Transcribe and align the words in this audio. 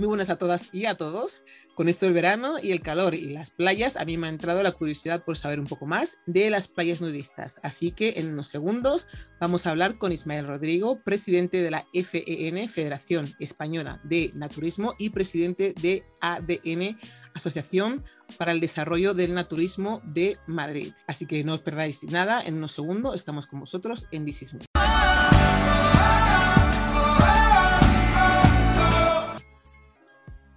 Muy 0.00 0.06
buenas 0.06 0.30
a 0.30 0.36
todas 0.36 0.70
y 0.72 0.86
a 0.86 0.96
todos. 0.96 1.42
Con 1.74 1.90
esto 1.90 2.06
del 2.06 2.14
verano 2.14 2.56
y 2.58 2.72
el 2.72 2.80
calor 2.80 3.14
y 3.14 3.34
las 3.34 3.50
playas, 3.50 3.98
a 3.98 4.06
mí 4.06 4.16
me 4.16 4.28
ha 4.28 4.30
entrado 4.30 4.62
la 4.62 4.72
curiosidad 4.72 5.26
por 5.26 5.36
saber 5.36 5.60
un 5.60 5.66
poco 5.66 5.84
más 5.84 6.16
de 6.24 6.48
las 6.48 6.68
playas 6.68 7.02
nudistas. 7.02 7.60
Así 7.62 7.90
que 7.90 8.14
en 8.16 8.32
unos 8.32 8.48
segundos 8.48 9.08
vamos 9.40 9.66
a 9.66 9.70
hablar 9.72 9.98
con 9.98 10.10
Ismael 10.10 10.46
Rodrigo, 10.46 11.02
presidente 11.04 11.60
de 11.60 11.70
la 11.70 11.84
FEN, 11.92 12.66
Federación 12.70 13.30
Española 13.40 14.00
de 14.02 14.30
Naturismo, 14.34 14.94
y 14.98 15.10
presidente 15.10 15.74
de 15.82 16.02
ADN, 16.22 16.98
Asociación 17.34 18.02
para 18.38 18.52
el 18.52 18.60
Desarrollo 18.60 19.12
del 19.12 19.34
Naturismo 19.34 20.00
de 20.06 20.38
Madrid. 20.46 20.94
Así 21.08 21.26
que 21.26 21.44
no 21.44 21.52
os 21.52 21.60
perdáis 21.60 22.04
nada, 22.04 22.40
en 22.42 22.54
unos 22.54 22.72
segundos 22.72 23.16
estamos 23.16 23.46
con 23.46 23.60
vosotros 23.60 24.06
en 24.12 24.24
This 24.24 24.50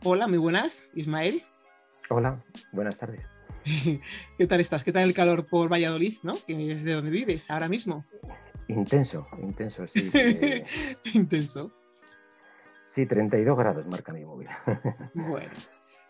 Hola, 0.05 0.27
muy 0.27 0.37
buenas, 0.37 0.89
Ismael. 0.95 1.41
Hola, 2.09 2.43
buenas 2.73 2.97
tardes. 2.97 3.25
¿Qué 4.37 4.47
tal 4.47 4.59
estás? 4.59 4.83
¿Qué 4.83 4.91
tal 4.91 5.03
el 5.03 5.13
calor 5.13 5.45
por 5.45 5.71
Valladolid, 5.71 6.17
no? 6.23 6.35
Que 6.45 6.73
es 6.73 6.83
de 6.83 6.91
donde 6.91 7.09
vives 7.09 7.49
ahora 7.49 7.69
mismo. 7.69 8.03
Intenso, 8.67 9.25
intenso, 9.41 9.87
sí. 9.87 10.11
intenso. 11.13 11.71
Sí, 12.81 13.05
32 13.05 13.57
grados 13.57 13.87
marca 13.87 14.11
mi 14.11 14.25
móvil. 14.25 14.49
bueno, 15.13 15.51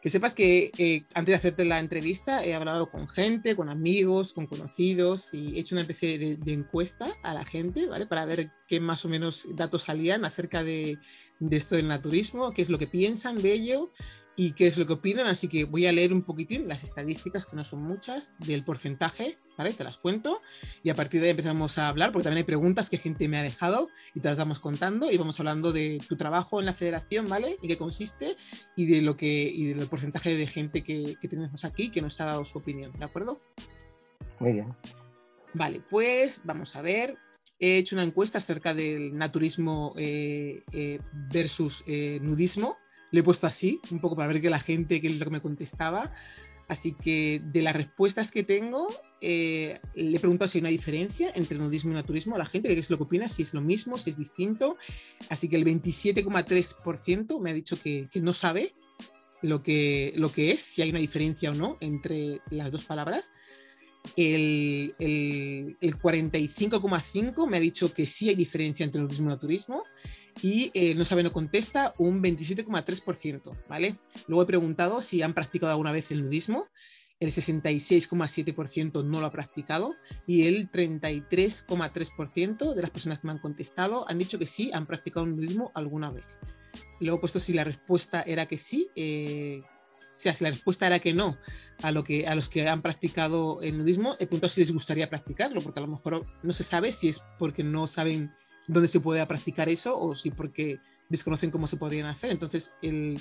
que 0.04 0.10
sepas 0.10 0.36
que 0.36 0.70
eh, 0.78 1.06
antes 1.16 1.32
de 1.32 1.36
hacerte 1.36 1.64
la 1.64 1.80
entrevista 1.80 2.44
he 2.44 2.54
hablado 2.54 2.92
con 2.92 3.08
gente, 3.08 3.56
con 3.56 3.70
amigos, 3.70 4.34
con 4.34 4.48
conocidos 4.48 5.34
y 5.34 5.56
he 5.56 5.62
hecho 5.62 5.76
una 5.76 5.82
especie 5.84 6.36
de, 6.36 6.54
encuesta 6.54 7.08
a 7.24 7.34
la 7.34 7.46
gente, 7.46 7.88
¿vale? 7.88 8.06
Para 8.06 8.26
ver 8.26 8.52
qué 8.68 8.82
más 8.82 9.06
o 9.06 9.08
menos 9.08 9.48
datos 9.56 9.84
salían 9.84 10.26
acerca 10.26 10.62
de, 10.62 11.00
de 11.40 11.56
esto 11.56 11.78
del 11.78 11.88
naturismo, 11.88 12.52
qué 12.52 12.62
es 12.62 12.70
lo 12.70 12.78
que 12.78 12.88
piensan 12.88 13.42
de 13.42 13.54
ello 13.54 13.94
y 14.36 14.54
qué 14.54 14.68
es 14.68 14.78
lo 14.78 14.86
que 14.86 14.94
opinan, 14.94 15.28
así 15.28 15.48
que 15.48 15.66
voy 15.66 15.86
a 15.86 15.92
leer 15.92 16.12
un 16.12 16.24
poquitín 16.24 16.68
las 16.68 16.84
estadísticas, 16.84 17.46
que 17.46 17.56
no 17.56 17.64
son 17.64 17.84
muchas, 17.84 18.34
del 18.40 18.64
porcentaje, 18.64 19.38
¿vale? 19.58 19.74
Te 19.74 19.84
las 19.84 19.98
cuento 19.98 20.42
y 20.82 20.90
a 20.90 20.96
partir 20.96 21.22
de 21.22 21.28
ahí 21.28 21.32
empezamos 21.32 21.78
a 21.78 21.88
hablar, 21.88 22.12
porque 22.12 22.24
también 22.24 22.40
hay 22.40 22.44
preguntas 22.44 22.90
que 22.90 22.98
gente 22.98 23.28
me 23.28 23.38
ha 23.38 23.44
dejado 23.44 23.90
y 24.16 24.22
te 24.22 24.30
las 24.30 24.38
vamos 24.38 24.60
contando 24.60 25.12
y 25.12 25.18
vamos 25.18 25.40
hablando 25.40 25.72
de 25.72 26.02
tu 26.08 26.16
trabajo 26.16 26.60
en 26.60 26.66
la 26.66 26.74
federación, 26.74 27.28
¿vale? 27.30 27.58
Y 27.62 27.68
qué 27.68 27.78
consiste 27.78 28.36
y 28.76 28.88
de 28.88 29.02
lo 29.02 29.16
que 29.16 29.52
y 29.54 29.68
del 29.68 29.88
porcentaje 29.88 30.36
de 30.36 30.48
gente 30.48 30.84
que, 30.84 31.16
que 31.22 31.28
tenemos 31.28 31.64
aquí 31.66 31.90
que 31.90 32.02
nos 32.02 32.20
ha 32.20 32.26
dado 32.26 32.44
su 32.46 32.58
opinión, 32.58 32.92
¿de 32.98 33.06
acuerdo? 33.06 33.42
Muy 34.40 34.54
bien. 34.54 34.76
Vale, 35.54 35.82
pues 35.90 36.42
vamos 36.44 36.76
a 36.76 36.82
ver. 36.82 37.16
He 37.60 37.78
hecho 37.78 37.96
una 37.96 38.04
encuesta 38.04 38.40
acerca 38.40 38.74
del 38.74 39.16
naturismo 39.16 39.94
eh, 39.98 40.64
eh, 40.74 41.00
versus 41.32 41.84
eh, 41.88 42.20
nudismo 42.22 42.76
lo 43.14 43.20
he 43.20 43.24
puesto 43.24 43.46
así, 43.46 43.80
un 43.92 44.00
poco 44.00 44.16
para 44.16 44.34
ver 44.34 44.42
que 44.42 44.50
la 44.50 44.60
gente, 44.60 45.00
que 45.00 45.08
es 45.08 45.20
lo 45.20 45.26
que 45.26 45.32
me 45.32 45.42
contestaba. 45.42 46.12
Así 46.68 46.94
que 46.94 47.40
de 47.44 47.62
las 47.62 47.76
respuestas 47.76 48.32
que 48.32 48.44
tengo, 48.44 48.90
eh, 49.22 49.80
le 49.94 50.18
he 50.18 50.20
preguntado 50.20 50.50
si 50.50 50.58
hay 50.58 50.62
una 50.62 50.70
diferencia 50.70 51.32
entre 51.36 51.60
nudismo 51.60 51.92
y 51.92 51.94
naturismo 51.94 52.34
a 52.34 52.40
la 52.40 52.46
gente, 52.46 52.74
qué 52.74 52.80
es 52.80 52.90
lo 52.90 52.98
que 52.98 53.04
opina, 53.04 53.30
si 53.30 53.44
es 53.44 53.54
lo 53.54 53.62
mismo, 53.62 54.00
si 54.00 54.10
es 54.10 54.18
distinto. 54.18 54.78
Así 55.30 55.48
que 55.48 55.58
el 55.58 55.64
27,3% 55.64 57.40
me 57.40 57.52
ha 57.52 57.54
dicho 57.54 57.80
que, 57.80 58.10
que, 58.12 58.20
no 58.20 58.34
sabe 58.34 58.74
lo 59.44 59.62
que, 59.62 60.14
lo 60.16 60.32
que 60.32 60.50
es, 60.50 60.62
si 60.62 60.82
hay 60.82 60.90
una 60.90 61.00
diferencia 61.00 61.52
o 61.52 61.54
no 61.54 61.78
entre 61.82 62.42
las 62.50 62.72
dos 62.72 62.86
palabras. 62.86 63.32
El, 64.16 64.96
el, 64.98 65.78
el 65.80 65.98
45,5% 66.00 67.48
me 67.48 67.58
ha 67.58 67.60
dicho 67.60 67.94
que 67.94 68.08
sí 68.08 68.30
hay 68.30 68.36
diferencia 68.36 68.84
entre 68.84 69.02
nudismo 69.02 69.28
y 69.28 69.30
naturismo 69.30 69.84
y 70.42 70.72
eh, 70.74 70.96
no 70.96 71.06
sabe, 71.06 71.24
no 71.24 71.32
contesta 71.32 71.94
un 71.98 72.22
27,3%, 72.22 73.58
¿vale? 73.68 74.00
Luego 74.28 74.44
he 74.44 74.48
preguntado 74.48 75.02
si 75.02 75.22
han 75.22 75.34
practicado 75.34 75.72
alguna 75.72 75.92
vez 75.92 76.12
el 76.12 76.24
nudismo, 76.24 76.68
el 77.20 77.32
66,7% 77.32 79.06
no 79.06 79.22
lo 79.22 79.28
ha 79.28 79.32
practicado 79.32 79.96
y 80.28 80.48
el 80.48 80.70
33,3% 80.72 82.74
de 82.74 82.82
las 82.82 82.92
personas 82.92 83.20
que 83.20 83.28
me 83.28 83.34
han 83.34 83.40
contestado 83.40 84.10
han 84.10 84.18
dicho 84.18 84.40
que 84.40 84.48
sí, 84.48 84.72
han 84.74 84.86
practicado 84.86 85.26
el 85.26 85.36
nudismo 85.36 85.72
alguna 85.76 86.12
vez. 86.12 86.40
Luego 87.00 87.18
he 87.18 87.22
puesto 87.22 87.40
si 87.40 87.54
la 87.54 87.64
respuesta 87.64 88.24
era 88.24 88.46
que 88.46 88.58
sí, 88.58 88.90
eh, 88.96 89.62
o 90.16 90.20
sea, 90.20 90.36
si 90.36 90.44
la 90.44 90.52
respuesta 90.52 90.88
era 90.88 91.00
que 91.00 91.14
no 91.14 91.38
a, 91.82 91.92
lo 91.92 92.04
que, 92.04 92.28
a 92.28 92.36
los 92.36 92.50
que 92.50 92.68
han 92.68 92.82
practicado 92.82 93.62
el 93.62 93.78
nudismo, 93.78 94.14
he 94.16 94.28
preguntado 94.28 94.50
si 94.50 94.62
les 94.62 94.72
gustaría 94.72 95.10
practicarlo, 95.10 95.62
porque 95.62 95.80
a 95.80 95.84
lo 95.84 95.88
mejor 95.88 96.26
no 96.44 96.54
se 96.54 96.64
sabe 96.64 96.92
si 96.92 97.10
es 97.10 97.22
porque 97.40 97.64
no 97.64 97.88
saben 97.88 98.34
dónde 98.68 98.88
se 98.88 99.00
puede 99.00 99.26
practicar 99.26 99.70
eso 99.70 100.00
o 100.00 100.16
si 100.16 100.32
porque 100.32 100.80
desconocen 101.10 101.52
cómo 101.52 101.68
se 101.68 101.78
podrían 101.78 102.08
hacer. 102.08 102.32
Entonces, 102.32 102.74
el, 102.82 103.20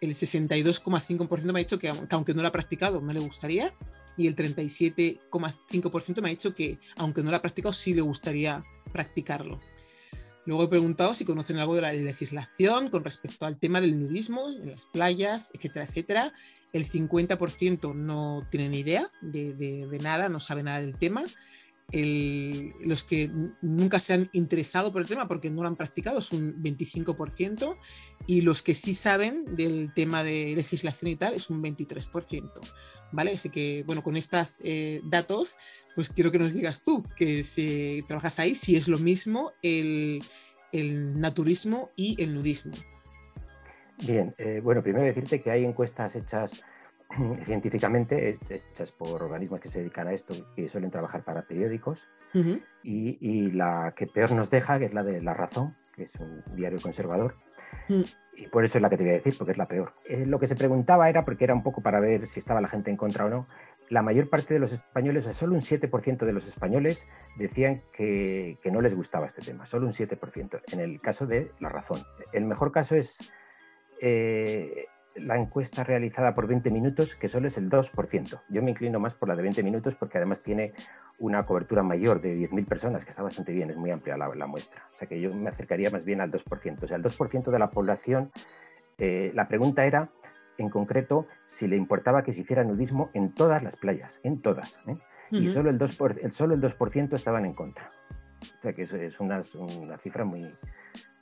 el 0.00 0.10
62,5% 0.10 1.52
me 1.52 1.60
ha 1.60 1.64
dicho 1.64 1.78
que, 1.78 1.92
aunque 2.10 2.34
no 2.34 2.42
lo 2.42 2.48
ha 2.48 2.52
practicado, 2.52 3.00
no 3.00 3.12
le 3.12 3.20
gustaría. 3.20 3.72
Y 4.16 4.26
el 4.26 4.36
37,5% 4.36 6.22
me 6.22 6.28
ha 6.28 6.30
dicho 6.30 6.54
que, 6.54 6.78
aunque 6.96 7.22
no 7.22 7.30
lo 7.30 7.36
ha 7.36 7.42
practicado, 7.42 7.72
sí 7.72 7.94
le 7.94 8.00
gustaría 8.00 8.64
practicarlo. 8.92 9.60
Luego 10.46 10.62
he 10.62 10.68
preguntado 10.68 11.14
si 11.14 11.24
conocen 11.24 11.58
algo 11.58 11.74
de 11.74 11.82
la 11.82 11.92
legislación 11.92 12.88
con 12.88 13.02
respecto 13.02 13.46
al 13.46 13.58
tema 13.58 13.80
del 13.80 13.98
nudismo 13.98 14.48
en 14.48 14.70
las 14.70 14.86
playas, 14.86 15.50
etcétera, 15.54 15.86
etcétera. 15.86 16.32
El 16.72 16.88
50% 16.88 17.94
no 17.94 18.46
tiene 18.50 18.68
ni 18.68 18.78
idea 18.78 19.10
de, 19.22 19.54
de, 19.54 19.98
nada, 19.98 20.28
no 20.28 20.38
sabe 20.38 20.62
nada 20.62 20.80
del 20.80 20.96
tema 20.96 21.24
los 21.92 23.04
que 23.04 23.30
nunca 23.62 24.00
se 24.00 24.14
han 24.14 24.28
interesado 24.32 24.92
por 24.92 25.02
el 25.02 25.08
tema 25.08 25.28
porque 25.28 25.50
no 25.50 25.62
lo 25.62 25.68
han 25.68 25.76
practicado 25.76 26.18
es 26.18 26.32
un 26.32 26.60
25% 26.62 27.76
y 28.26 28.40
los 28.40 28.62
que 28.62 28.74
sí 28.74 28.92
saben 28.92 29.54
del 29.54 29.92
tema 29.94 30.24
de 30.24 30.54
legislación 30.56 31.12
y 31.12 31.16
tal 31.16 31.34
es 31.34 31.48
un 31.48 31.62
23%. 31.62 32.50
¿Vale? 33.12 33.32
Así 33.32 33.50
que, 33.50 33.84
bueno, 33.86 34.02
con 34.02 34.16
estos 34.16 34.58
eh, 34.64 35.00
datos, 35.04 35.56
pues 35.94 36.10
quiero 36.10 36.32
que 36.32 36.40
nos 36.40 36.54
digas 36.54 36.82
tú, 36.82 37.04
que 37.16 37.44
si 37.44 38.02
trabajas 38.08 38.40
ahí, 38.40 38.56
si 38.56 38.74
es 38.74 38.88
lo 38.88 38.98
mismo 38.98 39.52
el, 39.62 40.20
naturismo 40.72 41.90
y 41.94 42.20
el 42.20 42.34
nudismo. 42.34 42.74
Bien, 44.04 44.34
eh, 44.36 44.60
bueno, 44.62 44.82
primero 44.82 45.06
decirte 45.06 45.40
que 45.40 45.50
hay 45.50 45.64
encuestas 45.64 46.16
hechas 46.16 46.62
científicamente 47.44 48.38
hechas 48.48 48.92
por 48.92 49.22
organismos 49.22 49.60
que 49.60 49.68
se 49.68 49.80
dedican 49.80 50.08
a 50.08 50.12
esto, 50.12 50.34
que 50.54 50.68
suelen 50.68 50.90
trabajar 50.90 51.24
para 51.24 51.42
periódicos, 51.42 52.08
y, 52.82 53.50
la 53.52 53.94
que 53.96 54.06
peor 54.06 54.32
nos 54.32 54.50
deja, 54.50 54.78
que 54.78 54.84
es 54.86 54.94
la 54.94 55.02
de 55.02 55.22
La 55.22 55.32
Razón, 55.32 55.74
que 55.94 56.02
es 56.02 56.14
un 56.16 56.42
diario 56.54 56.78
conservador, 56.80 57.34
mm. 57.88 58.02
y 58.36 58.48
por 58.48 58.64
eso 58.64 58.76
es 58.76 58.82
la 58.82 58.90
que 58.90 58.98
te 58.98 59.04
voy 59.04 59.12
a 59.12 59.16
decir, 59.16 59.34
porque 59.38 59.52
es 59.52 59.58
la 59.58 59.66
peor. 59.66 59.94
Eh, 60.04 60.26
lo 60.26 60.38
que 60.38 60.46
se 60.46 60.54
preguntaba 60.54 61.08
era, 61.08 61.24
porque 61.24 61.44
era 61.44 61.54
un 61.54 61.62
poco 61.62 61.80
para 61.80 61.98
ver 61.98 62.26
si 62.26 62.38
estaba 62.38 62.60
la 62.60 62.68
gente 62.68 62.90
en 62.90 62.98
contra 62.98 63.24
o 63.24 63.30
no, 63.30 63.46
la 63.88 64.02
mayor 64.02 64.28
parte 64.28 64.52
de 64.52 64.60
los 64.60 64.72
españoles, 64.72 65.24
o 65.24 65.24
sea, 65.24 65.32
solo 65.32 65.54
un 65.54 65.60
7% 65.60 66.26
de 66.26 66.32
los 66.32 66.46
españoles 66.46 67.06
decían 67.36 67.82
que, 67.92 68.58
que 68.62 68.70
no 68.70 68.80
les 68.80 68.94
gustaba 68.94 69.26
este 69.26 69.42
tema, 69.42 69.64
solo 69.64 69.86
un 69.86 69.92
7%, 69.92 70.60
en 70.72 70.80
el 70.80 71.00
caso 71.00 71.26
de 71.26 71.52
La 71.60 71.68
Razón. 71.68 72.00
El 72.32 72.44
mejor 72.44 72.72
caso 72.72 72.96
es... 72.96 73.32
Eh, 74.00 74.84
la 75.18 75.36
encuesta 75.36 75.84
realizada 75.84 76.34
por 76.34 76.46
20 76.46 76.70
minutos, 76.70 77.14
que 77.14 77.28
solo 77.28 77.48
es 77.48 77.56
el 77.56 77.70
2%. 77.70 78.40
Yo 78.48 78.62
me 78.62 78.70
inclino 78.70 79.00
más 79.00 79.14
por 79.14 79.28
la 79.28 79.36
de 79.36 79.42
20 79.42 79.62
minutos 79.62 79.94
porque 79.94 80.18
además 80.18 80.42
tiene 80.42 80.72
una 81.18 81.44
cobertura 81.44 81.82
mayor 81.82 82.20
de 82.20 82.36
10.000 82.36 82.66
personas, 82.66 83.04
que 83.04 83.10
está 83.10 83.22
bastante 83.22 83.52
bien, 83.52 83.70
es 83.70 83.76
muy 83.76 83.90
amplia 83.90 84.16
la, 84.16 84.46
muestra. 84.46 84.86
O 84.92 84.96
sea 84.96 85.08
que 85.08 85.20
yo 85.20 85.32
me 85.34 85.48
acercaría 85.48 85.90
más 85.90 86.04
bien 86.04 86.20
al 86.20 86.30
2%. 86.30 86.82
O 86.82 86.86
sea, 86.86 86.96
el 86.96 87.02
2% 87.02 87.50
de 87.50 87.58
la 87.58 87.70
población, 87.70 88.30
eh, 88.98 89.32
la 89.34 89.48
pregunta 89.48 89.86
era, 89.86 90.10
en 90.58 90.68
concreto, 90.68 91.26
si 91.46 91.66
le 91.66 91.76
importaba 91.76 92.22
que 92.22 92.32
se 92.32 92.42
hiciera 92.42 92.64
nudismo 92.64 93.10
en 93.14 93.32
todas 93.32 93.62
las 93.62 93.76
playas, 93.76 94.20
en 94.22 94.40
todas. 94.40 94.78
¿eh? 94.86 94.96
Y 95.30 95.48
solo 95.48 95.70
el, 95.70 95.78
2%, 95.78 96.18
el, 96.22 96.32
solo 96.32 96.54
el 96.54 96.60
2% 96.60 97.14
estaban 97.14 97.44
en 97.46 97.54
contra. 97.54 97.88
O 98.40 98.62
sea 98.62 98.72
que 98.72 98.82
eso 98.82 98.96
es 98.96 99.18
una, 99.18 99.42
una 99.80 99.98
cifra 99.98 100.24
muy, 100.24 100.54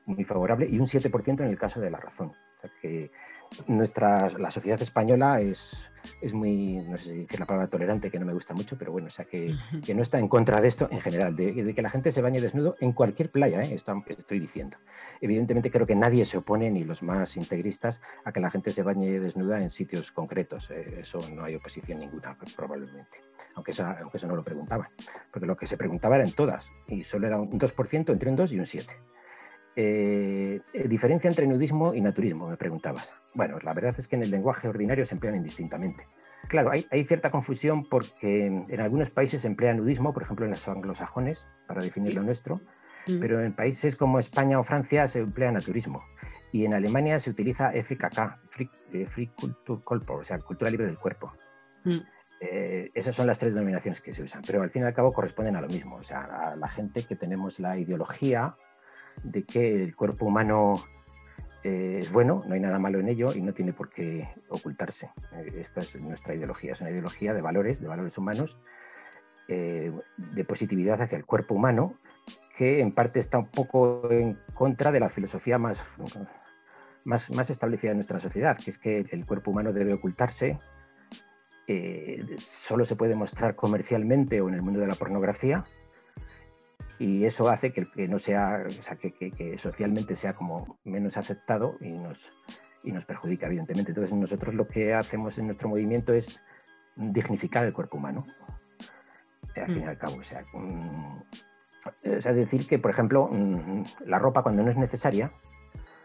muy 0.06 0.24
favorable 0.24 0.68
y 0.68 0.78
un 0.78 0.86
7% 0.86 1.40
en 1.40 1.48
el 1.48 1.58
caso 1.58 1.80
de 1.80 1.90
la 1.90 1.98
razón. 1.98 2.32
Sea 2.64 2.80
que 2.80 3.10
nuestra, 3.68 4.30
la 4.30 4.50
sociedad 4.50 4.80
española 4.80 5.40
es, 5.40 5.90
es 6.20 6.32
muy, 6.32 6.76
no 6.88 6.98
sé 6.98 7.10
si 7.10 7.18
decir 7.18 7.40
la 7.40 7.46
palabra 7.46 7.68
tolerante, 7.68 8.10
que 8.10 8.18
no 8.18 8.26
me 8.26 8.32
gusta 8.32 8.54
mucho, 8.54 8.76
pero 8.76 8.92
bueno, 8.92 9.08
o 9.08 9.10
sea, 9.10 9.24
que, 9.24 9.54
que 9.84 9.94
no 9.94 10.02
está 10.02 10.18
en 10.18 10.28
contra 10.28 10.60
de 10.60 10.68
esto 10.68 10.88
en 10.90 11.00
general, 11.00 11.36
de, 11.36 11.72
que 11.74 11.82
la 11.82 11.90
gente 11.90 12.10
se 12.12 12.22
bañe 12.22 12.40
desnudo 12.40 12.74
en 12.80 12.92
cualquier 12.92 13.30
playa, 13.30 13.62
¿eh? 13.62 13.74
esto 13.74 13.94
estoy 14.08 14.40
diciendo. 14.40 14.76
Evidentemente 15.20 15.70
creo 15.70 15.86
que 15.86 15.94
nadie 15.94 16.24
se 16.24 16.38
opone, 16.38 16.70
ni 16.70 16.84
los 16.84 17.02
más 17.02 17.36
integristas, 17.36 18.00
a 18.24 18.32
que 18.32 18.40
la 18.40 18.50
gente 18.50 18.72
se 18.72 18.82
bañe 18.82 19.20
desnuda 19.20 19.60
en 19.60 19.70
sitios 19.70 20.10
concretos. 20.10 20.70
¿eh? 20.70 21.00
Eso 21.00 21.18
no 21.32 21.44
hay 21.44 21.54
oposición 21.54 22.00
ninguna, 22.00 22.36
probablemente. 22.56 23.18
Aunque 23.54 23.70
eso, 23.70 23.86
aunque 23.86 24.16
eso 24.16 24.26
no 24.26 24.36
lo 24.36 24.42
preguntaban. 24.42 24.88
Porque 25.30 25.46
lo 25.46 25.56
que 25.56 25.66
se 25.66 25.76
preguntaba 25.76 26.16
era 26.16 26.24
en 26.24 26.32
todas, 26.32 26.68
y 26.88 27.04
solo 27.04 27.26
era 27.26 27.38
un 27.38 27.58
2%, 27.58 28.12
entre 28.12 28.30
un 28.30 28.36
2 28.36 28.52
y 28.52 28.58
un 28.58 28.64
7%. 28.64 29.13
Eh, 29.76 30.60
eh, 30.72 30.88
diferencia 30.88 31.28
entre 31.28 31.46
nudismo 31.46 31.94
y 31.94 32.00
naturismo, 32.00 32.48
me 32.48 32.56
preguntabas. 32.56 33.12
Bueno, 33.34 33.58
la 33.62 33.74
verdad 33.74 33.94
es 33.98 34.06
que 34.06 34.14
en 34.14 34.22
el 34.22 34.30
lenguaje 34.30 34.68
ordinario 34.68 35.04
se 35.04 35.14
emplean 35.14 35.34
indistintamente. 35.34 36.06
Claro, 36.48 36.70
hay, 36.70 37.04
cierta 37.04 37.30
confusión 37.30 37.82
porque 37.84 38.46
en 38.46 38.80
algunos 38.80 39.10
países 39.10 39.42
se 39.42 39.48
emplea 39.48 39.74
nudismo, 39.74 40.12
por 40.12 40.22
ejemplo 40.22 40.44
en 40.44 40.52
los 40.52 40.68
anglosajones, 40.68 41.46
para 41.66 41.82
definir 41.82 42.14
lo 42.14 42.22
nuestro, 42.22 42.60
mm. 43.06 43.18
pero 43.18 43.40
en 43.40 43.52
países 43.52 43.96
como 43.96 44.18
España 44.18 44.60
o 44.60 44.62
Francia 44.62 45.08
se 45.08 45.20
emplea 45.20 45.50
naturismo. 45.50 46.04
Y 46.52 46.64
en 46.66 46.74
Alemania 46.74 47.18
se 47.18 47.30
utiliza 47.30 47.72
FKK, 47.72 48.38
Free, 48.50 48.70
eh, 48.92 49.06
Free 49.06 49.32
Culture 49.34 50.20
o 50.20 50.24
sea, 50.24 50.38
cultura 50.38 50.70
libre 50.70 50.86
del 50.86 50.98
cuerpo. 50.98 51.32
Mm. 51.84 51.98
Eh, 52.40 52.90
esas 52.94 53.16
son 53.16 53.26
las 53.26 53.38
tres 53.38 53.54
denominaciones 53.54 54.00
que 54.00 54.12
se 54.12 54.22
usan, 54.22 54.42
pero 54.46 54.62
al 54.62 54.70
fin 54.70 54.82
y 54.82 54.84
al 54.84 54.94
cabo 54.94 55.12
corresponden 55.12 55.56
a 55.56 55.60
lo 55.60 55.68
mismo, 55.68 55.96
o 55.96 56.02
sea, 56.02 56.24
a 56.24 56.56
la 56.56 56.68
gente 56.68 57.02
que 57.04 57.16
tenemos 57.16 57.58
la 57.58 57.78
ideología 57.78 58.54
de 59.22 59.44
que 59.44 59.82
el 59.82 59.96
cuerpo 59.96 60.26
humano 60.26 60.74
eh, 61.62 61.98
es 62.00 62.12
bueno, 62.12 62.42
no 62.46 62.54
hay 62.54 62.60
nada 62.60 62.78
malo 62.78 62.98
en 62.98 63.08
ello 63.08 63.32
y 63.34 63.40
no 63.40 63.52
tiene 63.52 63.72
por 63.72 63.90
qué 63.90 64.28
ocultarse. 64.48 65.10
Eh, 65.34 65.52
esta 65.60 65.80
es 65.80 65.94
nuestra 65.96 66.34
ideología, 66.34 66.72
es 66.72 66.80
una 66.80 66.90
ideología 66.90 67.32
de 67.32 67.42
valores, 67.42 67.80
de 67.80 67.88
valores 67.88 68.18
humanos, 68.18 68.58
de 69.46 70.44
positividad 70.48 71.02
hacia 71.02 71.18
el 71.18 71.26
cuerpo 71.26 71.54
humano, 71.54 71.96
que 72.56 72.80
en 72.80 72.92
parte 72.92 73.20
está 73.20 73.36
un 73.36 73.48
poco 73.48 74.10
en 74.10 74.38
contra 74.54 74.90
de 74.90 75.00
la 75.00 75.10
filosofía 75.10 75.58
más, 75.58 75.84
más, 77.04 77.30
más 77.30 77.50
establecida 77.50 77.90
en 77.90 77.98
nuestra 77.98 78.20
sociedad, 78.20 78.56
que 78.56 78.70
es 78.70 78.78
que 78.78 79.04
el 79.10 79.26
cuerpo 79.26 79.50
humano 79.50 79.74
debe 79.74 79.92
ocultarse, 79.92 80.58
eh, 81.66 82.22
solo 82.38 82.84
se 82.84 82.94
puede 82.94 83.14
mostrar 83.14 83.56
comercialmente 83.56 84.40
o 84.42 84.48
en 84.48 84.54
el 84.54 84.62
mundo 84.62 84.80
de 84.80 84.86
la 84.86 84.94
pornografía 84.94 85.64
y 86.98 87.24
eso 87.24 87.48
hace 87.48 87.72
que, 87.72 87.90
que 87.90 88.08
no 88.08 88.18
sea, 88.18 88.64
o 88.66 88.70
sea, 88.70 88.96
que, 88.96 89.12
que, 89.12 89.58
socialmente 89.58 90.16
sea 90.16 90.34
como 90.34 90.78
menos 90.84 91.16
aceptado 91.16 91.76
y 91.80 91.90
nos, 91.90 92.30
y 92.82 92.92
nos 92.92 93.04
perjudica, 93.04 93.46
evidentemente. 93.46 93.90
Entonces 93.90 94.14
nosotros 94.14 94.54
lo 94.54 94.68
que 94.68 94.94
hacemos 94.94 95.38
en 95.38 95.46
nuestro 95.46 95.68
movimiento 95.68 96.12
es 96.12 96.42
dignificar 96.96 97.64
el 97.64 97.72
cuerpo 97.72 97.96
humano, 97.96 98.24
al 99.56 99.66
fin 99.66 99.82
y 99.82 99.84
mm. 99.84 99.88
al 99.88 99.98
cabo. 99.98 100.16
O 100.16 100.24
sea, 100.24 100.44
mm, 100.52 101.22
o 102.16 102.20
sea, 102.20 102.32
decir 102.32 102.66
que, 102.66 102.78
por 102.78 102.90
ejemplo, 102.90 103.28
mm, 103.30 103.82
la 104.06 104.18
ropa 104.18 104.42
cuando 104.42 104.62
no 104.62 104.70
es 104.70 104.76
necesaria, 104.76 105.32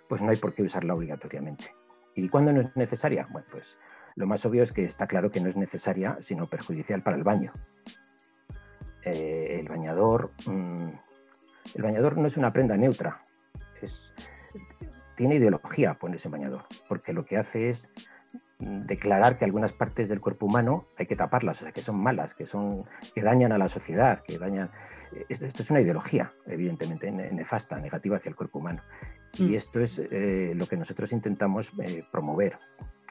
pues 0.07 0.21
no 0.21 0.31
hay 0.31 0.37
por 0.37 0.53
qué 0.53 0.63
usarla 0.63 0.95
obligatoriamente. 0.95 1.73
¿Y 2.15 2.27
cuando 2.29 2.51
no 2.51 2.61
es 2.61 2.75
necesaria? 2.75 3.27
Bueno, 3.31 3.47
pues 3.51 3.77
lo 4.15 4.27
más 4.27 4.45
obvio 4.45 4.63
es 4.63 4.71
que 4.71 4.83
está 4.83 5.07
claro 5.07 5.29
que 5.31 5.39
no 5.39 5.49
es 5.49 5.55
necesaria, 5.55 6.17
sino 6.21 6.47
perjudicial 6.47 7.01
para 7.01 7.15
el 7.15 7.23
baño. 7.23 7.53
Eh, 9.03 9.57
el 9.59 9.67
bañador. 9.67 10.31
Mm, 10.45 10.89
el 11.75 11.83
bañador 11.83 12.17
no 12.17 12.27
es 12.27 12.37
una 12.37 12.51
prenda 12.51 12.75
neutra. 12.77 13.21
tiene 15.15 15.35
ideología 15.35 15.95
ponerse 15.95 16.29
bañador, 16.29 16.63
porque 16.87 17.13
lo 17.13 17.25
que 17.25 17.37
hace 17.37 17.69
es 17.69 17.89
mm, 18.59 18.85
declarar 18.85 19.37
que 19.37 19.45
algunas 19.45 19.73
partes 19.73 20.09
del 20.09 20.21
cuerpo 20.21 20.45
humano 20.45 20.87
hay 20.97 21.05
que 21.05 21.15
taparlas, 21.15 21.61
o 21.61 21.65
sea, 21.65 21.71
que 21.71 21.81
son 21.81 21.97
malas, 21.97 22.33
que, 22.33 22.45
son, 22.45 22.85
que 23.13 23.21
dañan 23.21 23.51
a 23.51 23.57
la 23.57 23.67
sociedad, 23.67 24.21
que 24.25 24.37
dañan... 24.37 24.69
Eh, 25.13 25.25
esto, 25.29 25.45
es 25.45 25.71
una 25.71 25.81
ideología, 25.81 26.33
evidentemente, 26.45 27.11
nefasta, 27.11 27.79
negativa 27.79 28.17
hacia 28.17 28.29
el 28.29 28.35
cuerpo 28.35 28.59
humano. 28.59 28.81
Y 29.37 29.49
mm. 29.49 29.55
esto 29.55 29.79
es 29.81 29.99
eh, 29.99 30.53
lo 30.55 30.65
que 30.67 30.77
nosotros 30.77 31.11
intentamos 31.11 31.71
promover, 32.11 32.57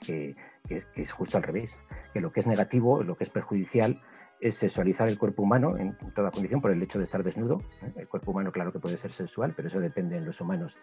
que, 0.00 0.34
es, 0.68 1.12
justo 1.12 1.36
al 1.36 1.42
revés, 1.42 1.76
que 2.12 2.20
lo 2.20 2.32
que 2.32 2.40
es 2.40 2.46
negativo, 2.46 3.02
lo 3.02 3.16
que 3.16 3.24
es 3.24 3.30
perjudicial, 3.30 4.00
es 4.40 4.56
sexualizar 4.56 5.08
el 5.08 5.18
cuerpo 5.18 5.42
humano 5.42 5.76
en 5.76 5.96
toda 6.14 6.30
condición 6.30 6.60
por 6.60 6.70
el 6.70 6.82
hecho 6.82 6.98
de 6.98 7.04
estar 7.04 7.22
desnudo. 7.22 7.62
¿eh? 7.82 7.92
El 7.96 8.08
cuerpo 8.08 8.30
humano, 8.30 8.52
claro 8.52 8.72
que 8.72 8.78
puede 8.78 8.96
ser 8.96 9.12
sexual, 9.12 9.52
pero 9.56 9.68
eso 9.68 9.80
depende 9.80 10.16
en 10.16 10.24
los 10.24 10.40
humanos 10.40 10.76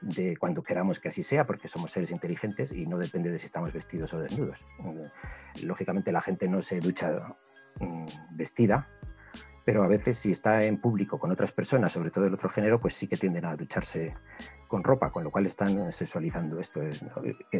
de 0.00 0.36
cuando 0.36 0.62
queramos 0.62 1.00
que 1.00 1.08
así 1.08 1.22
sea, 1.22 1.44
porque 1.44 1.68
somos 1.68 1.92
seres 1.92 2.10
inteligentes 2.10 2.72
y 2.72 2.86
no 2.86 2.98
depende 2.98 3.30
de 3.30 3.38
si 3.38 3.46
estamos 3.46 3.72
vestidos 3.72 4.14
o 4.14 4.20
desnudos. 4.20 4.60
Eh, 4.84 5.64
lógicamente 5.64 6.12
la 6.12 6.22
gente 6.22 6.48
no 6.48 6.62
se 6.62 6.80
ducha 6.80 7.36
mm, 7.80 8.06
vestida, 8.30 8.88
pero 9.64 9.82
a 9.82 9.88
veces 9.88 10.18
si 10.18 10.32
está 10.32 10.64
en 10.64 10.80
público 10.80 11.18
con 11.18 11.30
otras 11.30 11.52
personas, 11.52 11.92
sobre 11.92 12.10
todo 12.10 12.24
del 12.24 12.34
otro 12.34 12.48
género, 12.48 12.80
pues 12.80 12.94
sí 12.94 13.06
que 13.06 13.16
tienden 13.16 13.44
a 13.44 13.56
ducharse 13.56 14.12
con 14.70 14.84
ropa, 14.84 15.10
con 15.10 15.24
lo 15.24 15.32
cual 15.32 15.46
están 15.46 15.92
sexualizando 15.92 16.60
esto. 16.60 16.80
Es, 16.80 17.04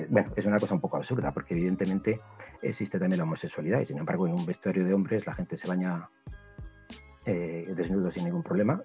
bueno, 0.09 0.33
es 0.37 0.47
una 0.47 0.61
cosa 0.61 0.75
un 0.75 0.81
poco 0.81 0.97
absurda, 0.97 1.33
porque 1.33 1.55
evidentemente 1.55 2.21
existe 2.63 3.01
también 3.01 3.19
la 3.19 3.25
homosexualidad 3.25 3.81
y 3.81 3.87
sin 3.87 3.99
embargo 3.99 4.29
en 4.29 4.35
un 4.35 4.47
vestuario 4.47 4.85
de 4.85 4.95
hombres 4.95 5.27
la 5.27 5.35
gente 5.35 5.59
se 5.59 5.67
baña 5.67 6.09
eh, 7.27 7.67
desnudo 7.77 8.13
sin 8.13 8.27
ningún 8.27 8.45
problema 8.45 8.81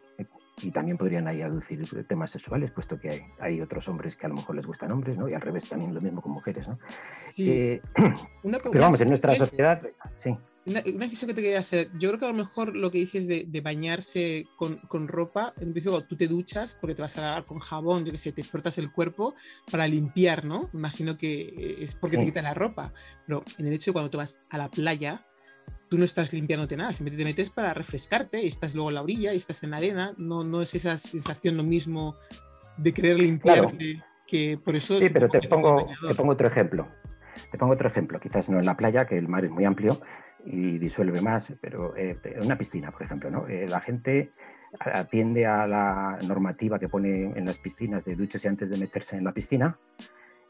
y 0.64 0.72
también 0.72 0.98
podrían 0.98 1.28
ahí 1.28 1.44
aducir 1.44 1.86
temas 2.08 2.32
sexuales, 2.32 2.72
puesto 2.72 3.00
que 3.00 3.10
hay, 3.10 3.20
hay, 3.40 3.62
otros 3.62 3.88
hombres 3.90 4.16
que 4.16 4.26
a 4.26 4.30
lo 4.30 4.36
mejor 4.36 4.56
les 4.56 4.66
gustan 4.66 4.92
hombres, 4.92 5.18
¿no? 5.20 5.30
Y 5.30 5.36
al 5.36 5.42
revés 5.42 5.70
también 5.70 5.94
lo 5.94 6.02
mismo 6.02 6.20
con 6.20 6.32
mujeres, 6.32 6.68
¿no? 6.68 6.80
Eh, 7.38 7.80
pero 8.42 8.82
vamos, 8.82 9.00
en 9.02 9.10
nuestra 9.10 9.36
sociedad, 9.36 9.84
sí. 10.18 10.36
Una, 10.66 10.82
decisión 10.82 11.28
que 11.28 11.36
te 11.36 11.42
quería 11.42 11.60
hacer. 11.60 11.90
Yo 12.00 12.10
creo 12.10 12.20
que 12.20 12.26
a 12.26 12.30
lo 12.30 12.34
mejor 12.34 12.76
lo 12.76 12.90
que 12.90 12.98
dices 12.98 13.28
de, 13.28 13.62
bañarse 13.62 14.48
con, 14.56 14.78
con, 14.78 15.08
ropa, 15.08 15.54
en 15.58 15.72
principio 15.72 16.02
tú 16.02 16.16
te 16.16 16.28
duchas 16.28 16.78
porque 16.80 16.96
te 16.96 17.04
vas 17.04 17.18
a 17.18 17.22
lavar 17.22 17.46
con 17.46 17.60
jabón, 17.60 18.04
yo 18.04 18.12
que 18.12 18.18
sé, 18.18 18.32
te 18.32 18.44
frotas 18.44 18.78
el 18.80 18.92
cuerpo 18.92 19.36
para 19.72 19.88
limpiar, 19.88 20.44
¿no? 20.44 20.70
Imagino 20.74 21.18
que 21.18 21.78
es 21.80 21.94
porque 21.94 22.18
te 22.18 22.26
quitan 22.26 22.46
la 22.46 22.56
ropa. 22.56 22.92
Pero 23.28 23.44
en 23.60 23.68
el 23.68 23.74
hecho 23.74 23.92
de 23.92 23.94
cuando 23.94 24.10
te 24.10 24.18
vas 24.18 24.42
a 24.50 24.58
la 24.58 24.70
playa, 24.72 25.24
tú 25.88 25.98
no 26.00 26.06
estás 26.06 26.34
limpiándote 26.34 26.76
nada, 26.76 26.94
simplemente 26.94 27.24
te 27.24 27.30
metes 27.30 27.50
para 27.52 27.74
refrescarte 27.74 28.42
y 28.42 28.48
estás 28.48 28.74
luego 28.74 28.90
en 28.90 28.96
la 28.96 29.04
orilla 29.04 29.34
y 29.34 29.38
estás 29.38 29.64
en 29.64 29.72
la 29.72 29.78
arena. 29.78 30.16
No, 30.18 30.44
no 30.44 30.62
es 30.62 30.74
esa 30.74 30.98
sensación 30.98 31.58
lo 31.58 31.64
mismo 31.64 32.16
de 32.78 32.92
querer 32.94 33.20
limpiar 33.20 33.72
que, 34.28 34.58
por 34.58 34.76
eso... 34.76 35.00
Sí, 35.00 35.10
pero 35.10 35.30
te 35.30 35.48
pongo, 35.48 35.88
te 36.08 36.16
pongo 36.16 36.32
otro 36.32 36.48
ejemplo. 36.48 36.88
Te 37.52 37.58
pongo 37.58 37.74
otro 37.74 37.88
ejemplo, 37.88 38.20
quizás 38.20 38.50
no 38.50 38.60
en 38.60 38.66
la 38.66 38.78
playa, 38.78 39.06
que 39.06 39.18
el 39.18 39.28
mar 39.28 39.46
es 39.46 39.52
muy 39.52 39.66
amplio, 39.66 40.02
y 40.46 40.78
disuelve 40.78 41.22
más, 41.22 41.52
pero 41.60 41.96
eh, 41.98 42.16
una 42.42 42.58
piscina, 42.58 42.92
por 42.92 43.04
ejemplo, 43.04 43.30
¿no? 43.30 43.48
Eh, 43.48 43.68
la 43.68 43.82
gente 43.82 44.32
atiende 44.80 45.46
a 45.46 45.66
la 45.68 46.18
normativa 46.28 46.78
que 46.80 46.90
pone 46.90 47.32
en 47.36 47.46
las 47.46 47.58
piscinas 47.58 48.06
de 48.06 48.16
ducharse 48.16 48.48
antes 48.48 48.70
de 48.70 48.78
meterse 48.78 49.16
en 49.16 49.24
la 49.24 49.34
piscina 49.34 49.78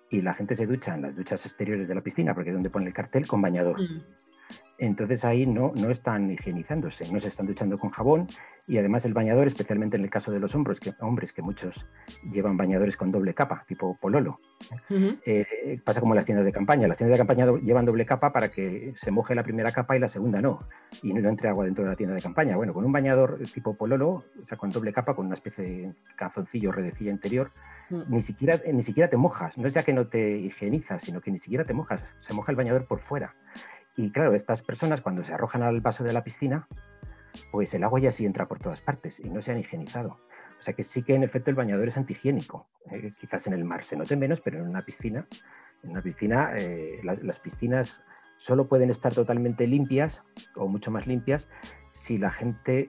y 0.09 0.21
la 0.21 0.33
gente 0.33 0.55
se 0.55 0.65
ducha 0.65 0.95
en 0.95 1.03
las 1.03 1.15
duchas 1.15 1.45
exteriores 1.45 1.87
de 1.87 1.95
la 1.95 2.01
piscina, 2.01 2.33
porque 2.33 2.49
es 2.49 2.55
donde 2.55 2.69
pone 2.69 2.87
el 2.87 2.93
cartel, 2.93 3.27
con 3.27 3.41
bañador. 3.41 3.81
Mm 3.81 4.03
entonces 4.77 5.23
ahí 5.23 5.45
no, 5.45 5.71
no 5.75 5.89
están 5.89 6.29
higienizándose, 6.29 7.11
no 7.11 7.19
se 7.19 7.29
están 7.29 7.45
duchando 7.47 7.77
con 7.77 7.91
jabón 7.91 8.27
y 8.67 8.77
además 8.77 9.05
el 9.05 9.13
bañador, 9.13 9.47
especialmente 9.47 9.95
en 9.95 10.03
el 10.03 10.09
caso 10.09 10.31
de 10.31 10.39
los 10.39 10.53
hombres, 10.55 10.79
que, 10.79 10.91
hombres 10.99 11.31
que 11.31 11.41
muchos 11.41 11.85
llevan 12.31 12.57
bañadores 12.57 12.97
con 12.97 13.11
doble 13.11 13.33
capa, 13.33 13.63
tipo 13.67 13.95
pololo. 13.95 14.39
Eh, 14.89 15.79
pasa 15.83 16.01
como 16.01 16.13
en 16.13 16.17
las 16.17 16.25
tiendas 16.25 16.45
de 16.45 16.51
campaña, 16.51 16.87
las 16.87 16.97
tiendas 16.97 17.17
de 17.17 17.25
campaña 17.25 17.45
llevan 17.61 17.85
doble 17.85 18.05
capa 18.05 18.33
para 18.33 18.49
que 18.49 18.93
se 18.97 19.11
moje 19.11 19.35
la 19.35 19.43
primera 19.43 19.71
capa 19.71 19.95
y 19.95 19.99
la 19.99 20.07
segunda 20.07 20.41
no, 20.41 20.67
y 21.03 21.13
no 21.13 21.29
entre 21.29 21.47
agua 21.47 21.63
dentro 21.63 21.83
de 21.83 21.91
la 21.91 21.95
tienda 21.95 22.15
de 22.15 22.21
campaña. 22.21 22.57
Bueno, 22.57 22.73
con 22.73 22.83
un 22.83 22.91
bañador 22.91 23.39
tipo 23.53 23.75
pololo, 23.75 24.09
o 24.41 24.45
sea, 24.45 24.57
con 24.57 24.71
doble 24.71 24.91
capa, 24.91 25.15
con 25.15 25.27
una 25.27 25.35
especie 25.35 25.63
de 25.63 25.93
calzoncillo, 26.15 26.71
redecilla 26.71 27.11
interior, 27.11 27.51
mm. 27.89 28.01
ni, 28.09 28.21
siquiera, 28.21 28.59
ni 28.71 28.83
siquiera 28.83 29.09
te 29.09 29.17
mojas, 29.17 29.57
no 29.57 29.67
es 29.67 29.73
ya 29.73 29.83
que 29.83 29.93
no 29.93 30.07
te 30.07 30.37
higienizas, 30.37 31.03
sino 31.03 31.21
que 31.21 31.31
ni 31.31 31.37
siquiera 31.37 31.63
te 31.63 31.73
mojas, 31.73 32.03
se 32.19 32.33
moja 32.33 32.51
el 32.51 32.57
bañador 32.57 32.85
por 32.85 32.99
fuera. 32.99 33.35
Y 33.97 34.11
claro, 34.11 34.33
estas 34.33 34.61
personas 34.61 35.01
cuando 35.01 35.23
se 35.23 35.33
arrojan 35.33 35.63
al 35.63 35.81
vaso 35.81 36.03
de 36.03 36.13
la 36.13 36.23
piscina, 36.23 36.67
pues 37.51 37.73
el 37.73 37.83
agua 37.83 37.99
ya 37.99 38.11
sí 38.11 38.25
entra 38.25 38.47
por 38.47 38.59
todas 38.59 38.81
partes 38.81 39.19
y 39.19 39.29
no 39.29 39.41
se 39.41 39.51
han 39.51 39.59
higienizado. 39.59 40.19
O 40.57 40.61
sea 40.61 40.73
que 40.73 40.83
sí 40.83 41.03
que 41.03 41.15
en 41.15 41.23
efecto 41.23 41.49
el 41.49 41.55
bañador 41.55 41.87
es 41.87 41.97
antihigiénico. 41.97 42.67
Eh, 42.91 43.11
quizás 43.19 43.47
en 43.47 43.53
el 43.53 43.65
mar 43.65 43.83
se 43.83 43.95
note 43.95 44.15
menos, 44.15 44.41
pero 44.41 44.59
en 44.59 44.67
una 44.67 44.81
piscina, 44.81 45.27
en 45.83 45.91
una 45.91 46.01
piscina, 46.01 46.53
eh, 46.55 46.99
las 47.03 47.39
piscinas 47.39 48.03
solo 48.37 48.67
pueden 48.67 48.89
estar 48.89 49.13
totalmente 49.13 49.67
limpias 49.67 50.21
o 50.55 50.67
mucho 50.67 50.91
más 50.91 51.07
limpias 51.07 51.47
si 51.93 52.17
la 52.17 52.31
gente 52.31 52.87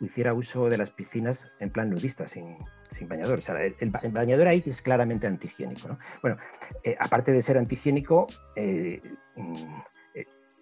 hiciera 0.00 0.34
uso 0.34 0.68
de 0.68 0.76
las 0.76 0.90
piscinas 0.90 1.46
en 1.60 1.70
plan 1.70 1.90
nudista, 1.90 2.26
sin, 2.26 2.56
sin 2.90 3.08
bañador. 3.08 3.38
O 3.38 3.42
sea, 3.42 3.56
el, 3.62 3.90
bañador 4.10 4.48
ahí 4.48 4.62
es 4.66 4.82
claramente 4.82 5.28
antihigiénico. 5.28 5.88
¿no? 5.88 5.98
Bueno, 6.22 6.36
eh, 6.82 6.96
aparte 6.98 7.30
de 7.30 7.42
ser 7.42 7.58
antihigiénico, 7.58 8.26
mm, 8.56 9.54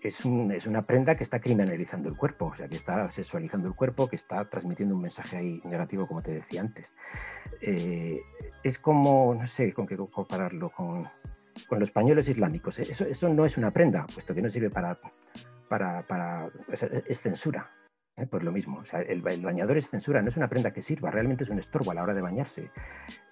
es, 0.03 0.25
una 0.25 0.83
prenda 0.83 1.17
que 1.17 1.25
está 1.25 1.41
criminalizando 1.41 2.09
el 2.09 2.17
cuerpo, 2.17 2.47
o 2.47 2.57
sea, 2.57 2.69
que 2.69 2.77
está 2.77 3.11
sexualizando 3.11 3.69
el 3.69 3.75
cuerpo, 3.75 4.07
que 4.07 4.17
está 4.17 4.45
transmitiendo 4.45 4.95
un 4.95 5.03
mensaje 5.03 5.37
ahí 5.37 5.61
negativo, 5.65 6.07
como 6.07 6.23
te 6.23 6.33
decía 6.33 6.61
antes. 6.61 6.95
Eh, 7.61 8.21
es 8.63 8.79
como, 8.79 9.35
no 9.35 9.49
sé 9.49 9.73
con 9.73 9.87
qué 9.87 9.97
compararlo, 9.97 10.71
con, 10.71 11.09
los 11.71 11.91
pañuelos 11.91 12.29
islámicos. 12.29 12.79
Eso, 12.79 13.05
eso, 13.05 13.29
no 13.29 13.45
es 13.45 13.57
una 13.57 13.73
prenda, 13.73 14.07
puesto 14.07 14.35
que 14.35 14.43
no 14.43 14.51
sirve 14.51 14.71
para... 14.71 14.99
para, 15.69 16.03
para 16.03 16.49
es, 17.09 17.21
censura. 17.21 17.67
¿eh? 18.17 18.27
Pues 18.27 18.45
lo 18.45 18.53
mismo, 18.53 18.79
o 18.79 18.85
sea, 18.85 19.01
el, 19.01 19.21
bañador 19.23 19.77
es 19.77 19.89
censura, 19.89 20.23
no 20.23 20.29
es 20.29 20.37
una 20.37 20.49
prenda 20.49 20.71
que 20.71 20.83
sirva, 20.83 21.11
realmente 21.11 21.43
es 21.43 21.51
un 21.51 21.59
estorbo 21.59 21.91
a 21.91 21.95
la 21.95 22.05
hora 22.05 22.15
de 22.15 22.21
bañarse. 22.21 22.71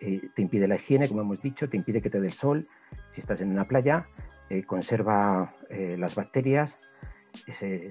Eh, 0.01 0.31
te 0.35 0.43
impide 0.43 0.67
la 0.67 0.75
higiene, 0.75 1.07
como 1.07 1.21
hemos 1.21 1.41
dicho, 1.41 1.69
te 1.69 1.77
impide 1.77 2.03
que 2.03 2.11
te 2.11 2.21
dé 2.21 2.27
el 2.27 2.33
sol 2.33 2.67
si 3.13 3.21
estás 3.21 3.41
en 3.41 3.51
una 3.53 3.65
playa, 3.65 4.09
eh, 4.49 4.63
conserva 4.65 5.55
eh, 5.69 5.97
las 5.99 6.15
bacterias, 6.15 6.79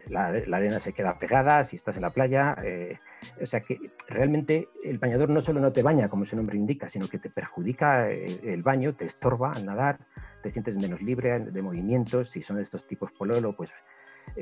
la, 0.08 0.28
arena 0.28 0.80
se 0.80 0.94
queda 0.94 1.20
pegada 1.20 1.64
si 1.66 1.76
estás 1.76 1.98
en 1.98 2.02
la 2.02 2.10
playa. 2.10 2.56
Eh, 2.64 2.98
o 3.42 3.46
sea 3.46 3.60
que 3.60 3.78
realmente 4.08 4.70
el 4.84 4.98
bañador 4.98 5.30
no 5.30 5.42
solo 5.42 5.60
no 5.60 5.72
te 5.72 5.84
baña, 5.84 6.08
como 6.08 6.26
su 6.26 6.36
nombre 6.36 6.58
indica, 6.58 6.90
sino 6.90 7.08
que 7.08 7.20
te 7.20 7.30
perjudica 7.30 8.10
el, 8.10 8.64
baño, 8.64 8.94
te 8.94 9.06
estorba 9.06 9.52
al 9.52 9.66
nadar, 9.66 10.00
te 10.42 10.52
sientes 10.52 10.76
menos 10.76 11.02
libre 11.02 11.40
de 11.40 11.62
movimientos. 11.62 12.32
Si 12.32 12.42
son 12.42 12.58
de 12.58 12.64
estos 12.64 12.88
tipos 12.88 13.12
pololo, 13.12 13.56
pues 13.56 13.70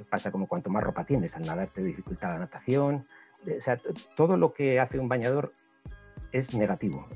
pasa 0.09 0.31
como 0.31 0.47
cuanto 0.47 0.69
más 0.69 0.83
ropa 0.83 1.03
tienes, 1.03 1.35
al 1.35 1.43
nadar 1.43 1.67
te 1.67 1.83
dificulta 1.83 2.29
la 2.29 2.39
natación. 2.39 3.03
O 3.45 3.61
sea, 3.61 3.77
todo 4.15 4.37
lo 4.37 4.53
que 4.53 4.79
hace 4.79 4.99
un 4.99 5.09
bañador 5.09 5.51
es 6.33 6.53
negativo 6.53 7.07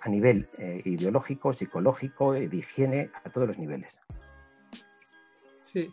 a 0.00 0.08
nivel 0.08 0.48
ideológico, 0.84 1.52
psicológico, 1.52 2.32
de 2.32 2.56
higiene, 2.56 3.10
a 3.24 3.28
todos 3.28 3.48
los 3.48 3.58
niveles. 3.58 3.98
Sí. 5.60 5.92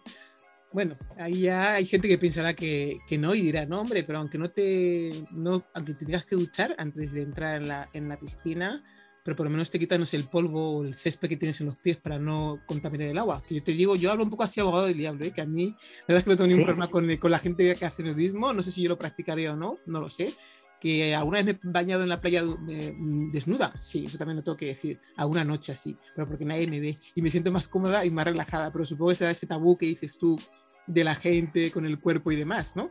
Bueno, 0.74 0.98
ahí 1.18 1.42
ya 1.42 1.76
hay 1.76 1.86
gente 1.86 2.08
que 2.08 2.18
pensará 2.18 2.54
que, 2.54 3.00
no 3.20 3.34
y 3.34 3.42
dirá, 3.42 3.66
no, 3.66 3.82
hombre, 3.82 4.04
pero 4.04 4.20
aunque 4.20 4.38
no 4.38 4.50
te, 4.50 5.12
no, 5.32 5.64
aunque 5.74 5.94
te 5.94 6.06
tengas 6.06 6.26
que 6.26 6.36
duchar 6.36 6.76
antes 6.78 7.14
de 7.14 7.22
entrar 7.22 7.62
en 7.62 7.68
la, 7.70 7.90
en 7.94 8.10
la 8.10 8.20
piscina, 8.20 8.84
pero 9.24 9.36
por 9.36 9.46
lo 9.46 9.50
menos 9.50 9.72
te 9.72 9.80
quitan 9.80 10.04
el 10.12 10.24
polvo 10.26 10.78
o 10.78 10.84
el 10.84 10.96
césped 10.96 11.30
que 11.30 11.38
tienes 11.38 11.60
en 11.62 11.68
los 11.68 11.78
pies 11.78 11.98
para 11.98 12.20
no 12.20 12.62
contaminar 12.66 13.08
el 13.08 13.18
agua. 13.18 13.42
Que 13.48 13.56
yo 13.56 13.64
te 13.64 13.72
digo, 13.72 13.96
yo 13.96 14.12
hablo 14.12 14.24
un 14.24 14.30
poco 14.30 14.44
así 14.44 14.60
abogado 14.60 14.88
del 14.88 14.98
diablo, 14.98 15.26
¿eh? 15.26 15.32
que 15.32 15.42
a 15.42 15.46
mí, 15.46 15.76
la 16.08 16.16
verdad 16.16 16.18
es 16.18 16.24
que 16.26 16.30
no 16.30 16.36
tengo 16.36 16.48
ningún 16.48 16.66
problema 16.66 16.90
con, 16.90 17.18
con, 17.18 17.32
la 17.32 17.40
gente 17.40 17.76
que 17.76 17.86
hace 17.86 18.04
nudismo, 18.04 18.52
no 18.52 18.62
sé 18.62 18.72
si 18.72 18.84
yo 18.84 18.90
lo 18.90 18.98
practicaría 18.98 19.54
o 19.54 19.56
no, 19.56 19.80
no 19.86 20.02
lo 20.02 20.10
sé. 20.10 20.34
Que 20.80 21.16
alguna 21.16 21.42
vez 21.42 21.46
me 21.46 21.52
he 21.52 21.72
bañado 21.72 22.04
en 22.04 22.10
la 22.10 22.22
playa 22.22 22.44
mm, 22.44 23.32
desnuda, 23.32 23.74
sí, 23.80 24.06
eso 24.06 24.18
también 24.18 24.38
lo 24.38 24.44
tengo 24.44 24.58
que 24.58 24.68
decir, 24.68 25.00
alguna 25.16 25.44
noche 25.44 25.72
así, 25.72 25.98
pero 26.16 26.28
porque 26.28 26.46
nadie 26.46 26.68
me 26.68 26.80
ve 26.80 27.00
y 27.16 27.22
me 27.22 27.30
siento 27.30 27.52
más 27.52 27.68
cómoda 27.68 28.06
y 28.06 28.12
más 28.12 28.26
relajada, 28.26 28.72
pero 28.72 28.86
supongo 28.86 29.10
que 29.10 29.16
será 29.16 29.32
ese 29.32 29.48
tabú 29.48 29.78
que 29.78 29.88
dices 29.88 30.18
tú 30.18 30.40
de 30.86 31.04
la 31.04 31.16
gente 31.16 31.72
con 31.72 31.86
el 31.86 32.00
cuerpo 32.00 32.32
y 32.32 32.36
demás, 32.36 32.76
¿no? 32.76 32.88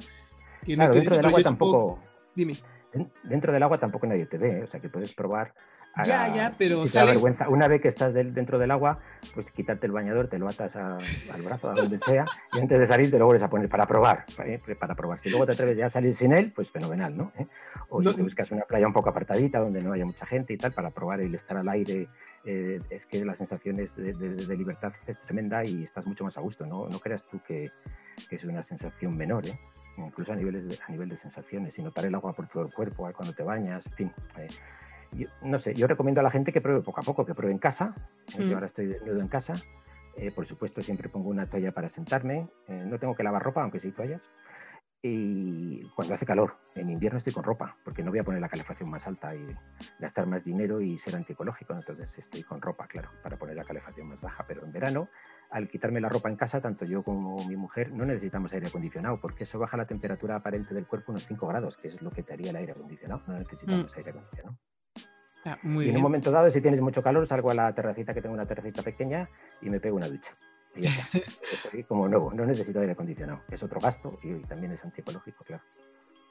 claro, 0.64 0.94
dentro 0.94 1.16
del 1.16 1.26
agua 1.26 1.42
tampoco... 1.42 2.02
Dime. 2.34 2.56
Dentro 3.22 3.52
del 3.52 3.62
agua 3.62 3.78
tampoco 3.78 4.06
nadie 4.06 4.26
te 4.26 4.38
ve, 4.38 4.64
o 4.64 4.66
sea 4.66 4.80
que 4.80 4.88
puedes 4.88 5.14
probar 5.14 5.54
ya, 6.04 6.34
ya, 6.34 6.52
pero 6.58 6.84
vergüenza. 6.84 7.48
Una 7.48 7.68
vez 7.68 7.80
que 7.80 7.88
estás 7.88 8.12
dentro 8.12 8.58
del 8.58 8.70
agua, 8.70 8.98
pues 9.34 9.50
quitarte 9.50 9.86
el 9.86 9.92
bañador, 9.92 10.28
te 10.28 10.38
lo 10.38 10.48
atas 10.48 10.76
al 10.76 10.98
brazo, 11.44 11.70
a 11.70 11.74
donde 11.74 11.98
sea, 11.98 12.26
y 12.52 12.60
antes 12.60 12.78
de 12.78 12.86
salir 12.86 13.10
te 13.10 13.18
lo 13.18 13.24
vuelves 13.26 13.42
a 13.42 13.48
poner 13.48 13.68
para 13.68 13.86
probar, 13.86 14.24
¿eh? 14.44 14.60
para 14.78 14.94
probar. 14.94 15.18
Si 15.18 15.30
luego 15.30 15.46
te 15.46 15.52
atreves 15.52 15.76
ya 15.76 15.86
a 15.86 15.90
salir 15.90 16.14
sin 16.14 16.32
él, 16.32 16.52
pues 16.54 16.70
fenomenal, 16.70 17.16
¿no? 17.16 17.32
¿Eh? 17.38 17.46
O 17.88 18.02
si 18.02 18.14
te 18.14 18.22
buscas 18.22 18.50
una 18.50 18.62
playa 18.62 18.86
un 18.86 18.92
poco 18.92 19.10
apartadita 19.10 19.58
donde 19.58 19.82
no 19.82 19.92
haya 19.92 20.04
mucha 20.04 20.26
gente 20.26 20.52
y 20.52 20.58
tal, 20.58 20.72
para 20.72 20.90
probar 20.90 21.20
el 21.20 21.34
estar 21.34 21.56
al 21.56 21.68
aire, 21.68 22.08
eh, 22.44 22.80
es 22.90 23.06
que 23.06 23.24
la 23.24 23.34
sensación 23.34 23.76
de, 23.76 23.86
de, 23.86 24.56
libertad 24.56 24.92
es 25.06 25.20
tremenda 25.22 25.64
y 25.64 25.84
estás 25.84 26.06
mucho 26.06 26.24
más 26.24 26.36
a 26.36 26.40
gusto, 26.40 26.66
¿no? 26.66 26.88
No 26.88 26.98
creas 26.98 27.24
tú 27.24 27.40
que, 27.46 27.70
que 28.28 28.36
es 28.36 28.44
una 28.44 28.62
sensación 28.62 29.16
menor, 29.16 29.46
¿eh? 29.46 29.58
incluso 29.96 30.32
a, 30.32 30.36
niveles 30.36 30.68
de, 30.68 30.78
a 30.86 30.92
nivel 30.92 31.08
de 31.08 31.16
sensaciones, 31.16 31.78
y 31.78 31.82
notar 31.82 32.04
el 32.04 32.14
agua 32.14 32.34
por 32.34 32.46
todo 32.48 32.64
el 32.64 32.72
cuerpo 32.72 33.10
cuando 33.14 33.34
te 33.34 33.42
bañas, 33.42 33.84
en 33.86 33.92
fin 33.92 34.12
no 35.42 35.58
sé, 35.58 35.74
yo 35.74 35.86
recomiendo 35.86 36.20
a 36.20 36.24
la 36.24 36.30
gente 36.30 36.52
que 36.52 36.60
pruebe 36.60 36.80
poco 36.82 37.00
a 37.00 37.02
poco, 37.02 37.24
que 37.24 37.34
pruebe 37.34 37.52
en 37.52 37.58
casa. 37.58 37.94
Yo 38.38 38.46
mm. 38.46 38.54
ahora 38.54 38.66
estoy 38.66 38.86
desnudo 38.86 39.20
en 39.20 39.28
casa. 39.28 39.54
Eh, 40.16 40.30
por 40.30 40.46
supuesto, 40.46 40.80
siempre 40.80 41.08
pongo 41.08 41.28
una 41.28 41.48
toalla 41.48 41.72
para 41.72 41.88
sentarme. 41.88 42.48
Eh, 42.68 42.84
no 42.86 42.98
tengo 42.98 43.14
que 43.14 43.22
lavar 43.22 43.42
ropa, 43.42 43.62
aunque 43.62 43.80
sí 43.80 43.92
toallas. 43.92 44.22
Y 45.02 45.82
cuando 45.90 46.14
hace 46.14 46.26
calor, 46.26 46.56
en 46.74 46.90
invierno 46.90 47.18
estoy 47.18 47.32
con 47.32 47.44
ropa, 47.44 47.76
porque 47.84 48.02
no 48.02 48.10
voy 48.10 48.18
a 48.18 48.24
poner 48.24 48.40
la 48.40 48.48
calefacción 48.48 48.90
más 48.90 49.06
alta 49.06 49.34
y 49.36 49.46
gastar 50.00 50.26
más 50.26 50.42
dinero 50.42 50.80
y 50.80 50.98
ser 50.98 51.14
antiecológico. 51.14 51.74
Entonces 51.74 52.18
estoy 52.18 52.42
con 52.42 52.60
ropa, 52.60 52.88
claro, 52.88 53.10
para 53.22 53.36
poner 53.36 53.56
la 53.56 53.64
calefacción 53.64 54.08
más 54.08 54.20
baja. 54.20 54.44
Pero 54.48 54.64
en 54.64 54.72
verano, 54.72 55.08
al 55.50 55.68
quitarme 55.68 56.00
la 56.00 56.08
ropa 56.08 56.28
en 56.28 56.36
casa, 56.36 56.60
tanto 56.60 56.86
yo 56.86 57.04
como 57.04 57.36
mi 57.46 57.56
mujer, 57.56 57.92
no 57.92 58.04
necesitamos 58.04 58.52
aire 58.54 58.66
acondicionado, 58.68 59.20
porque 59.20 59.44
eso 59.44 59.58
baja 59.58 59.76
la 59.76 59.86
temperatura 59.86 60.36
aparente 60.36 60.74
del 60.74 60.86
cuerpo 60.86 61.12
unos 61.12 61.26
5 61.26 61.46
grados, 61.46 61.76
que 61.76 61.88
es 61.88 62.02
lo 62.02 62.10
que 62.10 62.22
te 62.22 62.32
haría 62.32 62.50
el 62.50 62.56
aire 62.56 62.72
acondicionado. 62.72 63.22
No 63.26 63.38
necesitamos 63.38 63.94
mm. 63.94 63.98
aire 63.98 64.10
acondicionado. 64.10 64.58
Ah, 65.46 65.56
y 65.62 65.88
en 65.88 65.96
un 65.96 66.02
momento 66.02 66.32
dado, 66.32 66.50
si 66.50 66.60
tienes 66.60 66.80
mucho 66.80 67.02
calor, 67.02 67.24
salgo 67.24 67.52
a 67.52 67.54
la 67.54 67.72
terracita, 67.72 68.12
que 68.12 68.20
tengo 68.20 68.34
una 68.34 68.46
terracita 68.46 68.82
pequeña, 68.82 69.28
y 69.62 69.70
me 69.70 69.78
pego 69.78 69.96
una 69.96 70.08
ducha. 70.08 70.32
Y 70.74 70.82
ya 70.82 70.90
está. 70.90 71.18
Estoy 71.52 71.84
como 71.84 72.08
nuevo, 72.08 72.32
no 72.34 72.44
necesito 72.44 72.80
aire 72.80 72.92
acondicionado. 72.92 73.42
Es 73.48 73.62
otro 73.62 73.80
gasto 73.80 74.18
y, 74.24 74.34
también 74.42 74.72
es 74.72 74.84
antiecológico, 74.84 75.44
claro. 75.44 75.62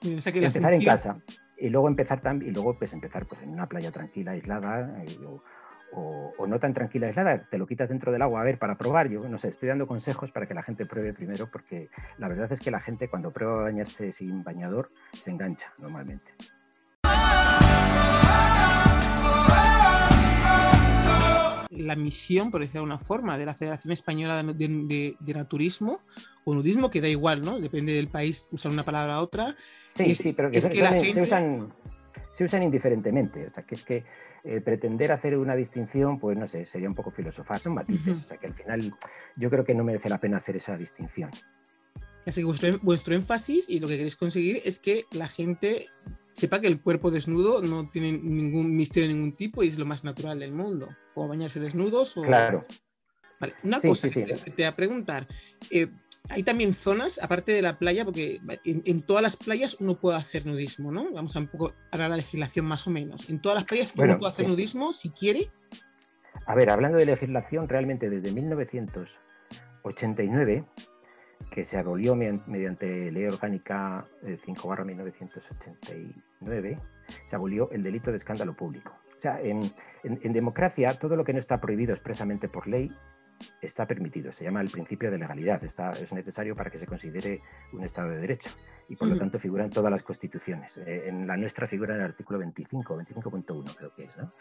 empezar 0.03 0.73
en 0.73 0.83
casa 0.83 1.17
y 1.57 1.69
luego 1.69 1.87
empezar 1.87 2.19
también 2.19 2.51
y 2.51 2.53
luego 2.53 2.77
pues 2.77 2.91
empezar 2.91 3.25
pues 3.25 3.41
en 3.41 3.49
una 3.51 3.67
playa 3.67 3.89
tranquila, 3.89 4.31
aislada 4.31 5.01
eh, 5.01 5.17
o, 5.93 6.33
o, 6.37 6.47
no 6.47 6.59
tan 6.59 6.73
tranquila, 6.73 7.07
aislada, 7.07 7.37
te 7.37 7.57
lo 7.57 7.65
quitas 7.65 7.87
dentro 7.87 8.11
del 8.11 8.21
agua 8.21 8.41
a 8.41 8.43
ver 8.43 8.59
para 8.59 8.77
probar. 8.77 9.07
Yo 9.07 9.29
no 9.29 9.37
sé, 9.37 9.47
estoy 9.47 9.69
dando 9.69 9.87
consejos 9.87 10.29
para 10.31 10.45
que 10.45 10.53
la 10.53 10.61
gente 10.61 10.85
pruebe 10.85 11.13
primero 11.13 11.49
porque 11.49 11.89
la 12.17 12.27
verdad 12.27 12.51
es 12.51 12.59
que 12.59 12.69
la 12.69 12.81
gente 12.81 13.07
cuando 13.07 13.31
prueba 13.31 13.63
bañarse 13.63 14.11
sin 14.11 14.43
bañador 14.43 14.91
se 15.13 15.31
engancha 15.31 15.71
normalmente. 15.79 16.33
La 21.69 21.95
misión, 21.95 22.51
por 22.51 22.61
decirlo 22.61 22.81
de 22.81 22.91
alguna 22.91 23.05
forma, 23.05 23.37
de 23.37 23.45
la 23.45 23.53
Federación 23.53 23.91
Española 23.91 24.43
de, 24.43 25.15
Naturismo 25.33 25.99
o 26.43 26.53
Nudismo, 26.53 26.89
que 26.89 27.01
da 27.01 27.07
igual, 27.07 27.41
¿no? 27.41 27.59
Depende 27.59 27.93
del 27.93 28.07
país 28.07 28.49
usar 28.51 28.71
una 28.71 28.83
palabra 28.83 29.19
u 29.19 29.23
otra. 29.23 29.55
Sí, 29.87 30.15
sí, 30.15 30.33
pero 30.33 30.51
que, 30.51 30.57
es 30.59 30.69
que 30.69 30.81
la 30.81 30.91
gente... 30.91 31.13
se, 31.13 31.21
usan, 31.21 31.73
se 32.31 32.43
usan 32.43 32.63
indiferentemente. 32.63 33.47
O 33.47 33.53
sea, 33.53 33.63
que 33.63 33.75
es 33.75 33.83
que 33.83 34.03
eh, 34.43 34.61
pretender 34.61 35.11
hacer 35.11 35.37
una 35.37 35.55
distinción, 35.55 36.19
pues 36.19 36.37
no 36.37 36.47
sé, 36.47 36.65
sería 36.65 36.87
un 36.87 36.95
poco 36.95 37.11
filosofar, 37.11 37.59
son 37.59 37.73
matices. 37.73 38.19
O 38.19 38.23
sea, 38.23 38.37
que 38.37 38.47
al 38.47 38.53
final 38.53 38.93
yo 39.35 39.49
creo 39.49 39.63
que 39.63 39.73
no 39.73 39.83
merece 39.83 40.09
la 40.09 40.19
pena 40.19 40.37
hacer 40.37 40.55
esa 40.55 40.77
distinción. 40.77 41.31
Así 42.27 42.41
que 42.41 42.45
vuestro, 42.45 42.79
vuestro 42.81 43.15
énfasis 43.15 43.69
y 43.69 43.79
lo 43.79 43.87
que 43.87 43.95
queréis 43.95 44.15
conseguir 44.15 44.59
es 44.65 44.79
que 44.79 45.05
la 45.11 45.27
gente 45.27 45.85
sepa 46.35 46.59
que 46.59 46.67
el 46.67 46.81
cuerpo 46.81 47.11
desnudo 47.11 47.61
no 47.61 47.89
tiene 47.89 48.11
ningún 48.11 48.75
misterio 48.75 49.07
de 49.07 49.13
ningún 49.15 49.35
tipo 49.35 49.63
y 49.63 49.69
es 49.69 49.79
lo 49.79 49.85
más 49.85 50.03
natural 50.03 50.39
del 50.39 50.51
mundo. 50.51 50.89
O 51.15 51.27
bañarse 51.27 51.61
desnudos 51.61 52.17
o... 52.17 52.23
Claro. 52.23 52.65
Vale, 53.39 53.53
una 53.63 53.79
cosa 53.81 54.09
que 54.09 54.23
te, 54.23 54.51
voy 54.55 54.65
a 54.65 54.75
preguntar. 54.75 55.27
Eh, 55.71 55.87
hay 56.29 56.43
también 56.43 56.73
zonas, 56.73 57.19
aparte 57.21 57.53
de 57.53 57.61
la 57.61 57.79
playa, 57.79 58.03
porque 58.03 58.41
en, 58.65 59.01
todas 59.03 59.21
las 59.21 59.37
playas 59.37 59.77
uno 59.79 59.97
puede 59.99 60.17
hacer 60.17 60.45
nudismo, 60.45 60.91
¿no? 60.91 61.09
Vamos 61.11 61.33
a 61.35 61.39
un 61.39 61.47
poco 61.47 61.73
a 61.91 61.97
la 61.97 62.15
legislación 62.15 62.65
más 62.65 62.87
o 62.87 62.89
menos. 62.89 63.29
En 63.29 63.39
todas 63.41 63.57
las 63.57 63.65
playas 63.65 63.93
uno 63.95 64.17
puede 64.17 64.31
hacer 64.31 64.47
nudismo 64.47 64.93
si 64.93 65.09
quiere. 65.09 65.51
A 66.47 66.55
ver, 66.55 66.69
hablando 66.69 66.97
de 66.97 67.05
legislación, 67.05 67.67
realmente 67.69 68.09
desde 68.09 68.31
1989 68.31 70.65
que 71.49 71.63
se 71.63 71.77
abolió 71.77 72.15
mediante 72.15 73.11
ley 73.11 73.25
orgánica 73.25 74.05
5 74.23 74.75
1989, 74.85 76.79
se 77.25 77.35
abolió 77.35 77.69
el 77.71 77.83
delito 77.83 78.11
de 78.11 78.17
escándalo 78.17 78.53
público. 78.53 78.97
O 79.17 79.21
sea, 79.21 79.39
en, 79.41 79.61
democracia 80.33 80.93
todo 80.99 81.15
lo 81.15 81.23
que 81.23 81.33
no 81.33 81.39
está 81.39 81.57
prohibido 81.57 81.93
expresamente 81.93 82.47
por 82.47 82.67
ley 82.67 82.91
está 83.61 83.85
permitido. 83.87 84.31
Se 84.31 84.43
llama 84.43 84.61
el 84.61 84.69
principio 84.69 85.11
de 85.11 85.17
legalidad. 85.17 85.63
Está, 85.63 85.91
es 85.91 86.11
necesario 86.13 86.55
para 86.55 86.69
que 86.69 86.77
se 86.77 86.85
considere 86.85 87.41
un 87.73 87.83
Estado 87.83 88.09
de 88.09 88.17
Derecho 88.17 88.49
y 88.87 88.95
por 88.95 89.07
lo 89.07 89.17
tanto 89.17 89.39
figura 89.39 89.63
en 89.63 89.71
todas 89.71 89.91
las 89.91 90.03
constituciones. 90.03 90.77
Eh, 90.77 91.05
en 91.07 91.27
la 91.27 91.37
nuestra 91.37 91.67
figura 91.67 91.95
en 91.95 92.01
el 92.01 92.05
artículo 92.07 92.39
25, 92.39 92.97
25.1 92.97 93.75
creo 93.75 93.93
que 93.93 94.03
es. 94.03 94.17
¿no? 94.17 94.31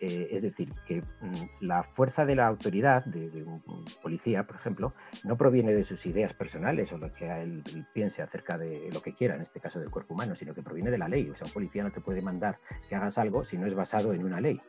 Eh, 0.00 0.28
es 0.30 0.42
decir, 0.42 0.72
que 0.86 1.02
mm, 1.02 1.64
la 1.64 1.82
fuerza 1.82 2.24
de 2.24 2.36
la 2.36 2.46
autoridad, 2.46 3.04
de, 3.04 3.42
un, 3.42 3.62
policía, 4.02 4.46
por 4.46 4.56
ejemplo, 4.56 4.94
no 5.24 5.36
proviene 5.36 5.74
de 5.74 5.84
sus 5.84 6.06
ideas 6.06 6.32
personales 6.32 6.92
o 6.92 6.98
lo 6.98 7.12
que 7.12 7.30
él, 7.30 7.62
piense 7.92 8.22
acerca 8.22 8.56
de 8.56 8.90
lo 8.92 9.02
que 9.02 9.14
quiera, 9.14 9.34
en 9.34 9.42
este 9.42 9.60
caso 9.60 9.78
del 9.78 9.90
cuerpo 9.90 10.14
humano, 10.14 10.34
sino 10.34 10.54
que 10.54 10.62
proviene 10.62 10.90
de 10.90 10.98
la 10.98 11.08
ley. 11.08 11.28
O 11.28 11.34
sea, 11.34 11.46
un 11.46 11.52
policía 11.52 11.82
no 11.82 11.90
te 11.90 12.00
puede 12.00 12.22
mandar 12.22 12.58
que 12.88 12.94
hagas 12.94 13.18
algo 13.18 13.44
si 13.44 13.58
no 13.58 13.66
es 13.66 13.74
basado 13.74 14.12
en 14.12 14.24
una 14.24 14.40
ley. 14.40 14.60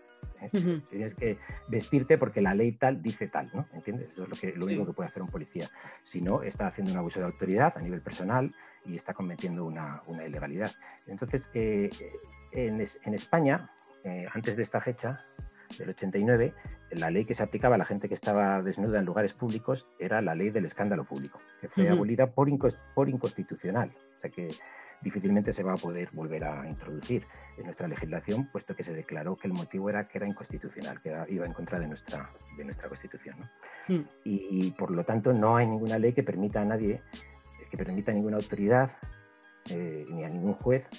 ¿Eh? 0.42 0.82
Tienes 0.90 1.14
que 1.16 1.38
vestirte 1.68 2.18
porque 2.18 2.42
la 2.42 2.54
ley 2.54 2.74
tal 2.74 3.02
dice 3.02 3.28
tal, 3.28 3.50
¿no? 3.54 3.66
¿Entiendes? 3.74 4.12
Eso 4.12 4.24
es 4.24 4.30
lo, 4.30 4.36
que, 4.36 4.54
lo 4.58 4.66
único 4.66 4.86
que 4.86 4.94
puede 4.94 5.10
hacer 5.10 5.22
un 5.22 5.30
policía. 5.30 5.68
Si 6.04 6.22
no, 6.22 6.44
está 6.44 6.68
haciendo 6.68 6.92
un 6.92 6.98
abuso 6.98 7.20
de 7.20 7.26
autoridad 7.26 7.74
a 7.78 7.82
nivel 7.82 8.02
personal 8.02 8.52
y 8.86 8.96
está 8.96 9.14
cometiendo 9.14 9.66
una, 9.66 10.02
una 10.08 10.26
ilegalidad. 10.26 10.72
Entonces, 11.08 11.50
eh, 11.54 11.90
en, 12.52 12.82
en, 12.82 13.14
España, 13.14 13.70
eh, 14.04 14.26
antes 14.34 14.56
de 14.56 14.64
esta 14.64 14.82
fecha, 14.82 15.26
del 15.78 15.90
89, 15.90 16.54
la 16.92 17.10
ley 17.10 17.26
que 17.26 17.34
se 17.34 17.44
aplicaba 17.44 17.76
a 17.76 17.78
la 17.78 17.86
gente 17.86 18.08
que 18.08 18.14
estaba 18.14 18.62
desnuda 18.62 19.00
en 19.00 19.06
lugares 19.06 19.34
públicos 19.34 19.88
era 20.00 20.22
la 20.22 20.36
ley 20.36 20.50
del 20.50 20.66
escándalo 20.66 21.06
público, 21.06 21.40
que 21.60 21.70
fue 21.70 21.90
abolida 21.90 22.32
por, 22.32 22.50
por 22.94 23.10
inconstitucional. 23.10 23.92
O 24.18 24.20
sea 24.20 24.30
que 24.30 24.50
difícilmente 25.02 25.54
se 25.54 25.64
va 25.64 25.74
a 25.74 25.78
poder 25.78 26.10
volver 26.14 26.44
a 26.44 26.68
introducir 26.68 27.26
en 27.58 27.66
nuestra 27.66 27.88
legislación, 27.88 28.48
puesto 28.52 28.76
que 28.76 28.84
se 28.84 28.94
declaró 28.94 29.36
que 29.36 29.48
el 29.48 29.54
motivo 29.54 29.90
era 29.90 30.08
que 30.08 30.18
era 30.18 30.28
inconstitucional, 30.28 31.02
que 31.02 31.16
iba 31.30 31.46
en 31.46 31.54
contra 31.54 31.80
de 31.80 31.88
nuestra, 31.88 32.32
de 32.58 32.64
nuestra 32.64 32.88
Constitución. 32.88 33.38
Mm. 33.88 34.00
Y, 34.24 34.72
por 34.72 34.92
lo 34.92 35.04
tanto 35.04 35.34
no 35.34 35.58
hay 35.58 35.68
ninguna 35.68 35.98
ley 35.98 36.14
que 36.14 36.24
permita 36.24 36.62
a 36.62 36.66
nadie, 36.66 37.02
que 37.70 37.78
permita 37.78 38.12
a 38.12 38.16
ninguna 38.16 38.38
autoridad 38.38 38.90
eh, 39.70 40.06
ni 40.10 40.24
a 40.24 40.30
ningún 40.30 40.54
juez 40.54 40.90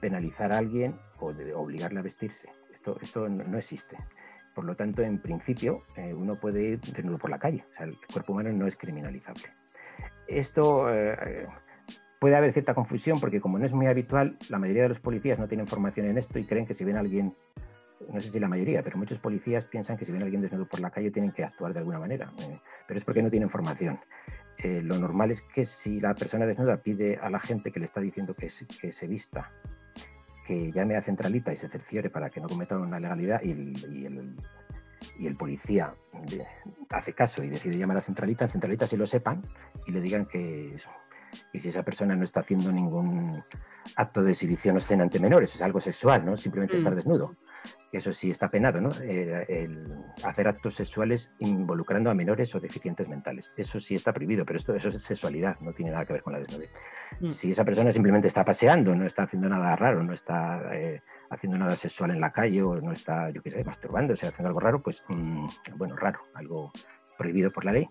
penalizar 0.00 0.52
a 0.52 0.58
alguien 0.58 0.98
o 1.20 1.32
obligarle 1.56 2.00
a 2.00 2.02
vestirse. 2.02 2.48
Esto, 2.72 2.98
esto 3.00 3.28
no, 3.28 3.58
existe. 3.58 3.96
Por 4.54 4.64
lo 4.64 4.76
tanto, 4.76 5.02
en 5.02 5.20
principio, 5.20 5.82
eh, 5.96 6.14
uno 6.14 6.36
puede 6.36 6.62
ir 6.62 6.80
desnudo 6.80 7.18
por 7.18 7.30
la 7.30 7.38
calle. 7.38 7.64
O 7.70 7.74
sea, 7.74 7.86
el 7.86 7.98
cuerpo 8.12 8.32
humano 8.32 8.52
no 8.52 8.66
es 8.66 8.76
criminalizable. 8.76 9.44
Esto 10.26 10.92
eh, 10.92 11.46
puede 12.24 12.36
haber 12.36 12.54
cierta 12.54 12.72
confusión 12.72 13.20
porque 13.20 13.38
como 13.38 13.58
no 13.58 13.66
es 13.66 13.74
muy 13.74 13.86
habitual, 13.86 14.38
la 14.48 14.58
mayoría 14.58 14.84
de 14.84 14.88
los 14.88 14.98
policías 14.98 15.38
no 15.38 15.46
tienen 15.46 15.66
formación 15.66 16.06
en 16.06 16.16
esto 16.16 16.38
y 16.38 16.46
creen 16.46 16.64
que 16.64 16.72
si 16.72 16.82
ven 16.82 16.96
a 16.96 17.00
alguien, 17.00 17.36
no 18.08 18.18
sé 18.18 18.30
si 18.30 18.40
la 18.40 18.48
mayoría, 18.48 18.82
pero 18.82 18.96
muchos 18.96 19.18
policías 19.18 19.66
piensan 19.66 19.98
que 19.98 20.06
si 20.06 20.12
ven 20.12 20.22
a 20.22 20.24
alguien 20.24 20.40
desnudo 20.40 20.66
por 20.66 20.80
la 20.80 20.88
calle 20.88 21.10
tienen 21.10 21.32
que 21.32 21.44
actuar 21.44 21.74
de 21.74 21.80
alguna 21.80 21.98
manera, 21.98 22.32
eh, 22.48 22.58
pero 22.88 22.96
es 22.96 23.04
porque 23.04 23.22
no 23.22 23.28
tienen 23.28 23.50
formación. 23.50 23.98
Eh, 24.56 24.80
lo 24.82 24.96
normal 24.96 25.32
es 25.32 25.42
que 25.42 25.66
si 25.66 26.00
la 26.00 26.14
persona 26.14 26.46
desnuda 26.46 26.78
pide 26.78 27.18
a 27.18 27.28
la 27.28 27.40
gente 27.40 27.70
que 27.70 27.78
le 27.78 27.84
está 27.84 28.00
diciendo 28.00 28.34
que 28.34 28.48
se, 28.48 29.06
vista 29.06 29.52
que 30.46 30.72
llame 30.72 30.96
a 30.96 31.02
centralita 31.02 31.52
y 31.52 31.58
se 31.58 31.68
cerciore 31.68 32.08
para 32.08 32.30
que 32.30 32.40
no 32.40 32.48
cometa 32.48 32.78
una 32.78 33.00
legalidad 33.00 33.42
y 33.42 33.50
el, 35.26 35.36
policía 35.36 35.92
hace 36.88 37.12
caso 37.12 37.44
y 37.44 37.50
decide 37.50 37.76
llamar 37.76 37.98
a 37.98 38.00
centralita, 38.00 38.46
en 38.46 38.50
centralita 38.50 38.86
se 38.86 38.96
lo 38.96 39.06
sepan 39.06 39.42
y 39.86 39.92
le 39.92 40.00
digan 40.00 40.24
que 40.24 40.78
y 41.52 41.60
si 41.60 41.68
esa 41.68 41.82
persona 41.82 42.16
no 42.16 42.24
está 42.24 42.40
haciendo 42.40 42.70
ningún 42.72 43.42
acto 43.96 44.22
de 44.22 44.32
exhibición 44.32 44.76
o 44.76 44.78
escena 44.78 45.02
ante 45.02 45.20
menores, 45.20 45.54
es 45.54 45.62
algo 45.62 45.80
sexual, 45.80 46.24
¿no? 46.24 46.36
Simplemente 46.36 46.76
estar 46.76 46.92
mm. 46.92 46.96
desnudo. 46.96 47.32
Eso 47.92 48.12
sí 48.12 48.30
está 48.30 48.50
penado, 48.50 48.80
¿no? 48.80 48.90
Eh, 49.02 49.46
el 49.48 49.86
hacer 50.24 50.48
actos 50.48 50.74
sexuales 50.74 51.30
involucrando 51.38 52.10
a 52.10 52.14
menores 52.14 52.54
o 52.54 52.60
deficientes 52.60 53.08
mentales. 53.08 53.52
Eso 53.56 53.78
sí 53.78 53.94
está 53.94 54.12
prohibido, 54.12 54.44
pero 54.44 54.56
esto 54.56 54.74
eso 54.74 54.88
es 54.88 55.00
sexualidad, 55.00 55.58
no 55.60 55.72
tiene 55.72 55.92
nada 55.92 56.04
que 56.04 56.14
ver 56.14 56.22
con 56.22 56.32
la 56.32 56.40
desnudez. 56.40 56.70
Mm. 57.20 57.30
Si 57.30 57.52
esa 57.52 57.64
persona 57.64 57.92
simplemente 57.92 58.28
está 58.28 58.44
paseando, 58.44 58.94
no 58.94 59.06
está 59.06 59.22
haciendo 59.22 59.48
nada 59.48 59.76
raro, 59.76 60.02
no 60.02 60.12
está 60.12 60.74
eh, 60.74 61.02
haciendo 61.30 61.56
nada 61.56 61.76
sexual 61.76 62.10
en 62.10 62.20
la 62.20 62.32
calle 62.32 62.62
o 62.62 62.80
no 62.80 62.92
está, 62.92 63.30
yo 63.30 63.42
qué 63.42 63.50
sé, 63.50 63.64
masturbándose, 63.64 64.26
haciendo 64.26 64.48
algo 64.48 64.60
raro, 64.60 64.82
pues, 64.82 65.04
mm, 65.08 65.46
bueno, 65.76 65.96
raro, 65.96 66.20
algo 66.34 66.72
prohibido 67.16 67.50
por 67.50 67.64
la 67.64 67.72
ley, 67.72 67.88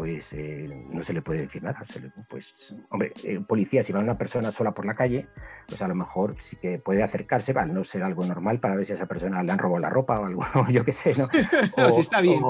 pues 0.00 0.32
eh, 0.32 0.66
no 0.88 1.02
se 1.02 1.12
le 1.12 1.20
puede 1.20 1.42
decir 1.42 1.62
nada. 1.62 1.82
pues, 2.30 2.54
hombre, 2.88 3.12
eh, 3.22 3.38
policía, 3.46 3.82
si 3.82 3.92
va 3.92 4.00
una 4.00 4.16
persona 4.16 4.50
sola 4.50 4.72
por 4.72 4.86
la 4.86 4.94
calle, 4.94 5.28
pues 5.68 5.82
a 5.82 5.88
lo 5.88 5.94
mejor 5.94 6.36
sí 6.38 6.56
que 6.56 6.78
puede 6.78 7.02
acercarse, 7.02 7.52
va, 7.52 7.66
no 7.66 7.84
ser 7.84 8.02
algo 8.02 8.24
normal 8.24 8.60
para 8.60 8.76
ver 8.76 8.86
si 8.86 8.92
a 8.92 8.94
esa 8.94 9.04
persona 9.04 9.42
le 9.42 9.52
han 9.52 9.58
robado 9.58 9.80
la 9.80 9.90
ropa 9.90 10.18
o 10.18 10.24
algo, 10.24 10.42
yo 10.70 10.86
qué 10.86 10.92
sé, 10.92 11.14
¿no? 11.16 11.28
O, 11.76 11.90
si 11.90 12.00
está 12.00 12.22
bien. 12.22 12.40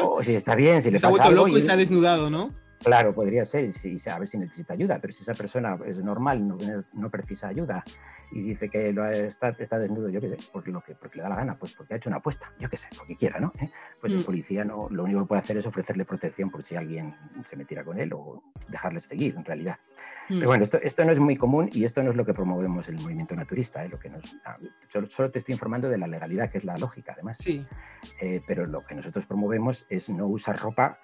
O, 0.00 0.22
si 0.22 0.36
está 0.36 0.54
bien, 0.54 0.80
si 0.80 0.92
le 0.92 1.00
se 1.00 1.06
ha 1.06 1.08
vuelto 1.08 1.32
loco 1.32 1.48
y, 1.48 1.60
se 1.60 1.72
ha 1.72 1.76
desnudado, 1.76 2.30
¿no? 2.30 2.52
Claro, 2.84 3.12
podría 3.12 3.44
ser, 3.44 3.72
si, 3.72 3.96
a 4.08 4.18
ver 4.18 4.28
si 4.28 4.38
necesita 4.38 4.74
ayuda, 4.74 4.98
pero 5.00 5.12
si 5.12 5.22
esa 5.22 5.34
persona 5.34 5.78
es 5.86 6.02
normal, 6.02 6.46
no, 6.46 6.56
no 6.92 7.10
precisa 7.10 7.48
ayuda 7.48 7.84
y 8.32 8.42
dice 8.42 8.68
que 8.68 8.92
lo 8.92 9.06
está, 9.08 9.50
está, 9.50 9.78
desnudo, 9.78 10.08
yo 10.08 10.20
qué 10.20 10.30
sé, 10.30 10.36
porque, 10.52 10.70
lo 10.70 10.80
que, 10.80 10.94
porque 10.94 11.18
le 11.18 11.22
da 11.22 11.28
la 11.28 11.36
gana, 11.36 11.56
pues 11.56 11.74
porque 11.74 11.94
ha 11.94 11.96
hecho 11.98 12.08
una 12.08 12.16
apuesta, 12.16 12.50
yo 12.58 12.68
qué 12.68 12.76
sé, 12.76 12.88
porque 12.96 13.16
quiera, 13.16 13.38
¿no? 13.38 13.52
¿Eh? 13.60 13.70
Pues 14.00 14.12
el 14.14 14.20
mm. 14.20 14.24
policía 14.24 14.64
no, 14.64 14.88
lo 14.90 15.04
único 15.04 15.20
que 15.20 15.26
puede 15.26 15.42
hacer 15.42 15.58
es 15.58 15.66
ofrecerle 15.66 16.04
protección 16.04 16.50
por 16.50 16.64
si 16.64 16.74
alguien 16.74 17.14
se 17.44 17.56
metiera 17.56 17.84
con 17.84 17.98
él 18.00 18.12
o 18.14 18.42
dejarle 18.68 19.00
seguir, 19.00 19.34
en 19.36 19.44
realidad. 19.44 19.78
Mm. 20.28 20.38
Pero 20.38 20.46
bueno, 20.46 20.64
esto, 20.64 20.78
esto 20.78 21.04
no 21.04 21.12
es 21.12 21.18
muy 21.18 21.36
común 21.36 21.68
y 21.72 21.84
esto 21.84 22.02
no 22.02 22.10
es 22.10 22.16
lo 22.16 22.24
que 22.24 22.32
promovemos 22.32 22.88
el 22.88 22.98
movimiento 22.98 23.36
naturista, 23.36 23.84
¿eh? 23.84 23.88
lo 23.88 23.98
que 23.98 24.08
nos, 24.08 24.36
ah, 24.46 24.56
solo, 24.88 25.30
te 25.30 25.38
estoy 25.38 25.52
informando 25.52 25.88
de 25.90 25.98
la 25.98 26.06
legalidad, 26.06 26.50
que 26.50 26.58
es 26.58 26.64
la 26.64 26.76
lógica, 26.78 27.12
además. 27.12 27.36
Sí. 27.38 27.66
Eh, 28.20 28.40
pero 28.46 28.66
lo 28.66 28.84
que 28.84 28.94
nosotros 28.94 29.26
promovemos 29.26 29.84
es 29.90 30.08
no 30.08 30.26
usar 30.26 30.58
ropa 30.58 30.96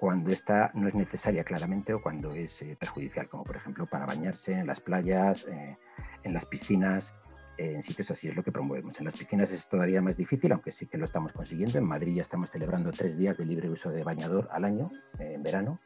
cuando 0.00 0.30
esta 0.30 0.70
no 0.72 0.88
es 0.88 0.94
necesaria 0.94 1.44
claramente 1.44 1.92
o 1.92 2.00
cuando 2.00 2.32
es 2.32 2.62
eh, 2.62 2.74
perjudicial, 2.80 3.28
como 3.28 3.44
por 3.44 3.56
ejemplo 3.56 3.84
para 3.84 4.06
bañarse 4.06 4.54
en 4.54 4.66
las 4.66 4.80
playas, 4.80 5.46
eh, 5.46 5.76
en 6.22 6.32
las 6.32 6.46
piscinas, 6.46 7.12
eh, 7.58 7.74
en 7.74 7.82
sitios 7.82 8.10
así 8.10 8.28
es 8.28 8.34
lo 8.34 8.42
que 8.42 8.50
promovemos. 8.50 8.98
En 8.98 9.04
las 9.04 9.14
piscinas 9.14 9.52
es 9.52 9.68
todavía 9.68 10.00
más 10.00 10.16
difícil, 10.16 10.52
aunque 10.52 10.72
sí 10.72 10.86
que 10.86 10.96
lo 10.96 11.04
estamos 11.04 11.34
consiguiendo. 11.34 11.76
En 11.76 11.84
Madrid 11.84 12.14
ya 12.14 12.22
estamos 12.22 12.50
celebrando 12.50 12.90
tres 12.92 13.18
días 13.18 13.36
de 13.36 13.44
libre 13.44 13.68
uso 13.68 13.90
de 13.90 14.02
bañador 14.02 14.48
al 14.50 14.64
año, 14.64 14.90
en 15.18 15.42
verano. 15.42 15.78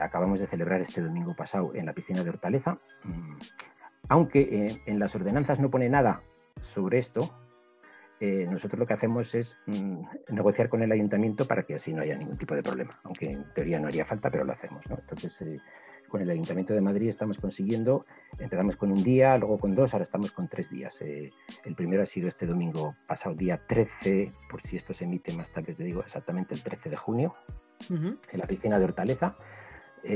acabamos 0.00 0.40
de 0.40 0.48
celebrar 0.48 0.80
este 0.80 1.00
domingo 1.00 1.36
pasado 1.36 1.72
en 1.76 1.86
la 1.86 1.92
piscina 1.92 2.24
de 2.24 2.30
Hortaleza. 2.30 2.76
Mm, 3.04 3.36
aunque 4.08 4.82
en 4.84 4.98
las 4.98 5.14
ordenanzas 5.14 5.60
no 5.60 5.70
pone 5.70 5.88
nada 5.88 6.22
sobre 6.60 6.98
esto, 6.98 7.32
eh, 8.22 8.46
nosotros 8.50 8.78
lo 8.78 8.86
que 8.86 8.92
hacemos 8.92 9.34
es 9.34 9.56
mm, 9.66 10.02
negociar 10.28 10.68
con 10.68 10.82
el 10.82 10.92
ayuntamiento 10.92 11.46
para 11.46 11.62
que 11.62 11.76
así 11.76 11.94
no 11.94 12.02
haya 12.02 12.18
ningún 12.18 12.36
tipo 12.36 12.54
de 12.54 12.62
problema, 12.62 12.98
aunque 13.04 13.30
en 13.30 13.44
teoría 13.54 13.80
no 13.80 13.88
haría 13.88 14.04
falta, 14.04 14.30
pero 14.30 14.44
lo 14.44 14.52
hacemos. 14.52 14.84
Entonces, 14.90 15.40
eh, 15.40 15.56
con 16.06 16.20
el 16.20 16.28
Ayuntamiento 16.28 16.74
de 16.74 16.82
Madrid 16.82 17.08
estamos 17.08 17.38
consiguiendo, 17.38 18.04
empezamos 18.38 18.76
con 18.76 18.92
un 18.92 19.02
día, 19.02 19.38
luego 19.38 19.58
con 19.58 19.74
dos, 19.74 19.94
ahora 19.94 20.02
estamos 20.02 20.32
con 20.32 20.48
tres 20.48 20.68
días. 20.68 21.00
Eh, 21.00 21.30
el 21.64 21.74
primero 21.74 22.02
ha 22.02 22.06
sido 22.06 22.28
este 22.28 22.44
domingo 22.44 22.94
pasado, 23.06 23.34
día 23.34 23.64
13, 23.66 24.32
por 24.50 24.60
si 24.60 24.76
esto 24.76 24.92
se 24.92 25.04
emite 25.04 25.32
más 25.34 25.50
tarde, 25.50 25.74
te 25.74 25.84
digo 25.84 26.00
exactamente 26.00 26.54
el 26.54 26.62
13 26.62 26.90
de 26.90 26.96
junio, 26.96 27.32
en 27.88 28.38
la 28.38 28.46
piscina 28.46 28.78
de 28.78 28.84
Hortaleza, 28.84 29.36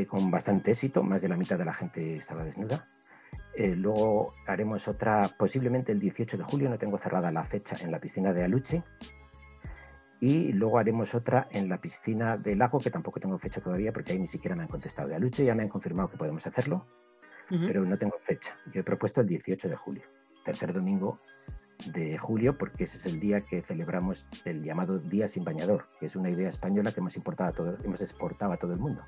con 0.08 0.30
bastante 0.30 0.72
éxito, 0.72 1.02
más 1.02 1.22
de 1.22 1.28
la 1.28 1.36
mitad 1.36 1.56
de 1.56 1.64
la 1.64 1.72
gente 1.72 2.16
estaba 2.16 2.44
desnuda. 2.44 2.86
Eh, 3.56 3.76
luego 3.76 4.34
haremos 4.46 4.88
otra, 4.88 5.28
posiblemente 5.38 5.92
el 5.92 6.00
18 6.00 6.36
de 6.36 6.44
julio, 6.44 6.68
no 6.68 6.78
tengo 6.78 6.98
cerrada 6.98 7.30
la 7.30 7.44
fecha, 7.44 7.76
en 7.80 7.92
la 7.92 8.00
piscina 8.00 8.32
de 8.32 8.44
Aluche. 8.44 8.82
Y 10.20 10.52
luego 10.52 10.78
haremos 10.78 11.14
otra 11.14 11.48
en 11.50 11.68
la 11.68 11.80
piscina 11.80 12.36
de 12.36 12.56
Lago, 12.56 12.78
que 12.78 12.90
tampoco 12.90 13.20
tengo 13.20 13.38
fecha 13.38 13.60
todavía 13.60 13.92
porque 13.92 14.12
ahí 14.12 14.18
ni 14.18 14.28
siquiera 14.28 14.56
me 14.56 14.62
han 14.62 14.68
contestado. 14.68 15.08
De 15.08 15.14
Aluche 15.14 15.44
ya 15.44 15.54
me 15.54 15.62
han 15.62 15.68
confirmado 15.68 16.08
que 16.08 16.16
podemos 16.16 16.46
hacerlo, 16.46 16.86
pero 17.48 17.84
no 17.84 17.96
tengo 17.96 18.16
fecha. 18.22 18.56
Yo 18.72 18.80
he 18.80 18.84
propuesto 18.84 19.20
el 19.20 19.26
18 19.26 19.68
de 19.68 19.76
julio, 19.76 20.02
tercer 20.44 20.72
domingo 20.72 21.20
de 21.92 22.16
julio, 22.16 22.56
porque 22.56 22.84
ese 22.84 22.96
es 22.96 23.06
el 23.06 23.20
día 23.20 23.42
que 23.42 23.60
celebramos 23.62 24.26
el 24.44 24.62
llamado 24.62 24.98
Día 24.98 25.28
sin 25.28 25.44
Bañador, 25.44 25.88
que 26.00 26.06
es 26.06 26.16
una 26.16 26.30
idea 26.30 26.48
española 26.48 26.90
que 26.92 27.00
hemos, 27.00 27.16
importado 27.16 27.52
todo, 27.52 27.78
hemos 27.84 28.00
exportado 28.00 28.52
a 28.52 28.56
todo 28.56 28.72
el 28.72 28.78
mundo. 28.78 29.02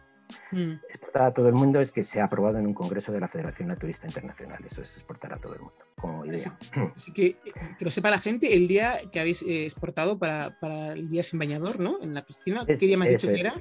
Mm. 0.50 0.72
Exportar 0.88 1.22
a 1.22 1.34
todo 1.34 1.48
el 1.48 1.54
mundo 1.54 1.80
es 1.80 1.92
que 1.92 2.02
se 2.04 2.20
ha 2.20 2.24
aprobado 2.24 2.58
en 2.58 2.66
un 2.66 2.74
congreso 2.74 3.12
de 3.12 3.20
la 3.20 3.28
Federación 3.28 3.68
Naturista 3.68 4.06
Internacional. 4.06 4.64
Eso 4.64 4.82
es 4.82 4.94
exportar 4.96 5.32
a 5.32 5.38
todo 5.38 5.54
el 5.54 5.60
mundo, 5.60 5.84
como 5.96 6.24
idea. 6.24 6.56
Así, 6.96 7.12
que, 7.12 7.36
que 7.78 7.84
lo 7.84 7.90
sepa 7.90 8.10
la 8.10 8.18
gente, 8.18 8.54
el 8.54 8.68
día 8.68 8.98
que 9.12 9.20
habéis 9.20 9.42
eh, 9.42 9.64
exportado 9.64 10.18
para, 10.18 10.58
para, 10.60 10.92
el 10.92 11.08
día 11.08 11.22
sin 11.22 11.38
bañador, 11.38 11.80
¿no? 11.80 12.02
En 12.02 12.14
la 12.14 12.24
piscina, 12.24 12.64
¿qué 12.66 12.76
día 12.76 12.96
me 12.96 13.06
has 13.06 13.12
dicho 13.12 13.28
que 13.28 13.40
era? 13.40 13.54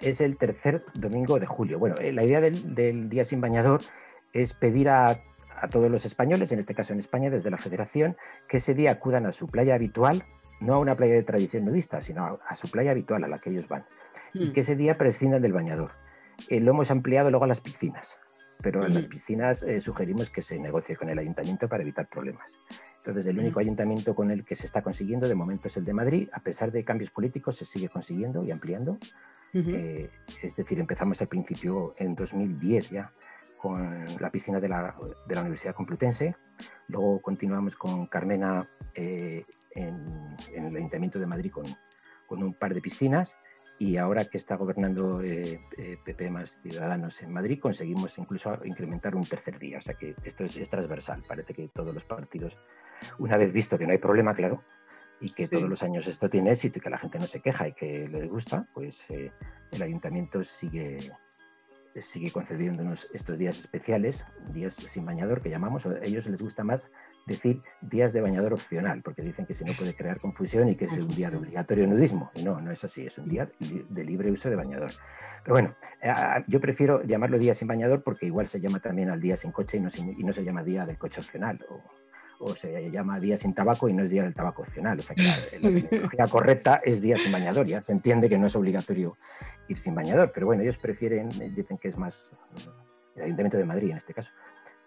Es 0.00 0.20
el 0.20 0.38
tercer 0.38 0.84
domingo 0.94 1.38
de 1.38 1.46
julio. 1.46 1.78
Bueno, 1.78 1.96
eh, 1.96 2.12
la 2.12 2.24
idea 2.24 2.40
del, 2.40 2.74
del 2.74 3.08
día 3.08 3.24
sin 3.24 3.40
bañador 3.40 3.80
es 4.32 4.52
pedir 4.52 4.88
a, 4.88 5.20
a 5.60 5.68
todos 5.68 5.90
los 5.90 6.04
españoles, 6.04 6.52
en 6.52 6.58
este 6.58 6.74
caso 6.74 6.92
en 6.92 7.00
España, 7.00 7.30
desde 7.30 7.50
la 7.50 7.58
Federación, 7.58 8.16
que 8.48 8.58
ese 8.58 8.74
día 8.74 8.92
acudan 8.92 9.26
a 9.26 9.32
su 9.32 9.46
playa 9.46 9.74
habitual, 9.74 10.24
no 10.60 10.74
a 10.74 10.78
una 10.78 10.96
playa 10.96 11.14
de 11.14 11.22
tradición 11.22 11.64
nudista, 11.64 12.02
sino 12.02 12.40
a, 12.46 12.56
su 12.56 12.70
playa 12.70 12.90
habitual 12.90 13.24
a 13.24 13.28
la 13.28 13.38
que 13.38 13.50
ellos 13.50 13.68
van, 13.68 13.84
y 14.34 14.46
hmm. 14.48 14.52
que 14.52 14.60
ese 14.60 14.76
día 14.76 14.94
prescindan 14.94 15.42
del 15.42 15.52
bañador. 15.52 15.90
Eh, 16.48 16.60
lo 16.60 16.72
hemos 16.72 16.90
ampliado 16.90 17.30
luego 17.30 17.44
a 17.44 17.48
las 17.48 17.60
piscinas, 17.60 18.16
pero 18.62 18.84
en 18.84 18.94
las 18.94 19.06
hmm. 19.06 19.08
piscinas 19.08 19.62
eh, 19.62 19.80
sugerimos 19.80 20.30
que 20.30 20.42
se 20.42 20.58
negocie 20.58 20.96
con 20.96 21.08
el 21.08 21.18
ayuntamiento 21.18 21.68
para 21.68 21.82
evitar 21.82 22.06
problemas. 22.06 22.52
Entonces, 22.98 23.26
el 23.26 23.38
único 23.38 23.58
hmm. 23.58 23.62
ayuntamiento 23.62 24.14
con 24.14 24.30
el 24.30 24.44
que 24.44 24.54
se 24.54 24.66
está 24.66 24.82
consiguiendo 24.82 25.28
de 25.28 25.34
momento 25.34 25.68
es 25.68 25.76
el 25.76 25.84
de 25.84 25.92
Madrid. 25.92 26.28
A 26.32 26.40
pesar 26.40 26.70
de 26.70 26.84
cambios 26.84 27.10
políticos, 27.10 27.56
se 27.56 27.64
sigue 27.64 27.88
consiguiendo 27.88 28.44
y 28.44 28.50
ampliando. 28.50 28.98
Eh, 29.54 30.10
es 30.42 30.56
decir, 30.56 30.78
empezamos 30.78 31.22
al 31.22 31.28
principio 31.28 31.94
en 31.96 32.14
2010 32.14 32.90
ya 32.90 33.10
con 33.56 34.04
la 34.20 34.30
piscina 34.30 34.60
de 34.60 34.68
la, 34.68 34.94
de 35.26 35.34
la 35.34 35.40
Universidad 35.40 35.74
Complutense. 35.74 36.36
Luego 36.88 37.20
continuamos 37.22 37.74
con 37.74 38.06
Carmena 38.06 38.68
en, 38.94 39.44
en, 39.74 40.64
el 40.66 40.76
Ayuntamiento 40.76 41.18
de 41.18 41.26
Madrid 41.26 41.50
con, 41.50 41.64
con 42.26 42.42
un 42.42 42.54
par 42.54 42.74
de 42.74 42.82
piscinas 42.82 43.36
y 43.78 43.96
ahora 43.96 44.24
que 44.24 44.38
está 44.38 44.56
gobernando 44.56 45.18
PP 45.18 45.28
eh, 45.76 46.00
eh, 46.06 46.30
más 46.30 46.58
Ciudadanos 46.62 47.22
en 47.22 47.32
Madrid, 47.32 47.60
conseguimos 47.60 48.18
incluso 48.18 48.58
incrementar 48.64 49.14
un 49.14 49.24
tercer 49.24 49.58
día. 49.58 49.78
O 49.78 49.80
sea 49.80 49.94
que 49.94 50.16
esto 50.24 50.44
es, 50.44 50.68
transversal. 50.68 51.22
Parece 51.26 51.54
que 51.54 51.68
todos 51.68 51.94
los 51.94 52.04
partidos, 52.04 52.56
una 53.18 53.36
vez 53.36 53.52
visto 53.52 53.78
que 53.78 53.86
no 53.86 53.92
hay 53.92 53.98
problema, 53.98 54.34
claro, 54.34 54.62
y 55.20 55.30
que 55.30 55.46
todos 55.46 55.68
los 55.68 55.82
años 55.82 56.08
esto 56.08 56.28
tiene 56.28 56.52
éxito 56.52 56.78
y 56.78 56.82
que 56.82 56.90
la 56.90 56.98
gente 56.98 57.18
no 57.18 57.26
se 57.26 57.40
queja 57.40 57.68
y 57.68 57.72
que 57.72 58.08
les 58.08 58.28
gusta, 58.28 58.66
pues 58.74 59.04
eh, 59.10 59.30
el 59.70 59.82
ayuntamiento 59.82 60.42
sigue, 60.42 60.98
sigue 61.94 62.32
concediéndonos 62.32 63.08
estos 63.12 63.38
días 63.38 63.60
especiales, 63.60 64.24
días 64.52 64.74
sin 64.74 65.04
bañador 65.04 65.40
que 65.40 65.50
llamamos, 65.50 65.86
a 65.86 65.98
ellos 66.02 66.26
les 66.26 66.42
gusta 66.42 66.64
más 66.64 66.90
decir 67.28 67.62
días 67.80 68.12
de 68.12 68.20
bañador 68.20 68.52
opcional, 68.52 69.02
porque 69.02 69.22
dicen 69.22 69.46
que 69.46 69.54
si 69.54 69.64
no 69.64 69.72
puede 69.74 69.94
crear 69.94 70.18
confusión 70.18 70.68
y 70.68 70.74
que 70.74 70.86
es 70.86 70.92
un 70.92 71.08
día 71.08 71.30
de 71.30 71.36
obligatorio 71.36 71.86
nudismo. 71.86 72.30
Y 72.34 72.42
no, 72.42 72.60
no 72.60 72.72
es 72.72 72.82
así, 72.82 73.06
es 73.06 73.18
un 73.18 73.28
día 73.28 73.48
de 73.60 74.04
libre 74.04 74.32
uso 74.32 74.50
de 74.50 74.56
bañador. 74.56 74.90
Pero 75.44 75.54
bueno, 75.54 75.76
eh, 76.02 76.12
yo 76.48 76.60
prefiero 76.60 77.02
llamarlo 77.04 77.38
día 77.38 77.54
sin 77.54 77.68
bañador 77.68 78.02
porque 78.02 78.26
igual 78.26 78.48
se 78.48 78.60
llama 78.60 78.80
también 78.80 79.10
al 79.10 79.20
día 79.20 79.36
sin 79.36 79.52
coche 79.52 79.76
y 79.76 79.80
no, 79.80 79.88
y 79.96 80.24
no 80.24 80.32
se 80.32 80.42
llama 80.42 80.64
día 80.64 80.84
del 80.84 80.98
coche 80.98 81.20
opcional. 81.20 81.58
O, 81.70 81.80
o 82.38 82.54
se 82.54 82.90
llama 82.90 83.18
día 83.18 83.36
sin 83.36 83.52
tabaco 83.52 83.88
y 83.88 83.92
no 83.92 84.04
es 84.04 84.10
día 84.10 84.22
del 84.22 84.34
tabaco 84.34 84.62
opcional. 84.62 84.98
O 84.98 85.02
sea 85.02 85.16
que 85.16 85.24
la, 86.16 86.26
correcta 86.30 86.80
es 86.84 87.00
día 87.00 87.16
sin 87.18 87.32
bañador, 87.32 87.66
ya 87.66 87.80
se 87.80 87.92
entiende 87.92 88.28
que 88.28 88.38
no 88.38 88.46
es 88.46 88.56
obligatorio 88.56 89.16
ir 89.68 89.76
sin 89.76 89.94
bañador, 89.94 90.30
pero 90.32 90.46
bueno, 90.46 90.62
ellos 90.62 90.78
prefieren, 90.78 91.28
dicen 91.54 91.78
que 91.78 91.88
es 91.88 91.98
más, 91.98 92.32
el 93.16 93.24
Ayuntamiento 93.24 93.58
de 93.58 93.64
Madrid 93.64 93.90
en 93.90 93.96
este 93.96 94.14
caso, 94.14 94.30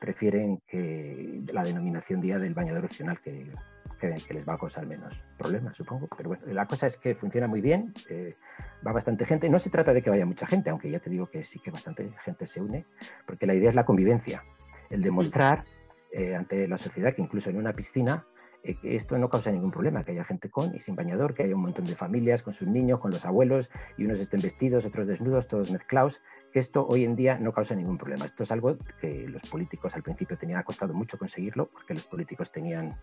prefieren 0.02 0.60
que 0.68 1.44
la 1.54 1.62
denominación 1.62 2.20
día 2.20 2.40
del 2.40 2.56
bañador 2.56 2.86
opcional 2.86 3.20
que, 3.22 3.54
que, 4.00 4.34
les 4.34 4.50
va 4.50 4.56
a 4.56 4.58
causar 4.58 4.88
menos 4.88 5.24
problemas, 5.38 5.78
supongo. 5.78 6.08
Pero 6.18 6.30
bueno, 6.30 6.44
la 6.48 6.66
cosa 6.66 6.88
es 6.88 6.98
que 6.98 7.14
funciona 7.14 7.48
muy 7.48 7.62
bien, 7.62 7.94
eh, 8.10 8.36
va 8.86 8.94
bastante 8.94 9.26
gente. 9.26 9.48
No 9.48 9.60
se 9.60 9.70
trata 9.70 9.94
de 9.94 10.02
que 10.02 10.10
vaya 10.10 10.26
mucha 10.26 10.48
gente, 10.48 10.72
aunque 10.72 10.90
ya 10.90 11.00
te 11.00 11.12
digo 11.12 11.28
que 11.28 11.44
sí 11.44 11.60
que 11.60 11.70
bastante 11.70 12.10
gente 12.26 12.48
se 12.48 12.60
une, 12.60 12.88
porque 13.28 13.46
la 13.46 13.54
idea 13.54 13.70
es 13.70 13.76
la 13.76 13.86
convivencia, 13.86 14.44
el 14.90 15.04
demostrar 15.04 15.66
eh, 16.12 16.36
ante 16.36 16.68
la 16.68 16.80
sociedad 16.80 17.14
que 17.14 17.22
incluso 17.22 17.52
en 17.52 17.58
una 17.58 17.74
piscina 17.74 18.26
eh, 18.64 18.76
que 18.80 18.96
esto 18.96 19.18
no 19.18 19.30
causa 19.30 19.52
ningún 19.52 19.72
problema, 19.72 20.04
que 20.04 20.12
haya 20.12 20.24
gente 20.24 20.50
con 20.50 20.76
y 20.76 20.80
sin 20.80 20.96
bañador, 20.96 21.34
que 21.34 21.44
haya 21.44 21.56
un 21.56 21.62
montón 21.62 21.86
de 21.86 21.96
familias 21.96 22.44
con 22.44 22.54
sus 22.54 22.68
niños, 22.68 23.00
con 23.00 23.12
los 23.12 23.26
abuelos, 23.26 23.70
y 23.98 24.06
unos 24.06 24.20
estén 24.20 24.42
vestidos, 24.42 24.86
otros 24.86 25.08
desnudos, 25.08 25.48
todos 25.48 25.72
mezclados, 25.72 26.22
que 26.41 26.41
esto 26.60 26.86
hoy 26.88 27.04
en 27.04 27.16
día 27.16 27.38
no 27.38 27.54
causa 27.54 27.76
ningún 27.76 27.98
problema. 27.98 28.26
Esto 28.26 28.44
es 28.44 28.52
algo 28.52 28.78
que 29.00 29.28
los 29.28 29.42
políticos 29.44 29.96
al 29.96 30.04
principio 30.04 30.38
tenían 30.38 30.64
costado 30.64 30.94
mucho 30.94 31.18
conseguirlo, 31.18 31.68
porque 31.68 31.94
los 31.94 32.06
políticos 32.06 32.52
tenían 32.52 33.00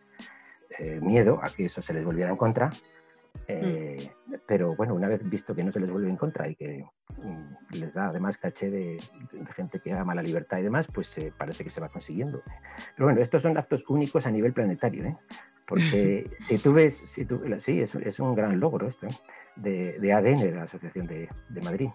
eh, 0.78 1.00
miedo 1.00 1.40
a 1.42 1.48
que 1.48 1.64
eso 1.64 1.80
se 1.80 1.94
les 1.94 2.04
volviera 2.04 2.30
en 2.30 2.36
contra. 2.36 2.70
Eh, 3.46 4.10
mm. 4.26 4.34
Pero 4.46 4.74
bueno, 4.76 4.94
una 4.94 5.08
vez 5.08 5.20
visto 5.28 5.54
que 5.54 5.64
no 5.64 5.72
se 5.72 5.80
les 5.80 5.90
vuelve 5.90 6.10
en 6.10 6.16
contra 6.16 6.48
y 6.48 6.54
que 6.54 6.84
mm, 7.22 7.78
les 7.78 7.94
da 7.94 8.08
además 8.08 8.36
caché 8.36 8.70
de, 8.70 8.98
gente 9.54 9.80
que 9.80 9.92
ama 9.92 10.14
la 10.14 10.22
libertad 10.22 10.58
y 10.58 10.62
demás, 10.62 10.86
pues 10.92 11.16
parece 11.36 11.64
que 11.64 11.70
se 11.70 11.80
va 11.80 11.88
consiguiendo. 11.88 12.42
Pero 12.94 13.06
bueno, 13.06 13.20
estos 13.20 13.42
son 13.42 13.56
actos 13.56 13.84
únicos 13.88 14.26
a 14.26 14.30
nivel 14.30 14.52
planetario. 14.52 15.04
¿eh? 15.04 15.16
Porque 15.68 16.28
si 16.40 16.58
tú 16.58 16.72
ves, 16.72 16.96
si 16.96 17.24
tú, 17.26 17.42
sí, 17.60 17.80
es, 17.80 17.94
es, 17.94 18.18
un 18.18 18.34
gran 18.34 18.58
logro 18.58 18.88
esto, 18.88 19.06
¿eh? 19.06 19.10
de, 19.56 19.98
de, 19.98 20.12
ADN 20.12 20.40
de 20.40 20.52
la 20.52 20.62
Asociación 20.62 21.06
de, 21.06 21.28
de 21.48 21.60
Madrid, 21.60 21.90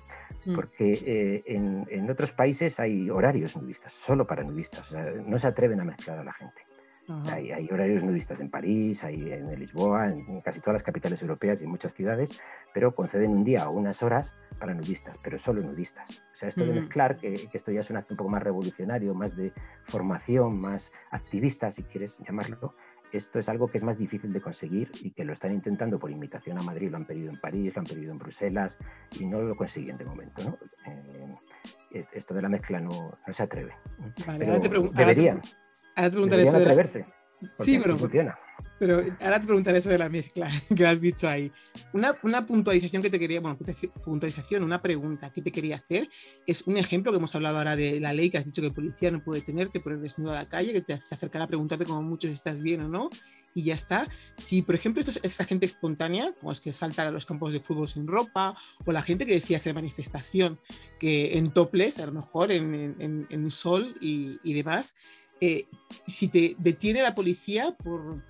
mm. 0.45 0.55
porque 0.55 0.91
eh, 1.05 1.43
en, 1.47 1.85
en, 1.89 2.09
otros 2.09 2.31
países 2.31 2.79
hay 2.79 3.09
horarios 3.09 3.57
nudistas, 3.57 3.91
solo 3.91 4.27
para 4.27 4.43
nudistas, 4.43 4.91
o 4.91 4.93
sea, 4.93 5.11
no 5.25 5.39
se 5.39 5.47
atreven 5.47 5.81
a 5.81 5.85
mezclar 5.85 6.19
a 6.19 6.23
la 6.23 6.33
gente. 6.33 6.61
Hay, 7.31 7.51
hay, 7.51 7.67
horarios 7.71 8.03
nudistas 8.03 8.39
en 8.39 8.49
París, 8.49 9.03
hay 9.03 9.31
en 9.31 9.47
Lisboa, 9.59 10.09
en, 10.09 10.41
casi 10.41 10.59
todas 10.59 10.73
las 10.73 10.83
capitales 10.83 11.21
europeas 11.21 11.61
y 11.61 11.65
en 11.65 11.69
muchas 11.69 11.93
ciudades, 11.93 12.41
pero 12.73 12.93
conceden 12.93 13.31
un 13.31 13.43
día 13.43 13.69
o 13.69 13.73
unas 13.73 14.03
horas 14.03 14.31
para 14.59 14.73
nudistas, 14.73 15.17
pero 15.23 15.37
solo 15.37 15.61
nudistas. 15.61 16.23
O 16.31 16.35
sea, 16.35 16.49
esto 16.49 16.65
de 16.65 16.71
mm. 16.71 16.75
mezclar, 16.75 17.17
que, 17.17 17.33
que, 17.33 17.57
esto 17.57 17.71
ya 17.71 17.81
es 17.81 17.89
un 17.89 17.97
acto 17.97 18.13
un 18.13 18.17
poco 18.17 18.29
más 18.29 18.43
revolucionario, 18.43 19.13
más 19.13 19.35
de 19.35 19.51
formación, 19.83 20.59
más 20.59 20.91
activista, 21.11 21.71
si 21.71 21.83
quieres 21.83 22.17
llamarlo, 22.19 22.75
esto 23.13 23.37
es 23.37 23.47
algo 23.47 23.67
que 23.67 23.77
es 23.77 23.83
más 23.83 23.97
difícil 23.97 24.33
de 24.33 24.41
conseguir 24.41 24.91
y 25.01 25.11
que 25.11 25.23
lo 25.23 25.33
están 25.33 25.53
intentando 25.53 25.99
por 25.99 26.09
invitación 26.09 26.57
a 26.57 26.63
Madrid, 26.63 26.89
lo 26.89 26.97
han 26.97 27.05
pedido 27.05 27.29
en 27.29 27.39
París, 27.39 27.73
lo 27.75 27.81
han 27.81 27.85
pedido 27.85 28.11
en 28.11 28.17
Bruselas 28.17 28.77
y 29.19 29.25
no 29.25 29.41
lo 29.41 29.55
consiguen 29.55 29.97
de 29.97 30.05
momento. 30.05 30.43
¿no? 30.43 30.57
Eh, 30.87 32.03
esto 32.11 32.33
de 32.33 32.41
la 32.41 32.49
mezcla 32.49 32.79
no, 32.79 33.17
no 33.25 33.33
se 33.33 33.43
atreve. 33.43 33.73
Vale, 34.25 34.47
ahora 34.47 34.59
te 34.59 34.69
deberían, 34.69 35.41
ahora 35.41 35.41
te 35.43 35.62
deberían 35.95 36.55
atreverse. 36.55 37.05
Sí, 37.59 37.79
pero, 37.81 37.97
funciona. 37.97 38.37
pero 38.79 39.01
ahora 39.21 39.39
te 39.39 39.45
preguntaré 39.45 39.81
sobre 39.81 39.97
la 39.97 40.09
mezcla 40.09 40.49
que 40.75 40.85
has 40.85 40.99
dicho 41.01 41.27
ahí. 41.27 41.51
Una, 41.93 42.15
una, 42.23 42.45
puntualización 42.45 43.01
que 43.01 43.09
te 43.09 43.19
quería, 43.19 43.41
bueno, 43.41 43.57
puntualización, 44.03 44.63
una 44.63 44.81
pregunta 44.81 45.31
que 45.31 45.41
te 45.41 45.51
quería 45.51 45.77
hacer 45.77 46.09
es 46.47 46.63
un 46.63 46.77
ejemplo 46.77 47.11
que 47.11 47.17
hemos 47.17 47.35
hablado 47.35 47.57
ahora 47.57 47.75
de 47.75 47.99
la 47.99 48.13
ley 48.13 48.29
que 48.29 48.37
has 48.37 48.45
dicho 48.45 48.61
que 48.61 48.67
el 48.67 48.73
policía 48.73 49.11
no 49.11 49.23
puede 49.23 49.41
tenerte 49.41 49.79
por 49.79 49.93
el 49.93 50.01
desnudo 50.01 50.31
a 50.31 50.35
la 50.35 50.49
calle, 50.49 50.73
que 50.73 50.81
te 50.81 50.99
se 50.99 51.15
acercará 51.15 51.45
a 51.45 51.47
preguntarte 51.47 51.85
como 51.85 52.01
mucho 52.01 52.27
si 52.27 52.33
estás 52.33 52.61
bien 52.61 52.81
o 52.81 52.87
no, 52.87 53.09
y 53.53 53.63
ya 53.63 53.75
está. 53.75 54.07
Si, 54.37 54.61
por 54.61 54.75
ejemplo, 54.75 54.99
esto 54.99 55.11
es 55.11 55.19
esta 55.21 55.45
gente 55.45 55.65
espontánea, 55.65 56.33
como 56.39 56.51
es 56.51 56.59
que 56.59 56.73
saltan 56.73 57.07
a 57.07 57.11
los 57.11 57.25
campos 57.25 57.53
de 57.53 57.59
fútbol 57.59 57.87
sin 57.87 58.07
ropa, 58.07 58.55
o 58.85 58.91
la 58.91 59.01
gente 59.01 59.25
que 59.25 59.33
decía 59.33 59.57
hacer 59.57 59.73
manifestación, 59.73 60.59
que 60.99 61.37
en 61.37 61.51
toples, 61.51 61.99
a 61.99 62.05
lo 62.05 62.13
mejor 62.13 62.51
en, 62.51 62.95
en, 62.99 63.27
en 63.29 63.51
sol 63.51 63.95
y, 64.01 64.39
y 64.43 64.53
demás, 64.53 64.95
eh, 65.45 65.67
si 66.07 66.29
te 66.29 66.55
detiene 66.57 67.01
la 67.01 67.13
policía 67.13 67.75
por 67.83 68.23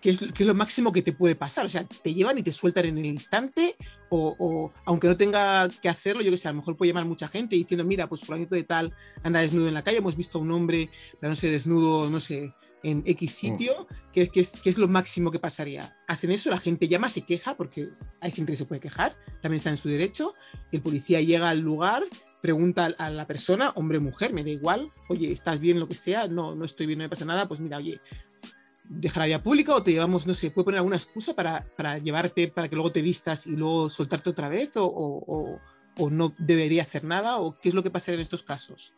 qué 0.00 0.10
es, 0.10 0.40
lo 0.40 0.54
máximo 0.54 0.92
que 0.92 1.02
te 1.02 1.12
puede 1.12 1.34
pasar. 1.34 1.66
O 1.66 1.68
sea, 1.68 1.84
te 1.84 2.14
llevan 2.14 2.38
y 2.38 2.44
te 2.44 2.52
sueltan 2.52 2.86
en 2.86 2.96
el 2.96 3.06
instante, 3.06 3.74
o, 4.08 4.72
aunque 4.84 5.08
no 5.08 5.16
tenga 5.16 5.68
que 5.68 5.88
hacerlo, 5.88 6.22
yo 6.22 6.30
que 6.30 6.36
sé, 6.36 6.46
a 6.46 6.52
lo 6.52 6.58
mejor 6.58 6.76
puede 6.76 6.90
llamar 6.90 7.06
mucha 7.06 7.26
gente 7.26 7.56
diciendo, 7.56 7.84
mira, 7.84 8.08
pues 8.08 8.20
fulanito 8.20 8.54
de 8.54 8.62
tal 8.62 8.94
anda 9.24 9.40
desnudo 9.40 9.66
en 9.66 9.74
la 9.74 9.82
calle, 9.82 9.98
hemos 9.98 10.16
visto 10.16 10.38
a 10.38 10.42
un 10.42 10.52
hombre, 10.52 10.90
no 11.20 11.34
sé, 11.34 11.50
desnudo, 11.50 12.08
no 12.08 12.20
sé, 12.20 12.54
en 12.84 13.02
X 13.04 13.32
sitio, 13.32 13.88
¿qué, 14.12 14.30
es, 14.32 14.52
es, 14.64 14.78
lo 14.78 14.86
máximo 14.86 15.32
que 15.32 15.40
pasaría? 15.40 15.98
Hacen 16.06 16.30
eso, 16.30 16.50
la 16.50 16.60
gente 16.60 16.86
llama, 16.86 17.08
se 17.08 17.22
queja, 17.22 17.56
porque 17.56 17.88
hay 18.20 18.30
gente 18.30 18.52
que 18.52 18.58
se 18.58 18.64
puede 18.64 18.80
quejar, 18.80 19.16
también 19.42 19.56
está 19.56 19.70
en 19.70 19.76
su 19.76 19.88
derecho, 19.88 20.34
el 20.70 20.82
policía 20.82 21.20
llega 21.20 21.48
al 21.48 21.58
lugar, 21.58 22.04
pregunta 22.40 22.88
a 22.98 23.10
la 23.10 23.26
persona, 23.26 23.70
hombre 23.74 23.98
o 23.98 24.00
mujer, 24.00 24.32
me 24.32 24.44
da 24.44 24.50
igual, 24.50 24.92
oye, 25.08 25.32
¿estás 25.32 25.58
bien 25.58 25.80
lo 25.80 25.88
que 25.88 25.94
sea? 25.94 26.28
No, 26.28 26.54
no 26.54 26.64
estoy 26.64 26.86
bien, 26.86 26.98
no 26.98 27.04
me 27.04 27.08
pasa 27.08 27.24
nada, 27.24 27.48
pues 27.48 27.60
mira, 27.60 27.78
oye, 27.78 28.00
dejar 28.88 29.22
la 29.22 29.26
vía 29.26 29.42
pública 29.42 29.74
o 29.74 29.82
te 29.82 29.92
llevamos, 29.92 30.26
no 30.26 30.34
sé, 30.34 30.50
puede 30.50 30.66
poner 30.66 30.78
alguna 30.78 30.96
excusa 30.96 31.34
para, 31.34 31.64
para 31.76 31.98
llevarte, 31.98 32.48
para 32.48 32.68
que 32.68 32.76
luego 32.76 32.92
te 32.92 33.02
vistas 33.02 33.46
y 33.46 33.56
luego 33.56 33.90
soltarte 33.90 34.30
otra 34.30 34.48
vez 34.48 34.76
o, 34.76 34.86
o, 34.86 35.60
o, 35.98 36.10
no 36.10 36.32
debería 36.38 36.82
hacer 36.82 37.04
nada 37.04 37.38
o 37.38 37.58
qué 37.58 37.68
es 37.68 37.74
lo 37.74 37.82
que 37.82 37.90
pasa 37.90 38.12
en 38.12 38.20
estos 38.20 38.42
casos? 38.42 38.94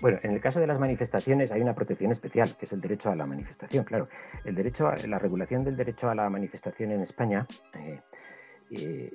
Bueno, 0.00 0.18
en 0.22 0.32
el 0.32 0.40
caso 0.40 0.58
de 0.58 0.66
las 0.66 0.80
manifestaciones 0.80 1.52
hay 1.52 1.60
una 1.60 1.74
protección 1.74 2.10
especial, 2.10 2.56
que 2.56 2.66
es 2.66 2.72
el 2.72 2.80
derecho 2.80 3.10
a 3.10 3.16
la 3.16 3.26
manifestación, 3.26 3.84
claro. 3.84 4.08
El 4.44 4.54
derecho 4.54 4.88
a, 4.88 4.96
la 5.06 5.18
regulación 5.18 5.64
del 5.64 5.76
derecho 5.76 6.08
a 6.08 6.14
la 6.14 6.28
manifestación 6.30 6.90
en 6.90 7.02
España 7.02 7.46
eh, 7.74 8.00
eh, 8.70 9.12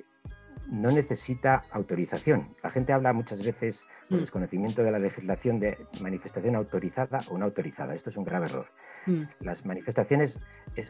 no 0.70 0.90
necesita 0.90 1.64
autorización. 1.72 2.54
La 2.62 2.70
gente 2.70 2.92
habla 2.92 3.12
muchas 3.12 3.44
veces 3.44 3.84
por 4.08 4.18
mm. 4.18 4.20
desconocimiento 4.20 4.82
de 4.82 4.90
la 4.92 4.98
legislación 4.98 5.58
de 5.58 5.76
manifestación 6.00 6.54
autorizada 6.54 7.18
o 7.28 7.38
no 7.38 7.44
autorizada. 7.44 7.94
Esto 7.94 8.10
es 8.10 8.16
un 8.16 8.24
grave 8.24 8.46
error. 8.46 8.66
Mm. 9.06 9.22
Las 9.40 9.66
manifestaciones, 9.66 10.38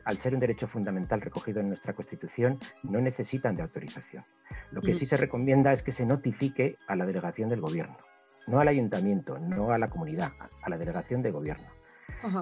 al 0.04 0.18
ser 0.18 0.34
un 0.34 0.40
derecho 0.40 0.66
fundamental 0.66 1.22
recogido 1.22 1.60
en 1.60 1.68
nuestra 1.68 1.94
Constitución, 1.94 2.58
no 2.82 3.00
necesitan 3.00 3.56
de 3.56 3.62
autorización. 3.62 4.24
Lo 4.70 4.82
que 4.82 4.92
mm. 4.92 4.96
sí 4.96 5.06
se 5.06 5.16
recomienda 5.16 5.72
es 5.72 5.82
que 5.82 5.92
se 5.92 6.04
notifique 6.04 6.76
a 6.86 6.94
la 6.94 7.06
delegación 7.06 7.48
del 7.48 7.62
gobierno, 7.62 7.96
no 8.46 8.60
al 8.60 8.68
ayuntamiento, 8.68 9.38
no 9.38 9.70
a 9.70 9.78
la 9.78 9.88
comunidad, 9.88 10.32
a 10.62 10.68
la 10.68 10.76
delegación 10.76 11.22
de 11.22 11.30
gobierno. 11.30 11.68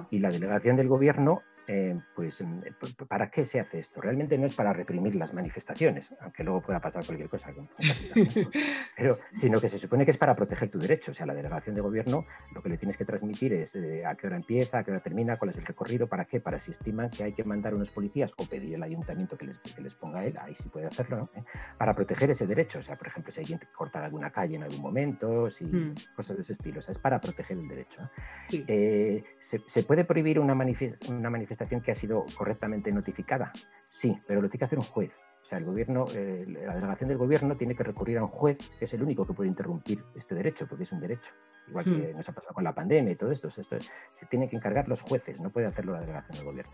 Y 0.09 0.19
la 0.19 0.29
delegación 0.29 0.75
del 0.75 0.89
gobierno 0.89 1.41
eh, 1.71 1.95
pues, 2.15 2.41
mm, 2.41 2.59
eh, 2.65 2.73
¿para 3.07 3.29
qué 3.29 3.45
se 3.45 3.59
hace 3.59 3.77
esto? 3.77 4.01
Realmente 4.01 4.35
no 4.39 4.47
es 4.47 4.55
para 4.55 4.73
reprimir 4.73 5.13
las 5.13 5.35
manifestaciones, 5.35 6.15
aunque 6.19 6.43
luego 6.43 6.63
pueda 6.63 6.79
pasar 6.79 7.05
cualquier 7.05 7.29
cosa, 7.29 7.53
pero, 8.97 9.19
sino 9.37 9.61
que 9.61 9.69
se 9.69 9.77
supone 9.77 10.03
que 10.03 10.09
es 10.09 10.17
para 10.17 10.35
proteger 10.35 10.71
tu 10.71 10.79
derecho. 10.79 11.11
O 11.11 11.13
sea, 11.13 11.27
la 11.27 11.35
delegación 11.35 11.75
de 11.75 11.81
gobierno 11.81 12.25
lo 12.55 12.63
que 12.63 12.69
le 12.69 12.77
tienes 12.79 12.97
que 12.97 13.05
transmitir 13.05 13.53
es 13.53 13.75
eh, 13.75 14.03
a 14.03 14.15
qué 14.15 14.25
hora 14.25 14.37
empieza, 14.37 14.79
a 14.79 14.83
qué 14.83 14.89
hora 14.89 14.99
termina, 14.99 15.37
cuál 15.37 15.51
es 15.51 15.57
el 15.57 15.65
recorrido, 15.65 16.07
para 16.07 16.25
qué, 16.25 16.39
para 16.39 16.57
si 16.57 16.71
estiman 16.71 17.11
que 17.11 17.23
hay 17.23 17.33
que 17.33 17.43
mandar 17.43 17.75
unos 17.75 17.91
policías 17.91 18.31
o 18.37 18.45
pedir 18.45 18.75
al 18.75 18.81
ayuntamiento 18.81 19.37
que 19.37 19.45
les, 19.45 19.57
que 19.57 19.81
les 19.83 19.93
ponga 19.93 20.25
él, 20.25 20.35
ahí 20.41 20.55
sí 20.55 20.69
puede 20.69 20.87
hacerlo, 20.87 21.29
para 21.77 21.93
proteger 21.93 22.31
ese 22.31 22.47
derecho. 22.47 22.79
O 22.79 22.81
sea, 22.81 22.95
por 22.95 23.09
ejemplo, 23.09 23.31
si 23.31 23.41
alguien 23.41 23.59
corta 23.75 24.03
alguna 24.03 24.31
calle 24.31 24.55
en 24.55 24.63
algún 24.63 24.81
momento, 24.81 25.51
si, 25.51 25.65
hmm. 25.65 25.93
cosas 26.15 26.37
de 26.37 26.41
ese 26.41 26.53
estilo. 26.53 26.79
O 26.79 26.81
sea, 26.81 26.93
es 26.93 26.97
para 26.97 27.21
proteger 27.21 27.57
el 27.57 27.67
derecho. 27.67 28.09
Se, 28.39 29.59
se, 29.67 29.83
puede 29.83 30.03
prohibir 30.03 30.39
una, 30.39 30.53
una 30.53 31.29
manifestación 31.29 31.58
que 31.83 31.91
ha 31.91 31.95
sido 31.95 32.25
correctamente 32.37 32.91
notificada? 32.91 33.51
Sí, 33.87 34.17
pero 34.27 34.41
lo 34.41 34.47
tiene 34.47 34.59
que 34.59 34.65
hacer 34.65 34.79
un 34.79 34.85
juez. 34.85 35.17
O 35.41 35.45
sea, 35.45 35.57
el 35.57 35.65
gobierno, 35.65 36.05
eh, 36.13 36.45
la 36.47 36.75
delegación 36.75 37.07
del 37.07 37.17
gobierno 37.17 37.57
tiene 37.57 37.75
que 37.75 37.83
recurrir 37.83 38.17
a 38.19 38.23
un 38.23 38.29
juez, 38.29 38.69
que 38.77 38.85
es 38.85 38.93
el 38.93 39.01
único 39.01 39.25
que 39.25 39.33
puede 39.33 39.49
interrumpir 39.49 40.03
este 40.15 40.35
derecho, 40.35 40.67
porque 40.67 40.83
es 40.83 40.91
un 40.91 40.99
derecho. 40.99 41.31
Igual 41.67 41.85
que 41.85 41.91
hmm. 41.91 42.17
nos 42.17 42.29
ha 42.29 42.33
pasado 42.33 42.53
con 42.53 42.63
la 42.63 42.73
pandemia 42.73 43.11
y 43.11 43.15
todo 43.15 43.31
esto. 43.31 43.47
esto 43.47 43.77
se 44.11 44.25
tiene 44.27 44.47
que 44.49 44.55
encargar 44.55 44.87
los 44.87 45.01
jueces, 45.01 45.39
no 45.39 45.49
puede 45.49 45.67
hacerlo 45.67 45.93
la 45.93 46.01
delegación 46.01 46.37
del 46.37 46.45
gobierno. 46.45 46.71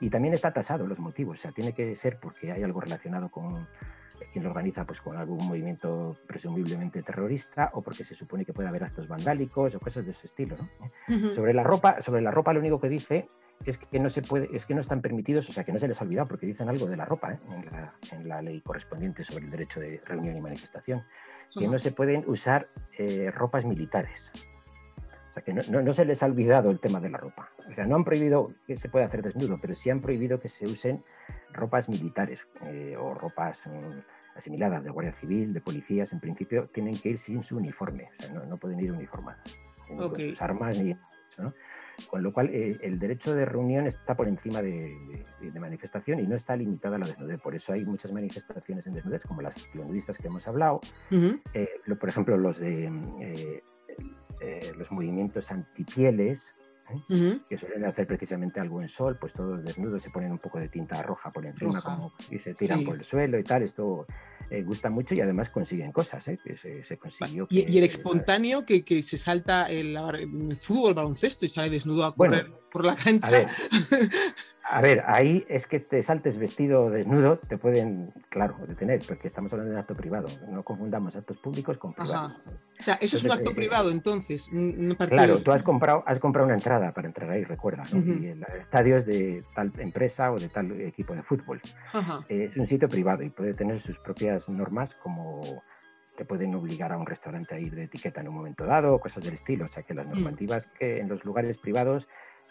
Y 0.00 0.10
también 0.10 0.34
está 0.34 0.52
tasado 0.52 0.86
los 0.86 0.98
motivos. 0.98 1.38
O 1.38 1.42
sea, 1.42 1.52
tiene 1.52 1.72
que 1.72 1.94
ser 1.96 2.18
porque 2.18 2.52
hay 2.52 2.62
algo 2.62 2.80
relacionado 2.80 3.30
con 3.30 3.66
quien 4.32 4.44
lo 4.44 4.50
organiza 4.50 4.84
pues 4.84 5.00
con 5.00 5.16
algún 5.16 5.46
movimiento 5.46 6.16
presumiblemente 6.26 7.02
terrorista 7.02 7.70
o 7.74 7.82
porque 7.82 8.04
se 8.04 8.14
supone 8.14 8.44
que 8.44 8.52
puede 8.52 8.68
haber 8.68 8.84
actos 8.84 9.08
vandálicos 9.08 9.74
o 9.74 9.80
cosas 9.80 10.04
de 10.04 10.12
ese 10.12 10.26
estilo. 10.26 10.56
Sobre 11.34 11.52
la 11.52 11.62
ropa, 11.62 12.00
sobre 12.00 12.22
la 12.22 12.30
ropa 12.30 12.52
lo 12.52 12.60
único 12.60 12.80
que 12.80 12.88
dice 12.88 13.28
es 13.64 13.78
que 13.78 13.98
no 13.98 14.10
se 14.10 14.22
puede, 14.22 14.54
es 14.54 14.66
que 14.66 14.74
no 14.74 14.80
están 14.80 15.00
permitidos, 15.00 15.48
o 15.48 15.52
sea 15.52 15.64
que 15.64 15.72
no 15.72 15.78
se 15.78 15.88
les 15.88 16.00
ha 16.00 16.04
olvidado 16.04 16.28
porque 16.28 16.46
dicen 16.46 16.68
algo 16.68 16.86
de 16.86 16.96
la 16.96 17.04
ropa 17.04 17.32
¿eh? 17.32 17.38
en, 18.12 18.28
la, 18.28 18.42
ley 18.42 18.60
correspondiente 18.60 19.24
sobre 19.24 19.44
el 19.44 19.50
derecho 19.50 19.80
de 19.80 20.00
reunión 20.04 20.36
y 20.36 20.40
manifestación, 20.40 21.02
que 21.56 21.66
no 21.68 21.78
se 21.78 21.92
pueden 21.92 22.24
usar 22.26 22.68
eh, 22.98 23.30
ropas 23.30 23.64
militares. 23.64 24.32
O 25.30 25.32
sea 25.34 25.42
que 25.42 25.52
no, 25.52 25.92
se 25.92 26.04
les 26.04 26.22
ha 26.22 26.26
olvidado 26.26 26.70
el 26.70 26.78
tema 26.78 27.00
de 27.00 27.10
la 27.10 27.18
ropa. 27.18 27.48
O 27.68 27.74
sea, 27.74 27.86
no 27.86 27.96
han 27.96 28.04
prohibido 28.04 28.52
que 28.68 28.76
se 28.76 28.88
pueda 28.88 29.06
hacer 29.06 29.20
desnudo, 29.20 29.58
pero 29.60 29.74
sí 29.74 29.90
han 29.90 30.00
prohibido 30.00 30.38
que 30.38 30.48
se 30.48 30.64
usen 30.64 31.02
ropas 31.52 31.88
militares 31.88 32.46
eh, 32.66 32.94
o 32.96 33.14
ropas 33.14 33.66
mm, 33.66 34.36
asimiladas 34.36 34.84
de 34.84 34.90
Guardia 34.90 35.12
Civil, 35.12 35.52
de 35.52 35.60
policías. 35.60 36.12
En 36.12 36.20
principio 36.20 36.68
tienen 36.68 36.96
que 36.96 37.10
ir 37.10 37.18
sin 37.18 37.42
su 37.42 37.56
uniforme, 37.56 38.10
o 38.16 38.22
sea, 38.22 38.32
no, 38.32 38.56
pueden 38.58 38.78
ir 38.78 38.92
uniformadas, 38.92 39.58
ni 39.90 39.96
con 39.96 40.20
sus 40.20 40.40
armas 40.40 40.78
ni 40.78 40.96
¿no? 41.38 41.52
Con 42.08 42.22
lo 42.22 42.32
cual, 42.32 42.50
eh, 42.52 42.78
el 42.82 42.98
derecho 42.98 43.34
de 43.34 43.44
reunión 43.44 43.86
está 43.86 44.16
por 44.16 44.28
encima 44.28 44.62
de, 44.62 44.94
manifestación 45.58 46.18
y 46.18 46.26
no 46.26 46.36
está 46.36 46.56
limitado 46.56 46.96
a 46.96 46.98
la 46.98 47.06
desnudez. 47.06 47.40
Por 47.40 47.54
eso 47.54 47.72
hay 47.72 47.84
muchas 47.84 48.12
manifestaciones 48.12 48.86
en 48.86 48.94
desnudez, 48.94 49.24
como 49.24 49.42
las 49.42 49.68
nudistas 49.74 50.18
que 50.18 50.26
hemos 50.28 50.46
hablado. 50.46 50.80
Eh, 51.10 51.68
por 51.98 52.08
ejemplo, 52.08 52.36
los 52.36 52.58
de 52.58 52.90
eh, 54.40 54.72
los 54.76 54.90
movimientos 54.90 55.50
antipieles, 55.50 56.52
que 57.48 57.58
suelen 57.58 57.84
hacer 57.84 58.06
precisamente 58.06 58.60
algo 58.60 58.80
en 58.82 58.88
sol, 58.88 59.16
pues 59.20 59.32
todos 59.32 59.64
desnudos 59.64 60.02
se 60.02 60.10
ponen 60.10 60.32
un 60.32 60.38
poco 60.38 60.58
de 60.58 60.68
tinta 60.68 61.02
roja 61.02 61.30
por 61.30 61.46
encima 61.46 61.80
como, 61.80 62.12
y 62.30 62.38
se 62.38 62.54
tiran 62.54 62.84
por 62.84 62.96
el 62.96 63.04
suelo 63.04 63.38
y 63.38 63.44
tal. 63.44 63.62
Esto 63.62 64.06
eh, 64.50 64.62
gusta 64.62 64.90
mucho 64.90 65.14
y 65.14 65.20
además 65.20 65.48
consiguen 65.48 65.92
cosas. 65.92 66.26
¿eh? 66.28 66.38
Que 66.42 66.56
se, 66.56 66.98
consiguió 66.98 67.46
¿Y, 67.50 67.78
el 67.78 67.84
espontáneo 67.84 68.64
que, 68.64 68.84
que, 68.84 69.02
se 69.02 69.16
salta 69.16 69.66
el, 69.66 69.96
el, 69.96 70.56
fútbol, 70.56 70.94
baloncesto 70.94 71.44
y 71.44 71.48
sale 71.48 71.70
desnudo 71.70 72.04
a 72.04 72.14
correr 72.14 72.50
por 72.70 72.84
la 72.84 72.94
cancha. 72.94 73.30
A 74.70 74.80
ver, 74.80 75.04
ahí 75.06 75.44
es 75.48 75.66
que 75.66 75.78
te 75.78 76.02
saltes 76.02 76.38
vestido 76.38 76.88
desnudo, 76.88 77.38
te 77.38 77.58
pueden, 77.58 78.12
claro, 78.30 78.56
detener, 78.66 79.02
porque 79.06 79.28
estamos 79.28 79.52
hablando 79.52 79.70
de 79.70 79.76
un 79.76 79.80
acto 79.80 79.94
privado. 79.94 80.26
No 80.48 80.62
confundamos 80.62 81.14
actos 81.14 81.38
públicos 81.38 81.76
con 81.76 81.92
privados. 81.92 82.32
O 82.78 82.82
sea, 82.82 82.94
eso 83.00 83.16
es 83.16 83.24
un 83.24 83.32
acto 83.32 83.52
eh, 83.52 83.54
privado, 83.54 83.90
entonces. 83.90 84.50
claro, 85.08 85.38
tú 85.38 85.52
has 85.52 85.62
comprado, 85.62 86.02
has 86.06 86.18
comprado 86.18 86.46
una 86.46 86.56
entrada 86.56 86.90
para 86.92 87.06
entrar 87.08 87.30
ahí, 87.30 87.44
recuerda. 87.44 87.84
Y 87.92 88.26
el 88.26 88.44
estadio 88.60 88.96
es 88.96 89.06
de 89.06 89.44
tal 89.54 89.72
empresa 89.78 90.32
o 90.32 90.38
de 90.38 90.48
tal 90.48 90.72
equipo 90.80 91.14
de 91.14 91.22
fútbol. 91.22 91.60
es 92.28 92.56
un 92.56 92.66
sitio 92.66 92.88
privado 92.88 93.22
y 93.22 93.30
puede 93.30 93.54
tener 93.54 93.80
sus 93.80 93.98
propias 93.98 94.48
normas 94.48 94.94
como 94.96 95.62
te 96.16 96.24
pueden 96.24 96.54
obligar 96.54 96.92
a 96.92 96.96
un 96.96 97.06
restaurante 97.06 97.54
a 97.54 97.58
ir 97.58 97.74
de 97.74 97.84
etiqueta 97.84 98.20
en 98.20 98.28
un 98.28 98.34
momento 98.34 98.64
dado, 98.64 98.98
cosas 98.98 99.24
del 99.24 99.34
estilo. 99.34 99.66
O 99.66 99.68
sea 99.68 99.82
que 99.82 99.94
las 99.94 100.06
mm. 100.06 100.10
normativas 100.10 100.66
que 100.66 101.00
en 101.00 101.08
los 101.08 101.24
lugares 101.24 101.58
privados 101.58 102.08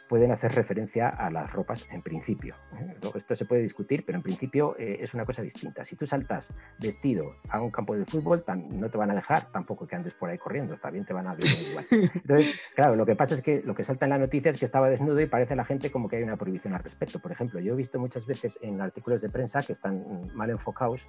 pueden 0.08 0.32
hacer 0.32 0.54
referencia 0.54 1.10
a 1.10 1.30
las 1.30 1.52
ropas 1.52 1.88
en 1.92 2.02
principio. 2.02 2.56
¿eh? 2.80 2.96
Esto 3.16 3.36
se 3.36 3.46
puede 3.46 3.62
discutir, 3.62 4.06
pero 4.06 4.18
en 4.18 4.24
principio 4.24 4.76
eh, 4.78 4.98
es 5.02 5.14
una 5.14 5.26
cosa 5.26 5.42
distinta. 5.42 5.86
Si 5.86 5.96
tú 5.96 6.06
saltas 6.06 6.50
vestido 6.80 7.36
a 7.50 7.62
un 7.62 7.72
campo 7.72 7.96
de 7.96 8.06
fútbol, 8.06 8.44
no 8.70 8.90
te 8.90 8.98
van 8.98 9.12
a 9.12 9.16
dejar 9.16 9.52
tampoco 9.52 9.88
que 9.88 9.96
andes 9.96 10.14
por 10.14 10.30
ahí 10.30 10.38
corriendo, 10.38 10.78
también 10.78 11.06
te 11.06 11.14
van 11.14 11.28
a 11.28 11.34
ver 11.34 11.44
igual. 11.70 11.86
Entonces, 12.14 12.60
claro, 12.76 12.96
lo 12.96 13.06
que 13.06 13.16
pasa 13.16 13.36
es 13.36 13.42
que 13.42 13.62
lo 13.64 13.74
que 13.76 13.84
salta 13.84 14.06
en 14.06 14.12
la 14.12 14.18
noticia 14.18 14.52
es 14.52 14.60
que 14.60 14.66
estaba 14.66 14.90
desnudo 14.90 15.20
y 15.22 15.26
parece 15.26 15.54
a 15.54 15.58
la 15.58 15.66
gente 15.66 15.92
como 15.92 16.10
que 16.10 16.18
hay 16.18 16.24
una 16.24 16.38
prohibición 16.38 16.74
al 16.74 16.84
respecto. 16.84 17.20
Por 17.20 17.32
ejemplo, 17.32 17.60
yo 17.60 17.74
he 17.74 17.76
visto 17.76 18.00
muchas 18.00 18.26
veces 18.26 18.60
en 18.62 18.82
artículos 18.82 19.22
de 19.22 19.30
prensa 19.30 19.62
que 19.62 19.74
están 19.74 20.04
mal 20.34 20.50
enfocados, 20.50 21.08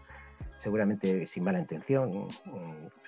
seguramente 0.59 1.27
sin 1.27 1.45
mala 1.45 1.59
intención, 1.59 2.29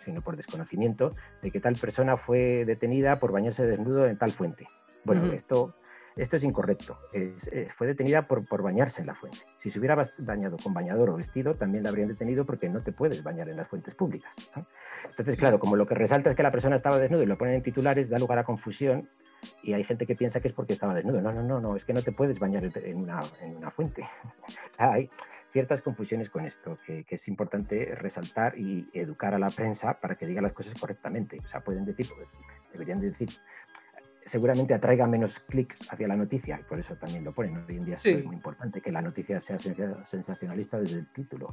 sino 0.05 0.23
por 0.23 0.37
desconocimiento, 0.37 1.13
de 1.43 1.51
que 1.51 1.61
tal 1.61 1.77
persona 1.77 2.17
fue 2.17 2.65
detenida 2.65 3.19
por 3.19 3.33
bañarse 3.33 3.65
desnudo 3.65 4.07
en 4.07 4.19
tal 4.19 4.31
fuente. 4.31 4.67
Bueno, 5.07 5.33
esto, 5.33 5.75
esto 6.17 6.37
es 6.37 6.45
incorrecto. 6.45 6.99
Eh, 7.13 7.69
fue 7.75 7.87
detenida 7.87 8.27
por, 8.27 8.45
por, 8.45 8.63
bañarse 8.63 9.03
en 9.03 9.07
la 9.07 9.15
fuente. 9.15 9.39
Si 9.59 9.71
se 9.71 9.79
hubiera 9.79 9.97
bañado 10.19 10.57
con 10.57 10.75
bañador 10.75 11.11
o 11.11 11.17
vestido, 11.17 11.55
también 11.55 11.85
la 11.85 11.91
habrían 11.91 12.09
detenido 12.09 12.45
porque 12.45 12.69
no 12.69 12.83
te 12.83 12.93
puedes 12.93 13.23
bañar 13.23 13.49
en 13.49 13.57
las 13.57 13.69
fuentes 13.69 13.95
públicas. 13.95 14.35
Entonces, 15.11 15.37
claro, 15.37 15.59
como 15.59 15.77
lo 15.77 15.87
que 15.87 15.95
resalta 15.95 16.31
es 16.31 16.37
que 16.37 16.43
la 16.43 16.51
persona 16.51 16.77
estaba 16.77 16.99
desnuda 16.99 17.23
y 17.23 17.27
lo 17.27 17.39
ponen 17.39 17.55
en 17.55 17.63
titulares, 17.63 18.09
da 18.09 18.19
lugar 18.19 18.39
a 18.39 18.45
confusión 18.45 19.09
y 19.63 19.75
hay 19.75 19.85
gente 19.85 20.07
que 20.07 20.17
piensa 20.17 20.41
que 20.41 20.49
es 20.49 20.55
porque 20.55 20.73
estaba 20.73 20.95
desnudo. 20.95 21.21
No, 21.21 21.33
no, 21.33 21.43
no, 21.43 21.61
no, 21.61 21.77
es 21.77 21.85
que 21.85 21.93
no 21.93 22.03
te 22.03 22.13
puedes 22.13 22.39
bañar 22.39 22.65
en 22.65 22.97
una, 22.97 23.21
en 23.43 23.57
una 23.57 23.71
fuente. 23.71 24.09
hay 24.79 25.11
ciertas 25.51 25.83
confusiones 25.83 26.29
con 26.31 26.45
esto 26.45 26.77
que, 26.85 27.05
que, 27.05 27.15
es 27.15 27.29
importante 27.29 27.95
resaltar 27.95 28.59
y 28.59 28.89
educar 28.93 29.35
a 29.35 29.39
la 29.39 29.49
prensa 29.49 30.01
para 30.01 30.15
que 30.15 30.27
diga 30.27 30.43
las 30.43 30.53
cosas 30.53 30.75
correctamente. 30.81 31.39
O 31.39 31.49
sea, 31.49 31.61
pueden 31.61 31.85
decir, 31.85 32.07
deberían 32.73 33.01
decir 33.01 33.29
seguramente 34.27 34.75
atraiga 34.75 35.07
menos 35.07 35.39
clics 35.39 35.91
hacia 35.91 36.09
la 36.09 36.17
noticia 36.17 36.59
y 36.61 36.65
por 36.65 36.79
eso 36.79 36.97
también 36.97 37.25
lo 37.25 37.33
ponen. 37.33 37.65
Hoy 37.69 37.77
en 37.77 37.85
día 37.85 37.95
es 37.95 38.25
muy 38.25 38.35
importante 38.35 38.81
que 38.81 38.93
la 38.93 39.01
noticia 39.01 39.41
sea 39.41 39.59
sensacionalista 39.59 40.79
desde 40.79 40.99
el 40.99 41.13
título. 41.13 41.53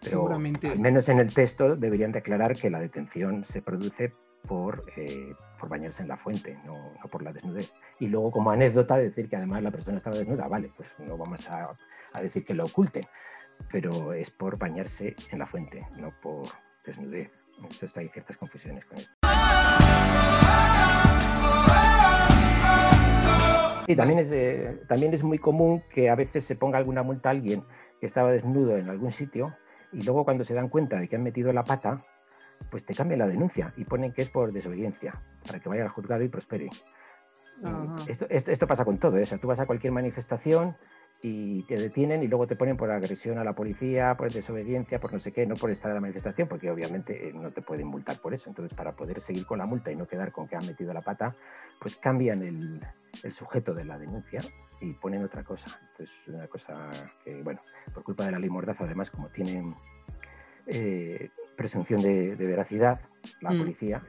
Pero 0.00 0.10
seguramente. 0.10 0.68
al 0.68 0.78
menos 0.78 1.08
en 1.08 1.20
el 1.20 1.32
texto 1.32 1.76
deberían 1.76 2.12
declarar 2.12 2.56
que 2.56 2.70
la 2.70 2.80
detención 2.80 3.44
se 3.44 3.62
produce 3.62 4.12
por, 4.46 4.84
eh, 4.96 5.34
por 5.58 5.68
bañarse 5.68 6.02
en 6.02 6.08
la 6.08 6.16
fuente, 6.16 6.58
no, 6.64 6.92
por 7.10 7.22
la 7.22 7.32
desnudez. 7.32 7.72
Y 7.98 8.06
luego 8.06 8.30
como 8.30 8.50
anécdota 8.50 8.96
decir 8.96 9.28
que 9.28 9.36
además 9.36 9.62
la 9.62 9.70
persona 9.70 9.98
estaba 9.98 10.16
desnuda, 10.16 10.48
vale, 10.48 10.70
pues 10.76 10.94
no 11.00 11.16
vamos 11.16 11.48
a, 11.50 11.70
a 12.12 12.22
decir 12.22 12.44
que 12.44 12.54
lo 12.54 12.64
oculten, 12.64 13.04
pero 13.70 14.12
es 14.12 14.30
por 14.30 14.58
bañarse 14.58 15.14
en 15.30 15.38
la 15.38 15.46
fuente, 15.46 15.86
no 15.98 16.12
por 16.20 16.46
desnudez. 16.84 17.30
Entonces 17.56 17.96
hay 17.96 18.08
ciertas 18.08 18.36
confusiones 18.36 18.84
con 18.84 18.98
esto. 18.98 19.15
Y 23.86 23.94
también 23.94 24.18
es, 24.18 24.30
eh, 24.32 24.80
también 24.88 25.14
es 25.14 25.22
muy 25.22 25.38
común 25.38 25.82
que 25.90 26.10
a 26.10 26.14
veces 26.14 26.44
se 26.44 26.56
ponga 26.56 26.78
alguna 26.78 27.02
multa 27.02 27.28
a 27.28 27.32
alguien 27.32 27.62
que 28.00 28.06
estaba 28.06 28.32
desnudo 28.32 28.76
en 28.76 28.88
algún 28.88 29.12
sitio 29.12 29.56
y 29.92 30.02
luego 30.02 30.24
cuando 30.24 30.44
se 30.44 30.54
dan 30.54 30.68
cuenta 30.68 30.98
de 30.98 31.08
que 31.08 31.16
han 31.16 31.22
metido 31.22 31.52
la 31.52 31.64
pata, 31.64 32.02
pues 32.70 32.84
te 32.84 32.94
cambian 32.94 33.20
la 33.20 33.28
denuncia 33.28 33.72
y 33.76 33.84
ponen 33.84 34.12
que 34.12 34.22
es 34.22 34.30
por 34.30 34.52
desobediencia, 34.52 35.22
para 35.46 35.60
que 35.60 35.68
vaya 35.68 35.84
al 35.84 35.88
juzgado 35.88 36.22
y 36.24 36.28
prospere. 36.28 36.68
Esto, 38.06 38.26
esto, 38.28 38.66
pasa 38.66 38.84
con 38.84 38.98
todo, 38.98 39.16
¿eh? 39.16 39.22
o 39.22 39.26
sea, 39.26 39.38
tú 39.38 39.48
vas 39.48 39.58
a 39.58 39.66
cualquier 39.66 39.92
manifestación 39.92 40.76
y 41.22 41.62
te 41.62 41.76
detienen 41.76 42.22
y 42.22 42.28
luego 42.28 42.46
te 42.46 42.56
ponen 42.56 42.76
por 42.76 42.90
agresión 42.90 43.38
a 43.38 43.44
la 43.44 43.54
policía, 43.54 44.16
por 44.16 44.30
desobediencia, 44.30 45.00
por 45.00 45.12
no 45.12 45.20
sé 45.20 45.32
qué, 45.32 45.46
no 45.46 45.54
por 45.54 45.70
estar 45.70 45.90
en 45.90 45.96
la 45.96 46.00
manifestación, 46.00 46.48
porque 46.48 46.70
obviamente 46.70 47.28
eh, 47.28 47.32
no 47.32 47.50
te 47.50 47.62
pueden 47.62 47.86
multar 47.86 48.20
por 48.20 48.34
eso. 48.34 48.48
Entonces, 48.48 48.76
para 48.76 48.92
poder 48.92 49.20
seguir 49.20 49.46
con 49.46 49.58
la 49.58 49.66
multa 49.66 49.90
y 49.90 49.96
no 49.96 50.06
quedar 50.06 50.32
con 50.32 50.46
que 50.46 50.56
han 50.56 50.66
metido 50.66 50.92
la 50.92 51.00
pata, 51.00 51.34
pues 51.80 51.96
cambian 51.96 52.42
el, 52.42 52.80
el 53.22 53.32
sujeto 53.32 53.74
de 53.74 53.84
la 53.84 53.98
denuncia 53.98 54.40
y 54.80 54.92
ponen 54.92 55.24
otra 55.24 55.42
cosa. 55.42 55.80
Entonces, 55.90 56.14
una 56.26 56.46
cosa 56.48 56.90
que, 57.24 57.42
bueno, 57.42 57.60
por 57.92 58.02
culpa 58.02 58.24
de 58.24 58.32
la 58.32 58.38
ley 58.38 58.50
Mordaza, 58.50 58.84
además, 58.84 59.10
como 59.10 59.28
tienen 59.28 59.74
eh, 60.66 61.30
presunción 61.56 62.02
de, 62.02 62.34
veracidad, 62.34 63.00
la 63.40 63.50
mm. 63.50 63.58
policía, 63.58 64.02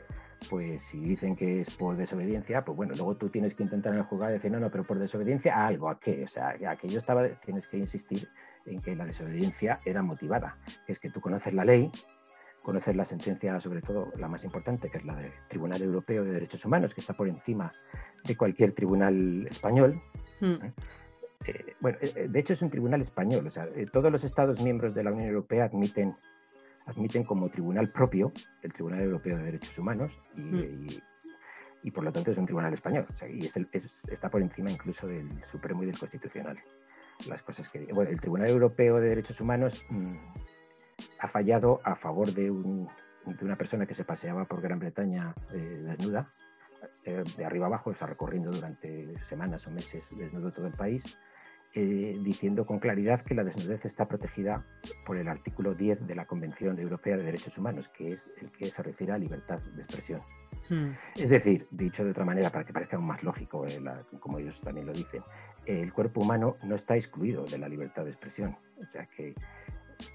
pues 0.50 0.84
si 0.84 1.00
dicen 1.00 1.36
que 1.36 1.62
es 1.62 1.76
por 1.76 1.98
desobediencia, 1.98 2.64
pues 2.64 2.76
bueno, 2.76 2.94
luego 2.96 3.16
tú 3.16 3.30
tienes 3.30 3.54
que 3.54 3.64
intentar 3.64 3.94
en 3.94 4.00
el 4.00 4.06
juzgado 4.06 4.34
decir, 4.34 4.52
no, 4.52 4.60
no, 4.60 4.70
pero 4.70 4.84
por 4.84 5.00
desobediencia 5.00 5.56
a 5.56 5.68
algo, 5.68 5.90
¿a 5.90 6.00
qué? 6.00 6.24
O 6.24 6.28
sea, 6.28 6.50
a 6.50 6.76
que 6.76 6.88
yo 6.88 7.00
estaba, 7.00 7.28
tienes 7.28 7.68
que 7.68 7.78
insistir 7.78 8.28
en 8.66 8.82
que 8.82 8.96
la 8.96 9.06
desobediencia 9.06 9.80
era 9.86 10.02
motivada, 10.02 10.58
es 10.88 11.00
que 11.00 11.10
tú 11.10 11.22
conoces 11.22 11.54
la 11.54 11.66
ley, 11.66 11.92
conoces 12.62 12.96
la 12.96 13.06
sentencia, 13.06 13.60
sobre 13.62 13.82
todo 13.82 14.12
la 14.18 14.28
más 14.28 14.44
importante, 14.44 14.90
que 14.90 14.98
es 14.98 15.06
la 15.06 15.16
del 15.16 15.32
Tribunal 15.48 15.82
Europeo 15.82 16.24
de 16.26 16.32
Derechos 16.32 16.66
Humanos, 16.66 16.94
que 16.94 17.02
está 17.02 17.14
por 17.14 17.28
encima 17.28 17.72
de 18.26 18.36
cualquier 18.36 18.74
tribunal 18.74 19.48
español. 19.48 20.02
Hmm. 20.42 20.66
¿eh? 20.66 20.74
Eh, 21.46 21.76
bueno, 21.80 21.98
eh, 22.02 22.28
de 22.30 22.40
hecho 22.40 22.54
es 22.54 22.62
un 22.62 22.70
tribunal 22.70 23.00
español, 23.00 23.48
o 23.48 23.50
sea, 23.50 23.68
todos 23.92 24.12
los 24.12 24.24
Estados 24.24 24.62
miembros 24.62 24.94
de 24.94 25.04
la 25.04 25.12
Unión 25.12 25.30
Europea 25.30 25.66
admiten 25.66 26.16
admiten 26.88 27.24
como 27.24 27.50
tribunal 27.50 27.92
propio 27.92 28.32
el 28.62 28.74
Tribunal 28.74 29.02
Europeo 29.02 29.38
de 29.38 29.44
Derechos 29.44 29.78
Humanos 29.78 30.20
y, 30.36 30.42
mm. 30.42 31.92
por 31.94 32.04
lo 32.04 32.12
tanto 32.12 32.32
es 32.32 32.38
un 32.38 32.46
tribunal 32.46 32.74
español. 32.74 33.06
y 33.30 33.46
está 33.46 34.30
por 34.30 34.42
encima 34.42 34.72
incluso 34.72 35.08
del 35.08 35.30
Supremo 35.44 35.84
y 35.84 35.88
del 35.88 36.00
Constitucional. 36.00 36.58
Las 37.28 37.42
cosas 37.44 37.68
que. 37.70 37.80
Bueno, 37.94 38.12
el 38.12 38.22
Tribunal 38.22 38.50
Europeo 38.50 39.00
de 39.00 39.10
Derechos 39.10 39.42
Humanos 39.42 39.86
mm, 39.90 40.16
ha 41.20 41.28
fallado 41.28 41.80
a 41.84 41.96
favor 41.96 42.32
de, 42.32 42.50
una 42.52 43.58
persona 43.58 43.86
que 43.86 43.94
se 43.94 44.06
paseaba 44.06 44.46
por 44.46 44.62
Gran 44.62 44.80
Bretaña 44.80 45.34
eh, 45.54 45.82
desnuda, 45.84 46.30
eh, 47.04 47.24
de 47.36 47.46
arriba 47.46 47.66
abajo, 47.68 47.90
o 47.90 47.94
sea, 47.94 48.08
recorriendo 48.08 48.52
durante 48.52 49.18
semanas 49.20 49.66
o 49.68 49.72
meses 49.72 50.16
desnudo 50.16 50.52
todo 50.52 50.68
el 50.68 50.74
país 50.74 51.18
eh, 51.80 52.18
diciendo 52.22 52.66
con 52.66 52.80
claridad 52.80 53.22
que 53.22 53.36
la 53.36 53.44
desnudez 53.44 53.86
está 53.86 54.08
protegida 54.08 54.66
por 55.06 55.16
el 55.16 55.28
artículo 55.28 55.76
10 55.76 56.08
de 56.08 56.16
la 56.16 56.26
Convención 56.26 56.80
Europea 56.80 57.18
de 57.18 57.24
Derechos 57.24 57.56
Humanos, 57.60 57.88
que 57.88 58.14
es 58.14 58.32
el 58.42 58.52
que 58.52 58.66
se 58.66 58.82
refiere 58.82 59.14
a 59.14 59.18
libertad 59.20 59.60
de 59.60 59.84
expresión. 59.84 60.22
Hmm. 60.72 60.94
Es 61.16 61.30
decir, 61.30 61.68
dicho 61.70 62.04
de 62.04 62.10
otra 62.10 62.26
manera, 62.26 62.50
para 62.50 62.66
que 62.66 62.74
parezca 62.74 62.96
aún 62.96 63.06
más 63.06 63.22
lógico, 63.22 63.64
eh, 63.68 63.80
como 64.20 64.40
ellos 64.40 64.60
también 64.60 64.88
lo 64.88 64.92
dicen, 64.92 65.22
el 65.68 65.94
cuerpo 65.94 66.22
humano 66.22 66.56
no 66.64 66.74
está 66.74 66.96
excluido 66.96 67.46
de 67.46 67.60
la 67.60 67.70
libertad 67.70 68.06
de 68.06 68.10
expresión. 68.10 68.58
O 68.80 68.86
sea 68.92 69.06
que, 69.06 69.36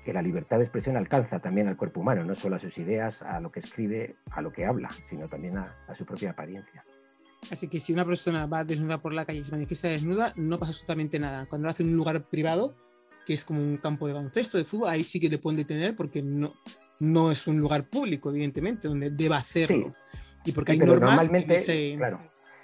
que 0.04 0.12
la 0.12 0.20
libertad 0.20 0.56
de 0.56 0.64
expresión 0.64 0.96
alcanza 0.96 1.38
también 1.38 1.68
al 1.68 1.76
cuerpo 1.76 2.00
humano, 2.00 2.24
no 2.24 2.34
solo 2.34 2.56
a 2.56 2.58
sus 2.58 2.76
ideas, 2.78 3.22
a 3.22 3.38
lo 3.38 3.52
que 3.52 3.60
escribe, 3.60 4.16
a 4.32 4.42
lo 4.42 4.52
que 4.52 4.66
habla, 4.66 4.90
sino 5.04 5.28
también 5.28 5.58
a 5.58 5.94
su 5.94 6.04
propia 6.04 6.30
apariencia. 6.30 6.82
Así 7.50 7.68
que 7.68 7.80
si 7.80 7.92
una 7.92 8.04
persona 8.04 8.46
va 8.46 8.64
desnuda 8.64 8.98
por 8.98 9.12
la 9.12 9.24
calle 9.24 9.40
y 9.40 9.44
se 9.44 9.52
manifiesta 9.52 9.88
desnuda, 9.88 10.32
no 10.36 10.58
pasa 10.58 10.70
absolutamente 10.70 11.18
nada. 11.18 11.46
Cuando 11.46 11.66
lo 11.66 11.70
hace 11.70 11.82
en 11.82 11.90
un 11.90 11.96
lugar 11.96 12.28
privado, 12.28 12.74
que 13.26 13.34
es 13.34 13.44
como 13.44 13.60
un 13.60 13.76
campo 13.76 14.06
de 14.06 14.14
baloncesto, 14.14 14.58
de 14.58 14.64
fútbol, 14.64 14.88
ahí 14.88 15.04
sí 15.04 15.20
que 15.20 15.28
te 15.28 15.38
pueden 15.38 15.58
detener 15.58 15.94
porque 15.96 16.22
no, 16.22 16.54
no 17.00 17.30
es 17.30 17.46
un 17.46 17.58
lugar 17.58 17.88
público, 17.88 18.30
evidentemente, 18.30 18.88
donde 18.88 19.10
deba 19.10 19.36
hacerlo. 19.38 19.92
Y 20.44 20.52
porque 20.52 20.72
hay 20.72 20.78
pero 20.78 20.94
normas 20.94 21.30
normalmente, 21.30 21.94
claro, 21.96 22.20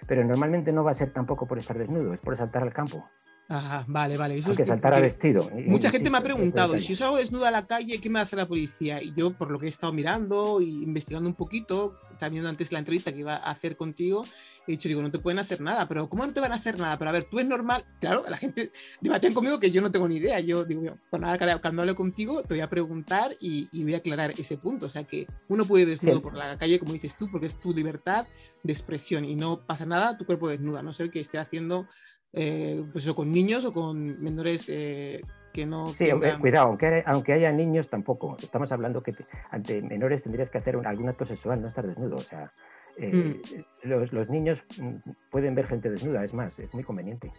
pero 0.06 0.24
normalmente 0.24 0.72
no 0.72 0.84
va 0.84 0.92
a 0.92 0.94
ser 0.94 1.12
tampoco 1.12 1.46
por 1.46 1.58
estar 1.58 1.76
desnudo, 1.78 2.14
es 2.14 2.20
por 2.20 2.36
saltar 2.36 2.62
al 2.62 2.72
campo. 2.72 3.08
Ajá, 3.50 3.86
vale, 3.88 4.18
vale. 4.18 4.36
Eso 4.36 4.54
que 4.54 4.64
saltar 4.64 4.92
a 4.92 5.00
vestido. 5.00 5.50
Mucha 5.66 5.88
gente 5.88 6.10
me 6.10 6.18
ha 6.18 6.22
preguntado, 6.22 6.78
si 6.78 6.88
yo 6.88 6.96
salgo 6.96 7.16
desnuda 7.16 7.48
a 7.48 7.50
la 7.50 7.66
calle, 7.66 7.98
¿qué 7.98 8.10
me 8.10 8.20
hace 8.20 8.36
la 8.36 8.46
policía? 8.46 9.02
Y 9.02 9.14
yo, 9.14 9.30
por 9.30 9.50
lo 9.50 9.58
que 9.58 9.66
he 9.66 9.68
estado 9.70 9.90
mirando 9.90 10.60
y 10.60 10.82
investigando 10.82 11.30
un 11.30 11.34
poquito, 11.34 11.98
también 12.18 12.44
antes 12.44 12.72
la 12.72 12.78
entrevista 12.78 13.10
que 13.10 13.20
iba 13.20 13.36
a 13.36 13.50
hacer 13.50 13.78
contigo, 13.78 14.26
he 14.66 14.72
dicho, 14.72 14.86
digo, 14.86 15.00
no 15.00 15.10
te 15.10 15.18
pueden 15.18 15.38
hacer 15.38 15.62
nada, 15.62 15.88
pero 15.88 16.10
¿cómo 16.10 16.26
no 16.26 16.32
te 16.34 16.40
van 16.40 16.52
a 16.52 16.56
hacer 16.56 16.78
nada? 16.78 16.98
Pero 16.98 17.08
a 17.08 17.12
ver, 17.12 17.24
tú 17.24 17.38
es 17.38 17.46
normal, 17.46 17.86
claro, 18.00 18.22
la 18.28 18.36
gente 18.36 18.70
debaten 19.00 19.32
conmigo 19.32 19.58
que 19.58 19.70
yo 19.70 19.80
no 19.80 19.90
tengo 19.90 20.06
ni 20.06 20.16
idea. 20.16 20.40
Yo 20.40 20.66
digo, 20.66 20.98
pues 21.08 21.22
nada, 21.22 21.58
cuando 21.58 21.80
hable 21.80 21.94
contigo 21.94 22.42
te 22.42 22.52
voy 22.52 22.60
a 22.60 22.68
preguntar 22.68 23.34
y, 23.40 23.66
voy 23.82 23.94
a 23.94 23.98
aclarar 23.98 24.32
ese 24.32 24.58
punto. 24.58 24.84
O 24.84 24.90
sea, 24.90 25.04
que 25.04 25.26
uno 25.48 25.64
puede 25.64 25.86
desnudo 25.86 26.20
por 26.20 26.34
la 26.34 26.58
calle, 26.58 26.78
como 26.78 26.92
dices 26.92 27.16
tú, 27.16 27.30
porque 27.30 27.46
es 27.46 27.58
tu 27.58 27.72
libertad 27.72 28.26
de 28.62 28.72
expresión 28.74 29.24
y 29.24 29.34
no 29.34 29.64
pasa 29.64 29.86
nada 29.86 30.18
tu 30.18 30.26
cuerpo 30.26 30.50
desnuda, 30.50 30.80
a 30.80 30.82
no 30.82 30.92
ser 30.92 31.10
que 31.10 31.20
esté 31.20 31.38
haciendo 31.38 31.86
eh, 32.32 32.84
pues 32.92 33.04
eso, 33.04 33.14
con 33.14 33.32
niños 33.32 33.64
o 33.64 33.72
con 33.72 34.20
menores 34.20 34.68
eh, 34.68 35.22
que 35.52 35.66
no. 35.66 35.88
Sí, 35.88 36.10
cuidado, 36.40 36.68
aunque, 36.68 37.02
aunque 37.06 37.32
haya 37.32 37.50
niños 37.52 37.88
tampoco. 37.88 38.36
Estamos 38.38 38.70
hablando 38.72 39.02
que 39.02 39.14
ante 39.50 39.82
menores 39.82 40.22
tendrías 40.22 40.50
que 40.50 40.58
hacer 40.58 40.76
algún 40.84 41.08
acto 41.08 41.24
sexual, 41.24 41.60
no 41.60 41.68
estar 41.68 41.86
desnudo. 41.86 42.16
O 42.16 42.20
sea, 42.20 42.50
eh, 42.96 43.40
mm. 43.84 43.88
los, 43.88 44.28
niños 44.28 44.64
mm, 44.78 45.10
pueden 45.30 45.54
ver 45.54 45.66
gente 45.66 45.90
desnuda, 45.90 46.22
es 46.22 46.34
más, 46.34 46.58
es 46.58 46.72
muy 46.74 46.84
conveniente. 46.84 47.32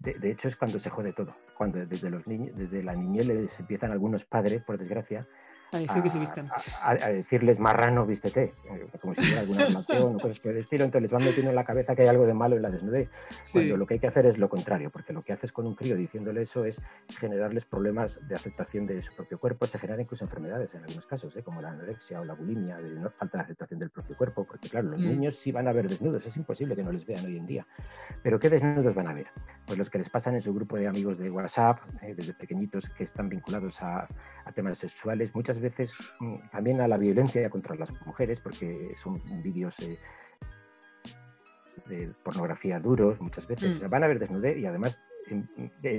de, 0.00 0.30
hecho, 0.30 0.46
es 0.46 0.56
cuando 0.56 0.78
se 0.78 0.90
jode 0.90 1.12
todo. 1.12 1.34
Cuando 1.56 1.84
desde, 1.84 2.10
los 2.10 2.26
niños, 2.26 2.56
desde 2.56 2.82
la 2.82 2.94
niñez 2.94 3.26
les 3.26 3.58
empiezan 3.58 3.90
algunos 3.90 4.24
padres, 4.24 4.62
por 4.62 4.78
desgracia, 4.78 5.26
a, 5.76 5.80
decir 5.80 6.02
que 6.02 6.10
se 6.10 6.18
vistan. 6.18 6.50
A, 6.82 6.94
decirles 6.94 7.58
marrano, 7.58 8.06
vístete, 8.06 8.54
eh, 8.70 8.86
como 9.00 9.14
si 9.14 9.20
hubiera 9.20 9.40
alguna 9.40 9.64
relación 9.66 10.16
o 10.16 10.18
cosas 10.18 10.40
por 10.40 10.52
el 10.52 10.58
estilo. 10.58 10.84
Entonces 10.84 11.02
les 11.02 11.12
van 11.12 11.24
metiendo 11.24 11.50
en 11.50 11.56
la 11.56 11.64
cabeza 11.64 11.94
que 11.94 12.02
hay 12.02 12.08
algo 12.08 12.26
de 12.26 12.34
malo 12.34 12.56
en 12.56 12.62
la 12.62 12.70
desnudez. 12.70 13.10
Cuando 13.52 13.76
lo 13.76 13.86
que 13.86 13.94
hay 13.94 14.00
que 14.00 14.06
hacer 14.06 14.26
es 14.26 14.38
lo 14.38 14.48
contrario, 14.48 14.90
porque 14.90 15.12
lo 15.12 15.22
que 15.22 15.32
haces 15.32 15.52
con 15.52 15.66
un 15.66 15.74
crío 15.74 15.96
diciéndole 15.96 16.42
eso 16.42 16.64
es 16.64 16.80
generarles 17.18 17.64
problemas 17.64 18.20
de 18.26 18.34
aceptación 18.34 18.86
de 18.86 19.00
su 19.02 19.14
propio 19.14 19.38
cuerpo. 19.38 19.66
Se 19.66 19.78
generan 19.78 20.00
incluso 20.00 20.24
enfermedades 20.24 20.74
en 20.74 20.82
algunos 20.82 21.06
casos, 21.06 21.36
¿eh? 21.36 21.42
como 21.42 21.60
la 21.60 21.70
anorexia 21.70 22.20
o 22.20 22.24
la 22.24 22.34
bulimia, 22.34 22.76
de 22.78 22.90
no, 22.90 23.10
falta 23.10 23.38
de 23.38 23.44
aceptación 23.44 23.80
del 23.80 23.90
propio 23.90 24.16
cuerpo, 24.16 24.44
porque 24.44 24.68
claro, 24.68 24.88
los 24.88 25.00
mm. 25.00 25.08
niños 25.08 25.36
sí 25.36 25.52
van 25.52 25.68
a 25.68 25.72
ver 25.72 25.88
desnudos, 25.88 26.26
es 26.26 26.36
imposible 26.36 26.74
que 26.74 26.82
no 26.82 26.92
les 26.92 27.04
vean 27.06 27.24
hoy 27.24 27.36
en 27.36 27.46
día. 27.46 27.66
Pero 28.22 28.38
¿qué 28.38 28.50
desnudos 28.50 28.94
van 28.94 29.08
a 29.08 29.12
ver? 29.12 29.26
Pues 29.66 29.78
los 29.78 29.90
que 29.90 29.98
les 29.98 30.08
pasan 30.08 30.34
en 30.34 30.42
su 30.42 30.54
grupo 30.54 30.76
de 30.76 30.86
amigos 30.86 31.18
de 31.18 31.30
WhatsApp, 31.30 31.80
eh, 32.02 32.14
desde 32.16 32.34
pequeñitos 32.34 32.88
que 32.88 33.04
están 33.04 33.28
vinculados 33.28 33.82
a, 33.82 34.06
a 34.44 34.52
temas 34.52 34.78
sexuales, 34.78 35.34
muchas 35.34 35.58
veces 35.58 35.65
mm, 36.20 36.36
también 36.50 36.80
a 36.80 36.88
la 36.88 36.96
violencia 36.96 37.48
contra 37.50 37.74
las 37.74 37.90
mujeres, 38.06 38.40
porque 38.40 38.94
son 39.02 39.22
vídeos 39.42 39.78
eh, 39.80 39.98
de 41.88 42.08
pornografía 42.22 42.80
duros 42.80 43.20
muchas 43.20 43.46
veces. 43.46 43.82
Mm. 43.82 43.88
van 43.88 44.04
a 44.04 44.06
ver 44.06 44.18
desnudez 44.18 44.58
y 44.58 44.66
además 44.66 45.00
en, 45.28 45.48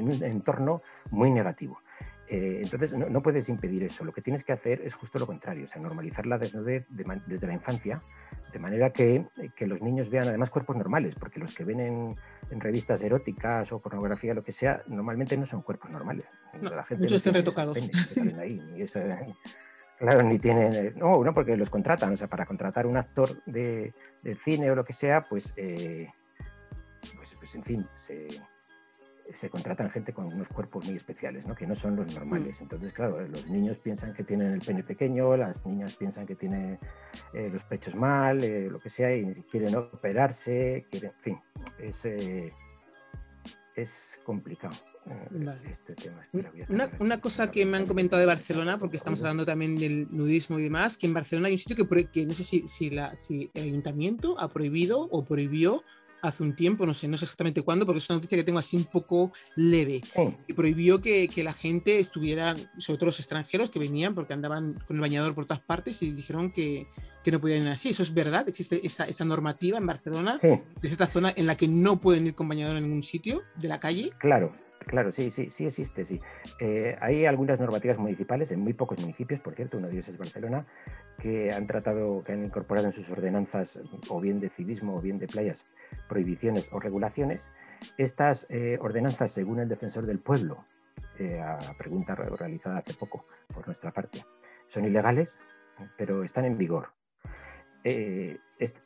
un 0.03 0.23
entorno 0.23 0.81
muy 1.11 1.31
negativo. 1.31 1.79
Eh, 2.29 2.59
entonces, 2.63 2.91
no, 2.91 3.21
puedes 3.21 3.47
impedir 3.47 3.83
eso. 3.83 4.03
Lo 4.03 4.11
que 4.11 4.21
tienes 4.21 4.43
que 4.43 4.51
hacer 4.51 4.81
es 4.81 4.95
justo 4.95 5.17
lo 5.17 5.25
contrario, 5.25 5.65
o 5.65 5.67
sea, 5.67 5.81
normalizar 5.81 6.25
la 6.25 6.37
desnudez 6.37 6.85
desde 6.89 7.47
la 7.47 7.53
infancia, 7.53 8.01
de 8.51 8.59
manera 8.59 8.91
que, 8.91 9.25
los 9.61 9.81
niños 9.81 10.09
vean 10.09 10.27
además 10.27 10.49
cuerpos 10.49 10.75
normales, 10.75 11.15
porque 11.15 11.39
los 11.39 11.55
que 11.55 11.63
ven 11.63 11.79
en, 11.79 12.15
revistas 12.59 13.01
eróticas 13.01 13.71
o 13.71 13.79
pornografía, 13.79 14.33
lo 14.33 14.43
que 14.43 14.51
sea, 14.51 14.81
normalmente 14.87 15.37
no 15.37 15.45
son 15.45 15.61
cuerpos 15.61 15.89
normales. 15.89 16.25
muchos 16.99 17.11
están 17.17 17.33
retocados. 17.33 17.79
claro, 19.97 20.23
ni 20.23 20.37
tienen. 20.37 20.93
No, 20.97 21.23
no, 21.23 21.33
porque 21.33 21.55
los 21.55 21.69
contratan, 21.69 22.13
o 22.13 22.17
sea, 22.17 22.27
para 22.27 22.45
contratar 22.45 22.85
un 22.87 22.97
actor 22.97 23.41
de, 23.45 23.93
cine 24.43 24.69
o 24.69 24.75
lo 24.75 24.83
que 24.83 24.93
sea, 24.93 25.23
pues, 25.23 25.53
eh, 25.55 26.07
pues, 27.15 27.35
pues 27.39 27.55
en 27.55 27.63
fin, 27.63 27.87
se 28.05 28.27
se 29.33 29.49
contratan 29.49 29.89
gente 29.89 30.13
con 30.13 30.27
unos 30.27 30.47
cuerpos 30.47 30.85
muy 30.85 30.97
especiales, 30.97 31.45
¿no? 31.45 31.55
que 31.55 31.67
no 31.67 31.75
son 31.75 31.95
los 31.95 32.13
normales. 32.15 32.59
Mm. 32.59 32.63
Entonces, 32.63 32.93
claro, 32.93 33.19
los 33.27 33.47
niños 33.47 33.77
piensan 33.77 34.13
que 34.13 34.23
tienen 34.23 34.53
el 34.53 34.61
pene 34.61 34.83
pequeño, 34.83 35.35
las 35.35 35.65
niñas 35.65 35.95
piensan 35.95 36.25
que 36.25 36.35
tienen 36.35 36.79
eh, 37.33 37.49
los 37.51 37.63
pechos 37.63 37.95
mal, 37.95 38.43
eh, 38.43 38.69
lo 38.69 38.79
que 38.79 38.89
sea, 38.89 39.15
y 39.15 39.33
quieren 39.49 39.75
operarse, 39.75 40.85
quieren, 40.89 41.11
en 41.11 41.23
fin, 41.23 41.39
es, 41.79 42.05
eh, 42.05 42.51
es 43.75 44.17
complicado. 44.23 44.75
Este 45.71 45.95
tema. 45.95 46.27
Una, 46.99 47.21
cosa 47.21 47.49
que 47.49 47.65
me 47.65 47.77
han 47.77 47.85
comentado 47.85 48.19
de 48.19 48.25
Barcelona, 48.25 48.77
porque 48.77 48.97
estamos 48.97 49.21
hablando 49.21 49.45
también 49.45 49.77
del 49.77 50.07
nudismo 50.11 50.59
y 50.59 50.63
demás, 50.63 50.97
que 50.97 51.07
en 51.07 51.13
Barcelona 51.13 51.47
hay 51.47 51.53
un 51.53 51.59
sitio 51.59 51.87
que, 51.87 52.05
que 52.05 52.25
no 52.25 52.33
sé 52.33 52.43
si, 52.43 52.67
si, 52.67 52.89
la, 52.89 53.15
si 53.15 53.49
el 53.53 53.63
ayuntamiento 53.63 54.37
ha 54.37 54.49
prohibido 54.49 55.07
o 55.09 55.23
prohibió 55.23 55.81
hace 56.21 56.43
un 56.43 56.55
tiempo, 56.55 56.85
no 56.85 56.93
sé, 56.93 57.07
no 57.07 57.17
sé 57.17 57.25
exactamente 57.25 57.61
cuándo, 57.61 57.85
porque 57.85 57.99
es 57.99 58.09
una 58.09 58.17
noticia 58.17 58.37
que 58.37 58.43
tengo 58.43 58.59
así 58.59 58.75
un 58.77 58.85
poco 58.85 59.31
leve. 59.55 60.01
Y 60.47 60.53
prohibió 60.53 61.01
que, 61.01 61.27
que, 61.27 61.43
la 61.43 61.53
gente 61.53 61.99
estuviera, 61.99 62.55
sobre 62.77 62.97
todo 62.97 63.07
los 63.07 63.19
extranjeros 63.19 63.69
que 63.69 63.79
venían 63.79 64.15
porque 64.15 64.33
andaban 64.33 64.79
con 64.85 64.97
el 64.97 65.01
bañador 65.01 65.35
por 65.35 65.45
todas 65.45 65.61
partes 65.61 66.01
y 66.03 66.11
dijeron 66.11 66.51
que, 66.51 66.87
que 67.23 67.31
no 67.31 67.39
podían 67.39 67.63
ir 67.63 67.69
así. 67.69 67.89
¿Eso 67.89 68.03
es 68.03 68.13
verdad? 68.13 68.47
¿Existe 68.47 68.85
esa, 68.85 69.05
esa 69.05 69.25
normativa 69.25 69.77
en 69.77 69.85
Barcelona 69.85 70.37
de 70.41 70.61
cierta 70.81 71.07
zona 71.07 71.33
en 71.35 71.47
la 71.47 71.55
que 71.55 71.67
no 71.67 71.99
pueden 71.99 72.27
ir 72.27 72.35
con 72.35 72.47
bañador 72.47 72.77
en 72.77 72.83
ningún 72.83 73.03
sitio 73.03 73.43
de 73.55 73.67
la 73.67 73.79
calle? 73.79 74.11
Claro, 74.19 74.53
Claro, 74.87 75.11
sí, 75.11 75.31
sí, 75.31 75.49
sí 75.49 75.65
existe, 75.65 76.05
sí. 76.05 76.21
Eh, 76.59 76.97
hay 77.01 77.25
algunas 77.25 77.59
normativas 77.59 77.97
municipales, 77.97 78.51
en 78.51 78.61
muy 78.61 78.71
pocos 78.71 78.99
municipios, 79.01 79.41
por 79.41 79.53
cierto, 79.53 79.77
uno 79.77 79.87
de 79.87 79.93
ellos 79.93 80.07
es 80.07 80.17
Barcelona, 80.17 80.65
que 81.19 81.51
han 81.51 81.67
tratado, 81.67 82.23
que 82.23 82.31
han 82.31 82.45
incorporado 82.45 82.87
en 82.87 82.93
sus 82.93 83.09
ordenanzas, 83.09 83.79
o 84.07 84.21
bien 84.21 84.39
de 84.39 84.47
civismo 84.47 84.95
o 84.95 85.01
bien 85.01 85.19
de 85.19 85.27
playas, 85.27 85.65
prohibiciones 86.07 86.69
o 86.71 86.79
regulaciones. 86.79 87.51
Estas 87.97 88.47
eh, 88.49 88.77
ordenanzas, 88.79 89.31
según 89.31 89.59
el 89.59 89.67
defensor 89.67 90.05
del 90.05 90.19
pueblo, 90.19 90.63
eh, 91.19 91.41
a 91.41 91.59
pregunta 91.77 92.15
realizada 92.15 92.77
hace 92.77 92.93
poco 92.93 93.25
por 93.53 93.65
nuestra 93.67 93.91
parte, 93.91 94.23
son 94.67 94.85
ilegales, 94.85 95.37
pero 95.97 96.23
están 96.23 96.45
en 96.45 96.57
vigor. 96.57 96.93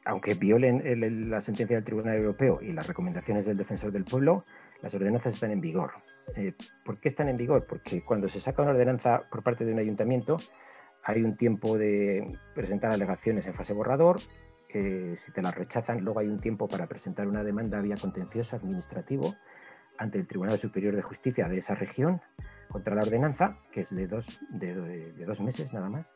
aunque 0.05 0.33
violen 0.33 1.29
la 1.29 1.41
sentencia 1.41 1.77
del 1.77 1.85
Tribunal 1.85 2.17
Europeo 2.17 2.59
y 2.61 2.71
las 2.73 2.87
recomendaciones 2.87 3.45
del 3.45 3.57
defensor 3.57 3.91
del 3.91 4.03
pueblo, 4.03 4.43
las 4.81 4.93
ordenanzas 4.93 5.33
están 5.33 5.51
en 5.51 5.61
vigor. 5.61 5.91
Eh, 6.35 6.53
¿Por 6.83 6.99
qué 6.99 7.09
están 7.09 7.29
en 7.29 7.37
vigor? 7.37 7.65
Porque 7.67 8.03
cuando 8.03 8.29
se 8.29 8.39
saca 8.39 8.61
una 8.61 8.71
ordenanza 8.71 9.19
por 9.29 9.43
parte 9.43 9.65
de 9.65 9.73
un 9.73 9.79
ayuntamiento, 9.79 10.37
hay 11.03 11.23
un 11.23 11.35
tiempo 11.35 11.77
de 11.77 12.31
presentar 12.53 12.91
alegaciones 12.91 13.47
en 13.47 13.53
fase 13.53 13.73
borrador. 13.73 14.19
si 14.69 15.31
te 15.33 15.41
las 15.41 15.55
rechazan, 15.55 16.03
luego 16.03 16.19
hay 16.19 16.27
un 16.27 16.39
tiempo 16.39 16.67
para 16.67 16.87
presentar 16.87 17.27
una 17.27 17.43
demanda 17.43 17.81
vía 17.81 17.95
contencioso 17.97 18.55
administrativo 18.55 19.35
ante 19.97 20.17
el 20.17 20.27
Tribunal 20.27 20.57
Superior 20.57 20.95
de 20.95 21.01
Justicia 21.03 21.47
de 21.47 21.57
esa 21.57 21.75
región 21.75 22.21
contra 22.69 22.95
la 22.95 23.03
ordenanza, 23.03 23.59
que 23.71 23.81
es 23.81 23.93
de 23.93 24.07
dos, 24.07 24.39
de, 24.49 25.11
dos 25.25 25.41
meses 25.41 25.71
nada 25.73 25.89
más. 25.89 26.11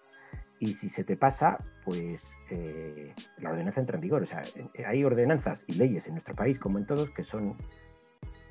Y 0.58 0.74
si 0.74 0.90
se 0.90 1.04
te 1.04 1.18
pasa, 1.18 1.60
pues 1.84 2.36
eh, 2.50 3.14
la 3.38 3.52
ordenanza 3.52 3.82
entra 3.82 3.96
en 3.98 4.02
vigor. 4.02 4.24
O 4.24 4.26
sea, 4.26 4.42
hay 4.88 5.04
ordenanzas 5.04 5.64
y 5.68 5.74
leyes 5.74 6.08
en 6.08 6.14
nuestro 6.14 6.34
país, 6.34 6.58
como 6.58 6.80
en 6.80 6.86
todos, 6.86 7.10
que 7.12 7.24
son 7.24 7.58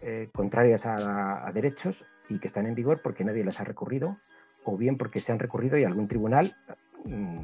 eh, 0.06 0.28
contrarias 0.34 0.84
a, 0.84 1.50
derechos 1.54 2.04
y 2.28 2.38
que 2.38 2.48
están 2.48 2.66
en 2.66 2.74
vigor 2.74 3.00
porque 3.02 3.24
nadie 3.24 3.42
las 3.42 3.60
ha 3.60 3.64
recurrido, 3.64 4.18
o 4.62 4.76
bien 4.76 4.98
porque 4.98 5.18
se 5.18 5.32
han 5.32 5.38
recurrido 5.38 5.78
y 5.78 5.84
algún 5.84 6.08
tribunal, 6.08 6.54
mm, 7.04 7.40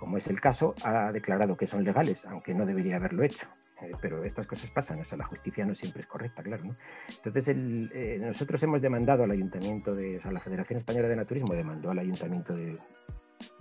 como 0.00 0.16
es 0.16 0.26
el 0.26 0.40
caso, 0.40 0.74
ha 0.84 1.12
declarado 1.12 1.56
que 1.56 1.68
son 1.68 1.84
legales, 1.84 2.24
aunque 2.26 2.54
no 2.54 2.66
debería 2.66 2.96
haberlo 2.96 3.22
hecho. 3.22 3.46
Eh, 3.82 3.92
pero 4.00 4.24
estas 4.24 4.46
cosas 4.46 4.70
pasan, 4.70 5.00
o 5.00 5.04
sea, 5.04 5.18
la 5.18 5.26
justicia 5.26 5.64
no 5.64 5.76
siempre 5.76 6.00
es 6.00 6.08
correcta, 6.08 6.42
claro. 6.42 6.64
Entonces, 7.08 7.54
eh, 7.54 8.18
nosotros 8.20 8.60
hemos 8.64 8.82
demandado 8.82 9.22
al 9.22 9.30
Ayuntamiento 9.30 9.94
de, 9.94 10.18
o 10.18 10.22
sea, 10.22 10.32
la 10.32 10.40
Federación 10.40 10.78
Española 10.78 11.06
de 11.06 11.16
Naturismo 11.16 11.54
demandó 11.54 11.90
al 11.90 11.98
Ayuntamiento 12.00 12.56
de 12.56 12.78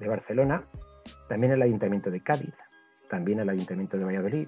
Barcelona, 0.08 0.66
también 1.28 1.52
al 1.52 1.62
Ayuntamiento 1.62 2.10
de 2.10 2.22
Cádiz, 2.22 2.58
también 3.08 3.40
al 3.40 3.50
Ayuntamiento 3.50 3.98
de 3.98 4.06
Valladolid, 4.06 4.48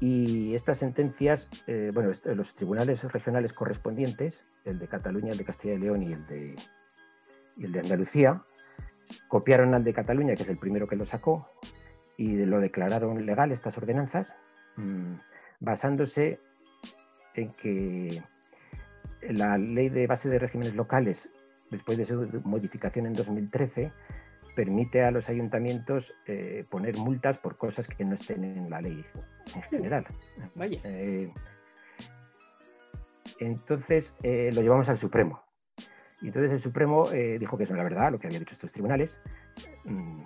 y 0.00 0.54
estas 0.54 0.78
sentencias, 0.78 1.48
eh, 1.66 1.90
bueno, 1.92 2.10
los 2.24 2.54
tribunales 2.54 3.04
regionales 3.12 3.52
correspondientes, 3.52 4.46
el 4.64 4.78
de 4.78 4.88
Cataluña, 4.88 5.32
el 5.32 5.38
de 5.38 5.44
Castilla 5.44 5.74
y 5.74 5.78
León 5.78 6.02
y 6.02 6.12
el 6.12 6.26
de, 6.26 6.56
el 7.58 7.72
de 7.72 7.80
Andalucía, 7.80 8.42
copiaron 9.28 9.74
al 9.74 9.84
de 9.84 9.92
Cataluña, 9.92 10.34
que 10.34 10.44
es 10.44 10.48
el 10.48 10.56
primero 10.56 10.88
que 10.88 10.96
lo 10.96 11.04
sacó, 11.04 11.50
y 12.16 12.44
lo 12.46 12.60
declararon 12.60 13.26
legal 13.26 13.52
estas 13.52 13.76
ordenanzas, 13.76 14.34
mm, 14.76 15.14
basándose 15.60 16.40
en 17.34 17.52
que 17.52 18.22
la 19.22 19.58
ley 19.58 19.90
de 19.90 20.06
base 20.06 20.30
de 20.30 20.38
regímenes 20.38 20.74
locales, 20.74 21.28
después 21.70 21.98
de 21.98 22.04
su 22.04 22.40
modificación 22.44 23.06
en 23.06 23.12
2013, 23.12 23.92
permite 24.50 25.02
a 25.02 25.10
los 25.10 25.28
ayuntamientos 25.28 26.14
eh, 26.26 26.64
poner 26.70 26.96
multas 26.96 27.38
por 27.38 27.56
cosas 27.56 27.88
que 27.88 28.04
no 28.04 28.14
estén 28.14 28.44
en 28.44 28.70
la 28.70 28.80
ley 28.80 29.04
en 29.54 29.62
general. 29.62 30.06
Vaya. 30.54 30.80
Eh, 30.84 31.32
entonces 33.38 34.14
eh, 34.22 34.50
lo 34.54 34.62
llevamos 34.62 34.88
al 34.88 34.98
Supremo. 34.98 35.42
Y 36.22 36.26
entonces 36.26 36.52
el 36.52 36.60
Supremo 36.60 37.08
dijo 37.08 37.56
que 37.56 37.64
eso 37.64 37.72
es 37.72 37.78
la 37.78 37.82
verdad, 37.82 38.12
lo 38.12 38.18
que 38.18 38.26
habían 38.26 38.40
dicho 38.40 38.52
estos 38.52 38.72
tribunales, 38.72 39.18
mm, 39.84 40.22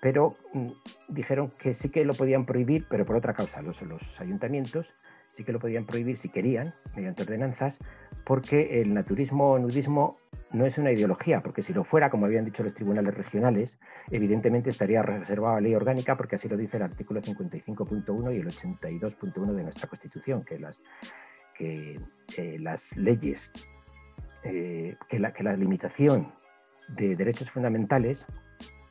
pero 0.00 0.36
mm, 0.54 0.68
dijeron 1.08 1.50
que 1.50 1.74
sí 1.74 1.90
que 1.90 2.02
lo 2.06 2.14
podían 2.14 2.46
prohibir, 2.46 2.86
pero 2.88 3.04
por 3.04 3.16
otra 3.16 3.34
causa. 3.34 3.60
Los, 3.60 3.82
los 3.82 4.18
ayuntamientos 4.22 4.94
sí 5.36 5.44
que 5.44 5.52
lo 5.52 5.58
podían 5.58 5.84
prohibir 5.84 6.16
si 6.16 6.30
querían, 6.30 6.74
mediante 6.94 7.22
ordenanzas, 7.22 7.78
porque 8.24 8.80
el 8.80 8.94
naturismo 8.94 9.52
o 9.52 9.58
nudismo 9.58 10.16
no 10.52 10.64
es 10.64 10.78
una 10.78 10.92
ideología, 10.92 11.42
porque 11.42 11.60
si 11.60 11.74
lo 11.74 11.84
fuera, 11.84 12.08
como 12.08 12.24
habían 12.24 12.46
dicho 12.46 12.62
los 12.62 12.72
tribunales 12.72 13.14
regionales, 13.14 13.78
evidentemente 14.10 14.70
estaría 14.70 15.02
reservado 15.02 15.56
a 15.56 15.60
ley 15.60 15.74
orgánica, 15.74 16.16
porque 16.16 16.36
así 16.36 16.48
lo 16.48 16.56
dice 16.56 16.78
el 16.78 16.84
artículo 16.84 17.20
55.1 17.20 18.34
y 18.34 18.38
el 18.38 18.46
82.1 18.46 19.52
de 19.52 19.62
nuestra 19.62 19.88
Constitución, 19.88 20.42
que 20.42 20.58
las, 20.58 20.80
que, 21.54 22.00
eh, 22.38 22.56
las 22.58 22.96
leyes, 22.96 23.52
eh, 24.42 24.96
que, 25.06 25.18
la, 25.18 25.34
que 25.34 25.42
la 25.42 25.54
limitación 25.54 26.32
de 26.88 27.14
derechos 27.14 27.50
fundamentales 27.50 28.24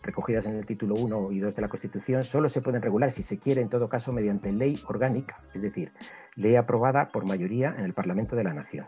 recogidas 0.06 0.46
en 0.46 0.56
el 0.56 0.66
título 0.66 0.96
1 0.96 1.32
y 1.32 1.40
2 1.40 1.56
de 1.56 1.62
la 1.62 1.68
Constitución, 1.68 2.24
solo 2.24 2.48
se 2.48 2.62
pueden 2.62 2.82
regular, 2.82 3.12
si 3.12 3.24
se 3.24 3.40
quiere, 3.40 3.62
en 3.62 3.70
todo 3.70 3.90
caso, 3.90 4.14
mediante 4.14 4.52
ley 4.52 4.80
orgánica, 4.88 5.38
es 5.54 5.62
decir, 5.62 5.92
ley 6.36 6.56
aprobada 6.56 7.08
por 7.08 7.26
mayoría 7.26 7.76
en 7.78 7.86
el 7.86 7.94
Parlamento 7.94 8.36
de 8.36 8.44
la 8.44 8.54
Nación. 8.54 8.86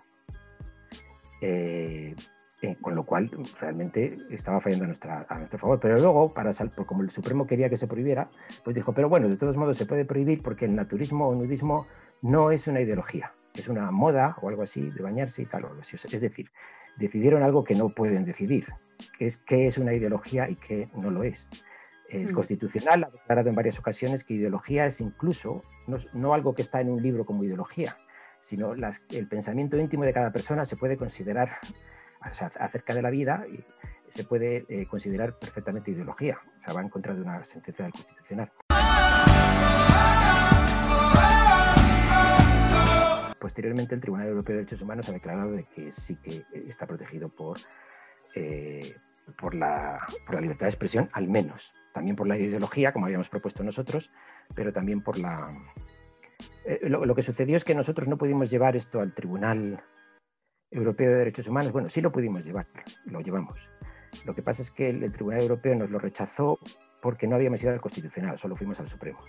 Eh, 1.42 2.16
eh, 2.64 2.76
con 2.82 2.96
lo 2.96 3.06
cual 3.06 3.30
realmente 3.62 4.18
estaba 4.32 4.60
fallando 4.60 4.86
a, 4.86 4.88
nuestra, 4.88 5.26
a 5.30 5.38
nuestro 5.38 5.60
favor. 5.60 5.80
Pero 5.80 6.00
luego, 6.00 6.34
para 6.34 6.52
como 6.88 7.04
el 7.04 7.12
Supremo 7.12 7.46
quería 7.46 7.70
que 7.70 7.78
se 7.78 7.86
prohibiera, 7.86 8.30
pues 8.64 8.76
dijo, 8.76 8.94
pero 8.94 9.10
bueno, 9.10 9.28
de 9.28 9.38
todos 9.38 9.56
modos 9.56 9.78
se 9.78 9.86
puede 9.86 10.06
prohibir 10.06 10.42
porque 10.42 10.66
el 10.66 10.74
naturismo 10.74 11.28
o 11.28 11.36
nudismo 11.36 11.86
no 12.24 12.50
es 12.50 12.66
una 12.66 12.82
ideología. 12.82 13.32
es 13.54 13.68
una 13.68 13.92
moda 13.92 14.36
o 14.42 14.50
algo 14.50 14.64
así 14.64 14.90
de 14.90 15.04
bañarse 15.04 15.44
y. 15.44 16.06
Es 16.12 16.22
decir, 16.22 16.50
decidieron 16.98 17.44
algo 17.44 17.64
que 17.64 17.76
no 17.76 17.90
pueden 17.90 18.26
decidir, 18.26 18.66
que 19.18 19.26
es 19.26 19.38
qué 19.38 19.68
es 19.68 19.78
una 19.78 19.94
ideología 19.94 20.50
y 20.50 20.56
qué 20.56 20.88
no 20.96 21.12
lo 21.12 21.24
es. 21.24 21.48
El 22.10 22.32
mm. 22.32 22.34
Constitucional 22.34 23.04
ha 23.04 23.10
declarado 23.10 23.50
en 23.50 23.56
varias 23.56 23.80
ocasiones 23.80 24.24
que 24.24 24.36
ideología 24.36 24.86
es 24.86 25.02
incluso 25.02 25.62
no, 26.14 26.34
algo 26.34 26.56
que 26.56 26.62
está 26.62 26.82
en 26.82 26.90
un 26.90 27.02
libro 27.02 27.26
como 27.26 27.44
ideología, 27.44 27.98
sino 28.40 28.74
el 28.74 29.28
pensamiento 29.28 29.78
íntimo 29.78 30.04
de 30.04 30.14
cada 30.14 30.32
persona 30.32 30.66
se 30.66 30.78
puede 30.78 30.98
considerar 30.98 31.58
acerca 32.22 32.94
de 32.94 33.02
la 33.02 33.10
vida 33.10 33.46
y 33.50 33.64
se 34.10 34.24
puede 34.24 34.66
eh, 34.70 34.86
considerar 34.88 35.38
perfectamente 35.38 35.92
ideología. 35.92 36.40
O 36.62 36.64
sea, 36.64 36.74
va 36.74 36.82
en 36.82 36.90
contra 36.90 37.14
de 37.14 37.22
una 37.22 37.44
sentencia 37.44 37.86
del 37.86 37.92
Constitucional. 37.92 38.52
Posteriormente, 43.40 43.96
el 43.96 44.02
Tribunal 44.02 44.28
Europeo 44.28 44.56
de 44.56 44.62
Derechos 44.62 44.82
Humanos 44.82 45.08
ha 45.10 45.14
declarado 45.14 45.52
de 45.52 45.64
que 45.64 45.92
sí 45.92 46.16
que 46.16 46.44
está 46.68 46.88
protegido 46.88 47.30
por, 47.30 47.58
eh, 48.38 48.96
por, 49.38 49.56
la, 49.56 50.00
por 50.26 50.36
la 50.36 50.42
libertad 50.42 50.66
de 50.66 50.70
expresión, 50.70 51.10
al 51.14 51.28
menos. 51.28 51.74
También 51.94 52.16
por 52.16 52.28
la 52.28 52.38
ideología, 52.38 52.92
como 52.92 53.06
habíamos 53.06 53.30
propuesto 53.30 53.64
nosotros, 53.64 54.12
pero 54.56 54.72
también 54.72 55.02
por 55.02 55.18
la... 55.18 55.52
Eh, 56.66 56.88
lo, 56.88 57.16
que 57.16 57.22
sucedió 57.22 57.58
es 57.58 57.64
que 57.64 57.76
nosotros 57.76 58.08
no 58.08 58.18
pudimos 58.18 58.50
llevar 58.50 58.76
esto 58.76 59.00
al 59.02 59.14
Tribunal 59.14 59.82
Europeo 60.70 61.12
de 61.12 61.18
Derechos 61.18 61.48
Humanos. 61.48 61.72
Bueno, 61.72 61.90
sí 61.90 62.02
lo 62.02 62.12
pudimos 62.12 62.46
llevar, 62.46 62.68
lo 63.06 63.22
llevamos. 63.22 63.60
Lo 64.26 64.36
que 64.36 64.44
pasa 64.44 64.62
es 64.62 64.72
que 64.72 64.90
el, 64.90 65.12
Tribunal 65.12 65.42
Europeo 65.42 65.76
nos 65.76 65.90
lo 65.90 66.00
rechazó 66.00 66.60
porque 67.02 67.28
no 67.28 67.36
habíamos 67.36 67.62
ido 67.62 67.72
al 67.72 67.82
Constitucional, 67.82 68.38
solo 68.38 68.56
fuimos 68.56 68.80
al 68.80 68.88
Supremo. 68.88 69.20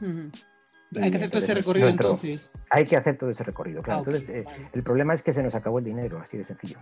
Hay 0.00 1.10
que 1.10 1.16
hacer 1.16 1.30
todo 1.30 1.38
ese 1.38 1.54
recorrido 1.54 1.88
entonces. 1.88 2.52
Hay 2.70 2.84
que 2.84 2.96
hacer 2.96 3.16
todo 3.16 3.30
ese 3.30 3.44
recorrido, 3.44 3.82
claro. 3.82 4.00
Ah, 4.00 4.04
entonces, 4.06 4.28
eh, 4.28 4.44
el 4.72 4.82
problema 4.82 5.14
es 5.14 5.22
que 5.22 5.32
se 5.32 5.42
nos 5.42 5.54
acabó 5.54 5.78
el 5.78 5.84
dinero, 5.84 6.18
así 6.18 6.36
de 6.36 6.44
sencillo. 6.44 6.78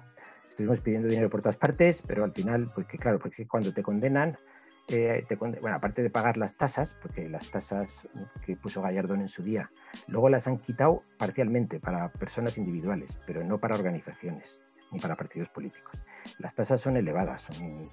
Estuvimos 0.54 0.78
pidiendo 0.78 1.08
dinero 1.08 1.28
por 1.28 1.42
todas 1.42 1.56
partes, 1.56 2.00
pero 2.06 2.22
al 2.22 2.30
final, 2.30 2.70
pues 2.72 2.86
que 2.86 2.96
claro, 2.96 3.18
porque 3.18 3.44
cuando 3.44 3.72
te 3.72 3.82
condenan, 3.82 4.38
eh, 4.86 5.26
bueno, 5.60 5.74
aparte 5.74 6.00
de 6.00 6.10
pagar 6.10 6.36
las 6.36 6.56
tasas, 6.56 6.94
porque 7.02 7.28
las 7.28 7.50
tasas 7.50 8.08
que 8.46 8.54
puso 8.54 8.80
Gallardón 8.80 9.20
en 9.20 9.26
su 9.26 9.42
día, 9.42 9.72
luego 10.06 10.28
las 10.28 10.46
han 10.46 10.58
quitado 10.58 11.02
parcialmente 11.18 11.80
para 11.80 12.12
personas 12.12 12.56
individuales, 12.56 13.18
pero 13.26 13.42
no 13.42 13.58
para 13.58 13.74
organizaciones 13.74 14.60
ni 14.92 15.00
para 15.00 15.16
partidos 15.16 15.48
políticos. 15.48 15.98
Las 16.38 16.54
tasas 16.54 16.80
son 16.80 16.96
elevadas, 16.96 17.42
son 17.42 17.90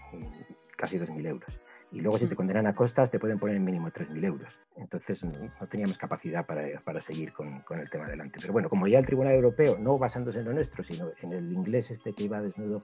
casi 0.78 1.00
2.000 1.00 1.26
euros. 1.26 1.60
Y 1.92 2.00
luego 2.00 2.18
si 2.18 2.28
te 2.28 2.36
condenan 2.36 2.68
a 2.68 2.74
costas 2.74 3.12
te 3.12 3.20
pueden 3.20 3.38
poner 3.38 3.58
en 3.58 3.66
mínimo 3.66 3.90
3.000 3.90 4.24
euros. 4.24 4.48
Entonces 4.78 5.24
no 5.24 5.68
teníamos 5.68 5.98
capacidad 5.98 6.46
para, 6.46 6.80
para 6.84 7.02
seguir 7.02 7.34
con, 7.34 7.60
con, 7.62 7.80
el 7.80 7.90
tema 7.90 8.06
adelante. 8.06 8.40
Pero 8.40 8.54
bueno, 8.54 8.70
como 8.70 8.88
ya 8.88 9.00
el 9.00 9.06
Tribunal 9.06 9.34
Europeo, 9.34 9.78
no 9.78 9.98
basándose 9.98 10.40
en 10.40 10.46
lo 10.46 10.54
nuestro, 10.54 10.84
sino 10.84 11.12
en 11.22 11.34
el 11.34 11.52
inglés 11.52 11.92
este 11.92 12.14
que 12.14 12.24
iba 12.24 12.42
desnudo, 12.42 12.84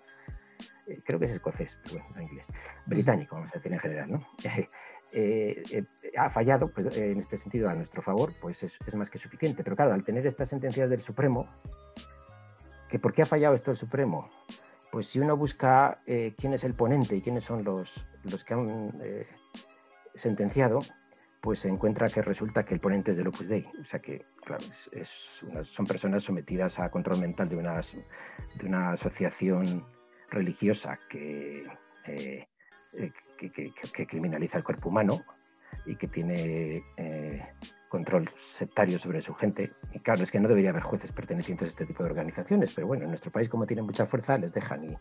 eh, 0.88 1.00
creo 1.06 1.20
que 1.20 1.26
es 1.26 1.32
escocés, 1.32 1.78
pero 1.84 1.96
bueno, 1.96 2.16
no 2.16 2.22
inglés, 2.22 2.48
británico, 2.86 3.36
vamos 3.36 3.52
a 3.52 3.60
decir 3.60 3.74
en 3.74 3.80
general, 3.80 4.12
¿no? 4.12 4.20
Eh, 5.14 5.64
eh, 5.72 5.86
ha 6.18 6.30
fallado, 6.30 6.68
pues, 6.68 6.98
en 6.98 7.18
este 7.18 7.38
sentido, 7.38 7.70
a 7.70 7.74
nuestro 7.74 8.02
favor, 8.02 8.34
pues 8.42 8.62
es, 8.62 8.78
es, 8.86 8.94
más 8.94 9.10
que 9.10 9.18
suficiente. 9.18 9.64
Pero 9.64 9.78
claro, 9.78 9.94
al 9.94 10.04
tener 10.04 10.28
estas 10.28 10.50
sentencias 10.50 10.90
del 10.90 11.00
Supremo, 11.00 11.48
¿que 12.90 13.00
¿por 13.00 13.14
qué 13.14 13.22
ha 13.22 13.26
fallado 13.26 13.56
esto 13.56 13.72
el 13.72 13.78
Supremo? 13.78 14.30
pues 14.92 15.08
si 15.08 15.20
uno 15.20 15.36
busca 15.36 16.02
eh, 16.06 16.34
quién 16.38 16.54
es 16.54 16.64
el 16.64 16.74
ponente 16.74 17.16
y 17.16 17.22
quiénes 17.22 17.44
son 17.44 17.64
los, 17.64 18.06
los 18.32 18.44
que 18.44 18.54
han 18.54 18.94
eh, 19.02 19.28
sentenciado, 20.16 20.80
pues 21.42 21.60
se 21.60 21.70
encuentra 21.70 22.10
que 22.10 22.22
resulta 22.22 22.66
que 22.66 22.74
el 22.74 22.80
ponente 22.80 23.12
es 23.12 23.18
del 23.18 23.28
Opus 23.28 23.48
Dei. 23.48 23.68
O 23.82 23.86
sea 23.86 24.00
que, 24.00 24.26
claro, 24.44 24.64
es, 24.92 25.44
son 25.64 25.86
personas 25.86 26.24
sometidas 26.24 26.80
a 26.80 26.90
control 26.90 27.20
mental 27.20 27.50
de 27.50 27.58
una, 27.58 27.80
de 27.80 28.66
una 28.66 28.92
asociación 28.92 29.86
religiosa 30.30 31.00
que, 31.10 31.66
eh, 32.06 32.48
que, 33.38 34.08
criminaliza 34.08 34.58
el 34.58 34.64
cuerpo 34.64 34.90
humano 34.90 35.22
y 35.86 35.96
que 35.96 36.08
tiene 36.08 36.84
control 37.88 38.30
sectario 38.38 39.00
sobre 39.00 39.22
su 39.22 39.34
gente. 39.34 39.72
Y 39.94 40.00
claro, 40.00 40.24
es 40.24 40.32
que 40.32 40.40
no 40.40 40.48
debería 40.48 40.72
haber 40.72 40.84
jueces 40.84 41.12
pertenecientes 41.12 41.68
a 41.68 41.70
este 41.70 41.86
tipo 41.86 42.04
de 42.04 42.10
organizaciones, 42.10 42.74
pero 42.74 42.88
bueno, 42.88 43.04
en 43.04 43.10
nuestro 43.10 43.32
país 43.32 43.50
como 43.50 43.66
tienen 43.66 43.86
mucha 43.86 44.06
fuerza, 44.06 44.38
les 44.38 44.54
dejan 44.54 44.84
y, 44.84 44.98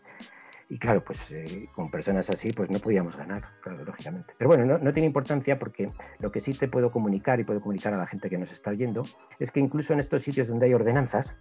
y 0.69 0.77
claro, 0.77 1.03
pues 1.03 1.31
eh, 1.31 1.69
con 1.73 1.89
personas 1.89 2.29
así, 2.29 2.51
pues 2.51 2.69
no 2.69 2.79
podíamos 2.79 3.15
ganar, 3.15 3.43
claro, 3.61 3.83
lógicamente. 3.85 4.33
Pero 4.37 4.49
bueno, 4.49 4.65
no, 4.65 4.77
no, 4.77 4.93
tiene 4.93 5.07
importancia 5.07 5.57
porque 5.57 5.91
lo 6.19 6.31
que 6.31 6.41
sí 6.41 6.53
te 6.53 6.67
puedo 6.67 6.91
comunicar 6.91 7.39
y 7.39 7.43
puedo 7.43 7.61
comunicar 7.61 7.93
a 7.93 7.97
la 7.97 8.07
gente 8.07 8.29
que 8.29 8.37
nos 8.37 8.51
está 8.51 8.71
oyendo 8.71 9.03
es 9.39 9.51
que 9.51 9.59
incluso 9.59 9.93
en 9.93 9.99
estos 9.99 10.23
sitios 10.23 10.47
donde 10.47 10.65
hay 10.65 10.73
ordenanzas, 10.73 11.37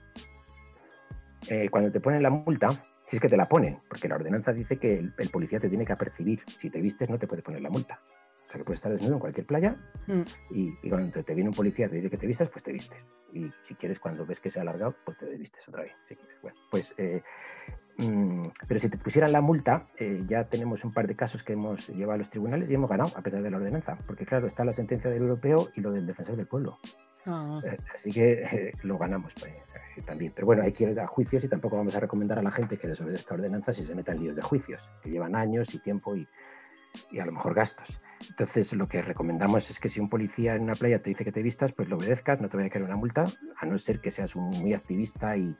eh, 1.49 1.69
cuando 1.71 1.91
te 1.91 2.01
ponen 2.01 2.23
la 2.23 2.31
multa, 2.31 2.69
si 3.05 3.17
es 3.17 3.23
que 3.23 3.29
te 3.29 3.37
la 3.37 3.49
ponen, 3.49 3.81
porque 3.89 4.09
la 4.09 4.17
ordenanza 4.17 4.53
dice 4.53 4.79
que 4.79 4.95
el, 4.95 5.15
el 5.19 5.29
policía 5.31 5.61
te 5.61 5.69
tiene 5.69 5.85
que 5.85 5.93
apercibir. 5.93 6.43
Si 6.47 6.71
te 6.71 6.81
vistes, 6.81 7.09
no 7.09 7.19
te 7.19 7.27
puede 7.27 7.43
poner 7.43 7.63
la 7.63 7.71
multa. 7.71 8.01
O 8.47 8.51
sea, 8.51 8.59
que 8.59 8.65
puedes 8.65 8.79
estar 8.79 8.93
desnudo 8.93 9.15
en 9.15 9.21
cualquier 9.21 9.47
playa 9.47 9.77
mm. 10.07 10.23
y, 10.51 10.89
cuando 10.89 11.25
te 11.25 11.35
viene 11.35 11.51
un 11.51 11.57
policía 11.57 11.87
y 11.87 11.89
te 11.89 11.97
dice 11.97 12.11
que 12.11 12.17
te 12.17 12.27
vistas, 12.27 12.49
pues 12.49 12.63
te 12.63 12.73
vistes. 12.73 13.05
Y 13.33 13.51
si 13.63 13.75
quieres, 13.75 13.99
cuando 13.99 14.25
ves 14.25 14.39
que 14.39 14.51
se 14.51 14.61
ha 14.61 14.63
alargado, 14.63 14.95
pues 15.05 15.19
te 15.19 15.27
vistes 15.37 15.67
otra 15.69 15.83
vez. 15.83 15.97
Bueno, 16.43 16.57
pues, 16.71 16.95
eh, 16.97 17.23
pero 18.69 18.81
si 18.81 18.89
te 18.89 18.99
pusieran 18.99 19.33
la 19.33 19.41
multa, 19.41 19.87
eh, 19.99 20.23
ya 20.29 20.45
tenemos 20.45 20.85
un 20.85 20.93
par 20.93 21.07
de 21.07 21.15
casos 21.15 21.43
que 21.43 21.55
hemos 21.55 21.89
llevado 21.89 22.15
a 22.15 22.19
los 22.19 22.31
tribunales 22.31 22.69
y 22.69 22.75
hemos 22.75 22.91
ganado, 22.91 23.11
a 23.17 23.23
pesar 23.23 23.43
de 23.43 23.51
la 23.51 23.57
ordenanza. 23.57 23.97
Porque 24.07 24.27
claro, 24.27 24.47
está 24.47 24.65
la 24.65 24.73
sentencia 24.73 25.11
del 25.11 25.23
europeo 25.23 25.69
y 25.75 25.81
lo 25.81 25.93
del 25.93 26.07
defensor 26.07 26.37
del 26.37 26.47
pueblo. 26.47 26.79
Ah. 27.25 27.61
Eh, 27.65 27.79
así 27.95 28.13
que 28.13 28.73
lo 28.83 28.99
ganamos 28.99 29.35
también. 30.05 30.33
Pero 30.35 30.47
bueno, 30.47 30.63
hay 30.63 30.73
que 30.73 30.85
ir 30.85 31.01
a 31.01 31.07
juicios 31.07 31.45
y 31.45 31.49
tampoco 31.49 31.77
vamos 31.77 31.95
a 31.97 32.01
recomendar 32.01 32.39
a 32.39 32.43
la 32.43 32.51
gente 32.51 32.77
que 32.77 32.89
desobedezca 32.89 33.35
ordenanzas 33.35 33.79
y 33.79 33.85
se 33.85 33.95
meta 33.95 34.13
en 34.13 34.21
líos 34.21 34.37
de 34.37 34.43
juicios, 34.43 34.87
que 35.03 35.11
llevan 35.11 35.35
años 35.35 35.75
y 35.75 35.79
tiempo 35.79 36.15
y, 36.17 36.29
y 37.11 37.19
a 37.19 37.27
lo 37.27 37.33
mejor 37.33 37.55
gastos. 37.55 38.01
Entonces, 38.29 38.73
lo 38.73 38.89
que 38.89 39.03
recomendamos 39.03 39.71
es 39.71 39.79
que 39.79 39.89
si 39.89 40.01
un 40.01 40.09
policía 40.09 40.55
en 40.55 40.63
una 40.63 40.75
playa 40.75 41.03
te 41.03 41.11
dice 41.11 41.25
que 41.25 41.33
te 41.33 41.43
vistas, 41.43 41.73
pues 41.73 41.89
lo 41.89 41.97
obedezcas, 41.97 42.41
no 42.41 42.49
te 42.49 42.57
vaya 42.57 42.69
a 42.69 42.71
caer 42.71 42.85
una 42.85 42.97
multa, 42.97 43.25
a 43.57 43.67
no 43.67 43.79
ser 43.79 44.01
que 44.01 44.11
seas 44.11 44.37
un 44.37 44.51
muy 44.51 44.75
activista 44.75 45.37
y, 45.37 45.55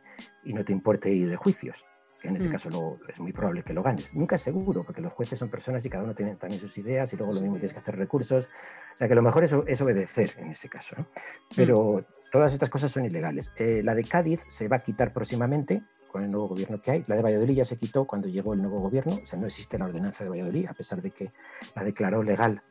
y 0.45 0.53
no 0.53 0.65
te 0.65 0.73
importe 0.73 1.11
ir 1.11 1.29
de 1.29 1.37
juicios, 1.37 1.85
que 2.21 2.29
en 2.29 2.37
ese 2.37 2.49
mm. 2.49 2.53
caso 2.53 2.71
lo, 2.71 2.99
es 3.09 3.19
muy 3.19 3.33
probable 3.33 3.63
que 3.63 3.73
lo 3.73 3.83
ganes. 3.83 4.15
Nunca 4.15 4.37
es 4.37 4.43
seguro, 4.43 4.85
porque 4.85 5.01
los 5.01 5.13
jueces 5.13 5.39
son 5.39 5.49
personas 5.49 5.85
y 5.85 5.91
cada 5.91 6.05
uno 6.05 6.15
tiene 6.15 6.37
también 6.37 6.61
sus 6.61 6.77
ideas 6.79 7.13
y 7.13 7.17
luego 7.17 7.33
lo 7.33 7.41
mismo 7.41 7.55
tienes 7.55 7.73
que 7.73 7.79
hacer 7.79 7.97
recursos. 7.97 8.49
O 8.95 8.97
sea 8.97 9.09
que 9.09 9.15
lo 9.15 9.23
mejor 9.23 9.45
es, 9.45 9.55
es 9.67 9.81
obedecer 9.81 10.31
en 10.39 10.51
ese 10.51 10.69
caso. 10.69 10.97
¿no? 10.99 11.07
Pero 11.55 11.99
mm. 11.99 12.31
todas 12.33 12.53
estas 12.53 12.71
cosas 12.71 12.91
son 12.91 13.05
ilegales. 13.05 13.53
Eh, 13.57 13.83
la 13.85 13.95
de 13.95 14.05
Cádiz 14.05 14.43
se 14.49 14.69
va 14.69 14.77
a 14.77 14.81
quitar 14.81 15.13
próximamente, 15.13 15.83
con 16.11 16.25
el 16.25 16.31
nuevo 16.31 16.49
gobierno 16.49 16.81
que 16.81 16.91
hay. 16.91 17.05
La 17.09 17.17
de 17.17 17.23
Valladolid 17.23 17.55
ya 17.55 17.65
se 17.65 17.77
quitó 17.77 18.07
cuando 18.07 18.29
llegó 18.29 18.55
el 18.55 18.63
nuevo 18.63 18.81
gobierno, 18.81 19.19
o 19.23 19.27
sea, 19.27 19.39
no 19.39 19.47
existe 19.47 19.77
la 19.77 19.85
ordenanza 19.85 20.25
de 20.25 20.31
Valladolid, 20.31 20.67
a 20.67 20.73
pesar 20.73 21.03
de 21.03 21.11
que 21.11 21.31
la 21.75 21.85
declaró 21.85 22.23
legal 22.23 22.63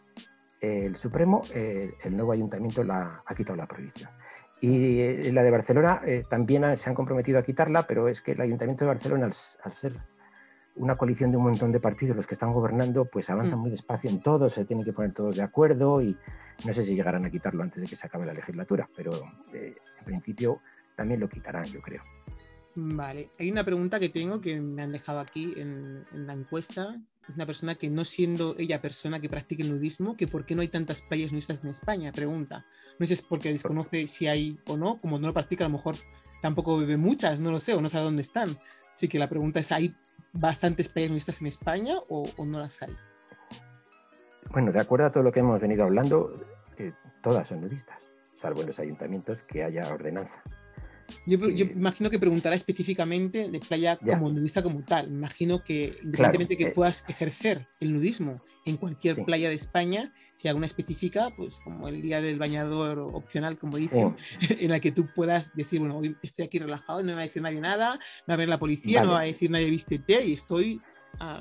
el 0.61 0.95
Supremo, 0.95 1.41
eh, 1.53 1.93
el 2.03 2.15
nuevo 2.15 2.31
ayuntamiento 2.31 2.83
la, 2.83 3.23
ha 3.25 3.35
quitado 3.35 3.57
la 3.57 3.67
prohibición. 3.67 4.09
Y 4.61 5.01
eh, 5.01 5.31
la 5.31 5.43
de 5.43 5.51
Barcelona 5.51 6.01
eh, 6.05 6.23
también 6.27 6.77
se 6.77 6.89
han 6.89 6.95
comprometido 6.95 7.39
a 7.39 7.43
quitarla, 7.43 7.83
pero 7.83 8.07
es 8.07 8.21
que 8.21 8.31
el 8.31 8.41
ayuntamiento 8.41 8.85
de 8.85 8.89
Barcelona, 8.89 9.25
al, 9.25 9.73
ser 9.73 9.93
una 10.75 10.95
coalición 10.95 11.31
de 11.31 11.37
un 11.37 11.43
montón 11.43 11.71
de 11.71 11.79
partidos 11.79 12.15
los 12.15 12.27
que 12.27 12.35
están 12.35 12.51
gobernando, 12.51 13.05
pues 13.05 13.29
avanzan 13.29 13.59
mm. 13.59 13.61
muy 13.61 13.71
despacio 13.71 14.09
en 14.09 14.21
todo, 14.21 14.49
se 14.49 14.65
tienen 14.65 14.85
que 14.85 14.93
poner 14.93 15.13
todos 15.13 15.35
de 15.35 15.43
acuerdo 15.43 16.01
y 16.01 16.17
no 16.65 16.73
sé 16.73 16.83
si 16.83 16.95
llegarán 16.95 17.25
a 17.25 17.29
quitarlo 17.29 17.63
antes 17.63 17.81
de 17.81 17.87
que 17.87 17.95
se 17.95 18.07
acabe 18.07 18.25
la 18.25 18.33
legislatura, 18.33 18.89
pero 18.95 19.11
en 19.53 20.05
principio 20.05 20.61
también 20.95 21.19
lo 21.19 21.29
quitarán, 21.29 21.65
yo 21.65 21.81
creo. 21.81 22.01
Vale, 22.75 23.29
hay 23.39 23.49
una 23.49 23.63
pregunta 23.63 24.01
que 24.01 24.09
tengo 24.09 24.41
que 24.41 24.59
me 24.59 24.83
han 24.83 24.91
dejado 24.91 25.19
aquí 25.19 25.53
en, 25.55 26.05
la 26.11 26.33
encuesta. 26.33 26.95
Es 27.27 27.35
una 27.35 27.45
persona 27.45 27.75
que 27.75 27.89
no 27.89 28.03
siendo 28.03 28.55
ella 28.59 28.81
persona 28.81 29.19
que 29.19 29.29
practique 29.29 29.63
el 29.63 29.71
nudismo, 29.71 30.17
que 30.17 30.27
por 30.27 30.45
qué 30.45 30.55
no 30.55 30.61
hay 30.61 30.67
tantas 30.67 31.01
playas 31.01 31.31
nudistas 31.31 31.63
en 31.63 31.69
España, 31.69 32.11
pregunta. 32.11 32.65
No 32.99 33.07
sé 33.07 33.13
es 33.13 33.21
porque 33.21 33.51
desconoce 33.51 34.07
si 34.07 34.27
hay 34.27 34.59
o 34.67 34.75
no, 34.75 34.97
como 34.97 35.17
no 35.17 35.27
lo 35.27 35.33
practica 35.33 35.63
a 35.63 35.69
lo 35.69 35.73
mejor 35.73 35.95
tampoco 36.41 36.77
bebe 36.77 36.97
muchas, 36.97 37.39
no 37.39 37.49
lo 37.49 37.59
sé, 37.59 37.73
o 37.73 37.81
no 37.81 37.87
sabe 37.87 38.03
dónde 38.03 38.21
están. 38.21 38.49
Así 38.91 39.07
que 39.07 39.17
la 39.17 39.29
pregunta 39.29 39.61
es, 39.61 39.71
¿hay 39.71 39.95
bastantes 40.33 40.89
playas 40.89 41.11
nudistas 41.11 41.39
en 41.41 41.47
España 41.47 41.95
o, 42.09 42.27
no 42.45 42.59
las 42.59 42.81
hay? 42.81 42.95
Bueno, 44.51 44.71
de 44.73 44.81
acuerdo 44.81 45.07
a 45.07 45.11
todo 45.11 45.23
lo 45.23 45.31
que 45.31 45.39
hemos 45.39 45.59
venido 45.61 45.85
hablando, 45.85 46.35
eh, 46.77 46.91
todas 47.23 47.47
son 47.47 47.61
nudistas, 47.61 47.97
salvo 48.35 48.61
en 48.61 48.67
los 48.67 48.79
ayuntamientos 48.79 49.41
que 49.47 49.63
haya 49.63 49.87
ordenanza. 49.91 50.43
Yo, 51.25 51.37
imagino 51.37 52.09
que 52.09 52.19
preguntará 52.19 52.55
específicamente 52.55 53.49
de 53.49 53.59
playa 53.59 53.97
como 53.97 54.29
nudista 54.29 54.61
como 54.63 54.83
tal. 54.83 55.07
Imagino 55.07 55.63
que 55.63 55.97
independientemente 56.03 56.57
que 56.57 56.65
eh. 56.65 56.71
puedas 56.71 57.05
ejercer 57.07 57.67
el 57.79 57.93
nudismo 57.93 58.41
en 58.65 58.77
cualquier 58.77 59.23
playa 59.23 59.49
de 59.49 59.55
España, 59.55 60.11
si 60.33 60.47
alguna 60.47 60.65
específica, 60.65 61.29
pues 61.35 61.59
como 61.59 61.87
el 61.87 62.01
día 62.01 62.21
del 62.21 62.39
bañador 62.39 62.99
opcional, 62.99 63.57
como 63.57 63.77
dicen, 63.77 64.15
en 64.59 64.71
la 64.71 64.79
que 64.79 64.91
tú 64.91 65.07
puedas 65.15 65.55
decir, 65.55 65.79
bueno, 65.79 65.97
hoy 65.97 66.15
estoy 66.23 66.45
aquí 66.45 66.59
relajado, 66.59 66.99
no 67.01 67.07
me 67.07 67.13
va 67.13 67.21
a 67.21 67.25
decir 67.25 67.41
nadie 67.41 67.61
nada, 67.61 67.93
no 67.93 68.31
va 68.31 68.33
a 68.33 68.37
ver 68.37 68.49
la 68.49 68.59
policía, 68.59 69.03
no 69.03 69.11
va 69.11 69.21
a 69.21 69.23
decir 69.23 69.51
nadie 69.51 69.69
vístete 69.69 70.25
y 70.25 70.33
estoy 70.33 70.81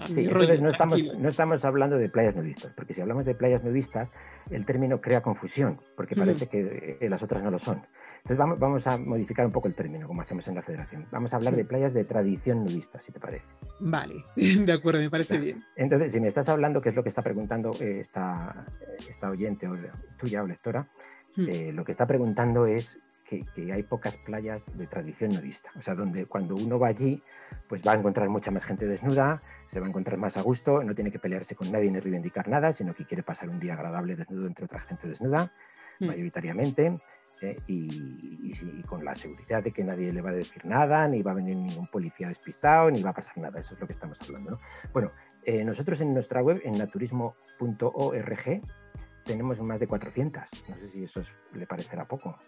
sí, 0.07 0.25
entonces 0.25 0.61
no 0.61 0.69
estamos, 0.69 1.03
no 1.19 1.29
estamos 1.29 1.65
hablando 1.65 1.97
de 1.97 2.09
playas 2.09 2.37
nudistas, 2.37 2.73
porque 2.75 2.95
si 2.95 3.01
hablamos 3.01 3.25
de 3.25 3.35
playas 3.35 3.65
nudistas, 3.65 4.11
el 4.51 4.65
término 4.65 5.01
crea 5.01 5.21
confusión, 5.21 5.81
porque 5.97 6.15
parece 6.15 6.47
que 6.49 6.99
las 7.09 7.23
otras 7.23 7.43
no 7.43 7.51
lo 7.51 7.59
son. 7.59 7.83
Entonces 8.25 8.39
vamos, 8.39 8.59
vamos, 8.59 8.87
a 8.87 8.97
modificar 8.97 9.45
un 9.45 9.53
poco 9.53 9.69
el 9.69 9.75
término, 9.75 10.07
como 10.07 10.23
hacemos 10.23 10.49
en 10.49 10.55
la 10.55 10.63
federación. 10.63 11.07
Vamos 11.11 11.35
a 11.35 11.37
hablar 11.37 11.55
de 11.55 11.67
playas 11.67 11.93
de 11.93 12.05
tradición 12.05 12.65
nudista, 12.65 12.99
si 12.99 13.13
te 13.13 13.21
parece. 13.21 13.53
Vale, 13.81 14.25
de 14.65 14.73
acuerdo, 14.73 15.01
me 15.01 15.11
parece 15.11 15.37
bien. 15.37 15.63
Entonces, 15.77 16.11
si 16.11 16.21
me 16.21 16.29
estás 16.29 16.49
hablando, 16.49 16.81
qué 16.81 16.89
es 16.89 16.95
lo 16.95 17.03
que 17.03 17.11
está 17.11 17.21
preguntando 17.21 17.73
eh, 17.81 18.01
esta, 18.01 18.65
esta, 19.07 19.29
oyente 19.29 19.69
o 19.69 19.75
tuya 20.17 20.43
o 20.43 20.47
lectora, 20.47 20.89
hmm. 21.37 21.49
eh, 21.51 21.73
lo 21.75 21.85
que 21.85 21.93
está 21.93 22.07
preguntando 22.07 22.65
es 22.65 22.97
que, 23.27 23.45
hay 23.71 23.83
pocas 23.83 24.17
playas 24.17 24.75
de 24.75 24.87
tradición 24.87 25.35
nudista. 25.35 25.69
O 25.77 25.83
sea, 25.83 25.95
donde 25.95 26.25
cuando 26.25 26.55
uno 26.55 26.79
va 26.79 26.89
allí, 26.89 27.23
pues 27.69 27.83
va 27.87 27.93
a 27.93 27.97
encontrar 27.97 28.31
mucha 28.31 28.51
más 28.51 28.65
gente 28.65 28.87
desnuda, 28.87 29.43
se 29.67 29.81
va 29.81 29.87
a 29.87 29.91
encontrar 29.91 30.17
más 30.17 30.39
a 30.39 30.41
gusto, 30.41 30.83
no 30.83 30.95
tiene 30.95 31.11
que 31.11 31.19
pelearse 31.19 31.55
con 31.55 31.71
nadie 31.71 31.91
ni 31.91 32.01
reivindicar 32.01 32.49
nada, 32.49 32.73
sino 32.73 32.95
que 32.95 33.05
quiere 33.05 33.23
pasar 33.23 33.51
un 33.51 33.61
día 33.61 33.75
agradable 33.75 34.17
desnudo 34.17 34.47
entre 34.47 34.65
otra 34.65 34.81
gente 34.81 35.09
desnuda, 35.09 35.53
hmm. 36.01 36.07
mayoritariamente. 36.07 36.99
¿Eh? 37.51 37.59
y, 37.67 38.83
con 38.87 39.05
la 39.05 39.15
seguridad 39.15 39.63
de 39.63 39.73
que 39.73 39.83
nadie 39.83 40.13
le 40.13 40.21
va 40.21 40.31
a 40.31 40.35
decir 40.35 40.65
nada, 40.65 41.09
ni 41.09 41.23
va 41.23 41.33
a 41.33 41.35
venir 41.35 41.57
ningún 41.57 41.87
policía 41.89 42.29
despistado, 42.29 42.91
ni 42.91 43.03
va 43.03 43.11
a 43.11 43.15
pasar 43.15 43.37
nada. 43.39 43.59
Eso 43.59 43.75
es 43.75 43.81
lo 43.81 43.87
que 43.87 43.93
estamos 43.93 44.21
hablando. 44.23 44.61
Bueno, 44.93 45.11
eh, 45.45 45.65
nosotros 45.65 46.01
en 46.01 46.15
nuestra 46.15 46.43
web, 46.43 46.61
en 46.65 46.79
naturismo.org, 46.79 48.63
tenemos 49.25 49.61
más 49.61 49.81
de 49.81 49.87
400. 49.87 50.43
No 50.69 50.77
sé 50.77 50.91
si 50.91 51.05
eso 51.05 51.23
le 51.55 51.67
parecerá 51.67 52.07
poco. 52.07 52.39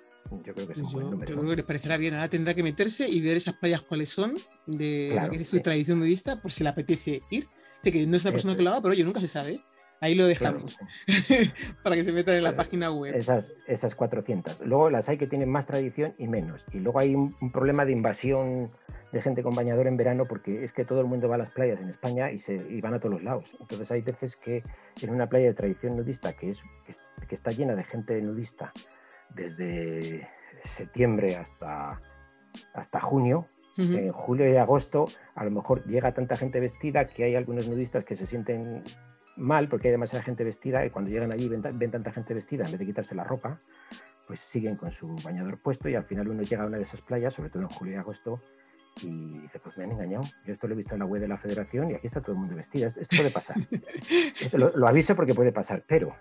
Yo 0.45 0.55
creo 0.55 0.67
que 0.67 0.73
es 0.73 0.79
un 0.79 0.93
buen 0.93 1.11
número. 1.11 1.31
Yo 1.31 1.39
creo 1.39 1.51
que 1.51 1.57
les 1.57 1.65
parecerá 1.65 1.97
bien. 1.97 2.15
Ahora 2.15 2.29
tendrá 2.29 2.55
que 2.55 2.63
meterse 2.63 3.09
y 3.09 3.21
ver 3.21 3.37
esas 3.37 3.55
playas 3.55 3.83
cuáles 3.83 4.11
son 4.11 4.35
de, 4.67 5.45
su 5.45 5.61
tradición 5.61 6.01
medista 6.01 6.41
por 6.41 6.53
si 6.53 6.63
le 6.63 6.71
apetece 6.71 7.23
ir. 7.31 7.49
que 7.83 8.07
no 8.07 8.17
es 8.17 8.25
una 8.25 8.33
persona 8.33 8.57
que 8.57 8.63
lo 8.63 8.71
haga, 8.71 8.83
pero 8.83 8.93
oye, 8.93 9.05
nunca 9.05 9.21
se 9.21 9.29
sabe. 9.29 9.61
Ahí 10.01 10.15
lo 10.15 10.27
dejamos 10.27 10.79
para 11.83 11.97
que 11.97 12.05
se 12.05 12.13
metan 12.13 12.35
en 12.35 12.43
la 12.43 12.55
página 12.55 12.91
web. 12.91 13.15
Esas, 13.15 13.53
esas 13.67 13.95
400. 13.95 14.61
Luego 14.61 14.91
las 14.91 15.09
hay 15.09 15.17
que 15.17 15.27
tienen 15.27 15.49
más 15.49 15.67
tradición 15.67 16.15
y 16.19 16.29
menos. 16.29 16.65
Y 16.73 16.81
luego 16.81 16.99
hay 16.99 17.15
un, 17.15 17.35
problema 17.53 17.85
de 17.85 17.93
invasión 17.93 18.71
de 19.13 19.23
gente 19.23 19.43
con 19.43 19.55
bañador 19.55 19.87
en 19.87 19.97
verano 19.97 20.25
porque 20.27 20.65
es 20.65 20.73
que 20.73 20.85
todo 20.85 21.01
el 21.01 21.07
mundo 21.07 21.29
va 21.29 21.37
a 21.37 21.39
las 21.39 21.51
playas 21.51 21.81
en 21.81 21.89
España 21.89 22.31
y, 22.31 22.39
se, 22.39 22.59
van 22.81 22.95
a 22.95 23.01
todos 23.01 23.15
los 23.15 23.23
lados. 23.23 23.45
Entonces 23.61 23.91
hay 23.91 24.03
veces 24.03 24.37
que 24.37 24.63
en 25.01 25.11
una 25.11 25.29
playa 25.29 25.47
de 25.47 25.55
tradición 25.55 25.97
nudista 25.97 26.35
que, 26.35 26.51
es, 26.51 26.63
que 27.27 27.35
está 27.35 27.51
llena 27.51 27.75
de 27.75 27.85
gente 27.85 28.21
nudista 28.21 28.73
desde 29.35 30.29
septiembre 30.65 31.37
hasta, 31.37 32.01
hasta 32.75 33.01
junio, 33.01 33.47
en 33.79 34.11
julio 34.11 34.51
y 34.51 34.57
agosto 34.57 35.05
a 35.35 35.45
lo 35.45 35.51
mejor 35.51 35.85
llega 35.85 36.11
tanta 36.13 36.35
gente 36.35 36.61
vestida 36.61 37.07
que 37.07 37.25
hay 37.25 37.35
algunos 37.35 37.69
nudistas 37.69 38.07
que 38.07 38.17
se 38.17 38.27
sienten 38.27 38.83
mal 39.37 39.69
porque 39.69 39.89
hay 39.89 39.93
demasiada 39.93 40.25
gente 40.25 40.45
vestida 40.45 40.85
y 40.85 40.91
cuando 40.91 41.11
llegan 41.11 41.33
allí 41.33 41.49
ven, 41.49 41.63
ven, 41.63 41.91
tanta 41.91 42.13
gente 42.13 42.35
vestida, 42.35 42.65
en 42.65 42.71
vez 42.71 42.79
de 42.79 42.87
quitarse 42.87 43.15
la 43.15 43.25
ropa, 43.25 43.59
pues 44.27 44.41
siguen 44.41 44.77
con 44.77 44.91
su 44.91 45.15
bañador 45.25 45.59
puesto 45.59 45.89
y 45.89 45.95
al 45.95 46.05
final 46.05 46.29
uno 46.29 46.43
llega 46.43 46.65
a 46.65 46.67
una 46.67 46.77
de 46.77 46.83
esas 46.83 47.01
playas, 47.03 47.35
sobre 47.35 47.51
todo 47.51 47.63
en 47.63 47.69
julio 47.69 47.95
y 47.95 47.97
agosto, 47.97 48.41
y 49.03 49.41
dice, 49.41 49.59
pues 49.59 49.77
me 49.77 49.85
han 49.85 49.93
engañado. 49.93 50.25
Yo 50.45 50.55
esto 50.55 50.67
lo 50.67 50.75
he 50.75 50.77
visto 50.77 50.95
en 50.95 51.01
la 51.01 51.07
web 51.07 51.21
de 51.21 51.29
la 51.29 51.37
federación 51.37 51.91
y 51.91 51.95
aquí 51.95 52.07
está 52.07 52.21
todo 52.21 52.33
el 52.33 52.39
mundo 52.39 52.57
vestido. 52.57 52.89
Esto, 52.89 53.01
puede 53.15 53.31
pasar. 53.31 53.57
lo, 54.53 54.89
aviso 54.89 55.15
porque 55.15 55.35
puede 55.35 55.53
pasar, 55.53 55.85
pero 55.87 56.17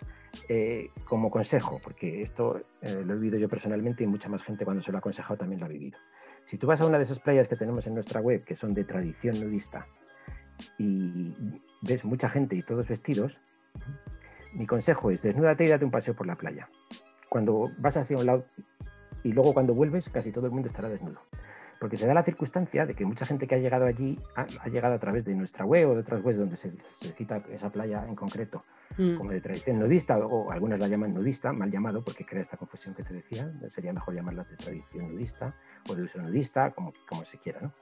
eh, 0.50 0.90
como 1.06 1.32
consejo, 1.32 1.80
porque 1.82 2.22
esto 2.22 2.62
eh, 2.82 3.02
lo 3.06 3.14
he 3.14 3.16
vivido 3.16 3.38
yo 3.38 3.48
personalmente 3.48 4.04
y 4.04 4.08
mucha 4.08 4.28
más 4.28 4.44
gente 4.44 4.66
cuando 4.66 4.84
se 4.84 4.92
lo 4.92 4.98
ha 4.98 5.00
aconsejado 5.00 5.38
también 5.38 5.62
lo 5.62 5.68
ha 5.68 5.70
vivido. 5.70 6.00
Si 6.46 6.58
tú 6.58 6.68
vas 6.68 6.82
a 6.82 6.86
una 6.86 6.98
de 6.98 7.04
esas 7.04 7.20
playas 7.20 7.48
que 7.48 7.56
tenemos 7.56 7.88
en 7.88 7.94
nuestra 7.94 8.20
web, 8.20 8.44
que 8.44 8.56
son 8.56 8.74
de 8.74 8.84
tradición 8.84 9.40
nudista, 9.40 9.88
y 10.78 11.34
ves 11.82 12.06
mucha 12.06 12.30
gente 12.30 12.56
y 12.56 12.62
todos 12.62 12.88
vestidos, 12.88 13.40
mi 14.54 14.66
consejo 14.66 15.12
es 15.12 15.22
desnúdate 15.22 15.66
y 15.66 15.68
date 15.68 15.86
un 15.86 15.92
paseo 15.92 16.16
por 16.16 16.28
la 16.28 16.36
playa. 16.36 16.70
Cuando 17.30 17.72
vas 17.78 17.98
hacia 17.98 18.18
un 18.18 18.26
lado 18.26 18.46
y 19.24 19.34
luego 19.34 19.54
cuando 19.54 19.74
vuelves, 19.74 20.10
casi 20.10 20.32
todo 20.32 20.46
el 20.46 20.52
mundo 20.52 20.68
estará 20.68 20.90
desnudo. 20.90 21.20
Porque 21.80 21.98
se 21.98 22.08
da 22.08 22.14
la 22.14 22.24
circunstancia 22.24 22.86
de 22.86 22.94
que 22.94 23.06
mucha 23.06 23.26
gente 23.26 23.48
que 23.48 23.56
ha 23.56 23.58
llegado 23.58 23.86
allí 23.86 24.18
ha, 24.36 24.70
llegado 24.70 24.96
a 24.96 25.00
través 25.00 25.26
de 25.26 25.36
nuestra 25.36 25.66
web 25.66 25.90
o 25.90 25.94
de 25.94 26.02
otras 26.02 26.24
webs 26.24 26.38
donde 26.38 26.56
se, 26.56 26.72
cita 26.72 27.42
esa 27.52 27.70
playa 27.70 28.06
en 28.08 28.16
concreto 28.16 28.64
mm. 28.98 29.18
como 29.18 29.32
de 29.32 29.42
tradición 29.42 29.80
nudista, 29.80 30.18
o 30.18 30.52
algunas 30.52 30.80
la 30.80 30.88
llaman 30.88 31.14
nudista, 31.14 31.52
mal 31.52 31.70
llamado 31.70 32.02
porque 32.02 32.26
crea 32.26 32.42
esta 32.42 32.56
confusión 32.56 32.96
que 32.96 33.04
te 33.04 33.14
decía, 33.14 33.52
sería 33.68 33.92
mejor 33.92 34.16
llamarlas 34.16 34.50
de 34.50 34.56
tradición 34.56 35.10
nudista 35.10 35.54
o 35.90 35.96
de 35.96 36.04
uso 36.04 36.22
nudista, 36.22 36.72
como, 36.72 36.94
como 37.10 37.26
se 37.26 37.38
quiera. 37.40 37.60
¿no? 37.60 37.74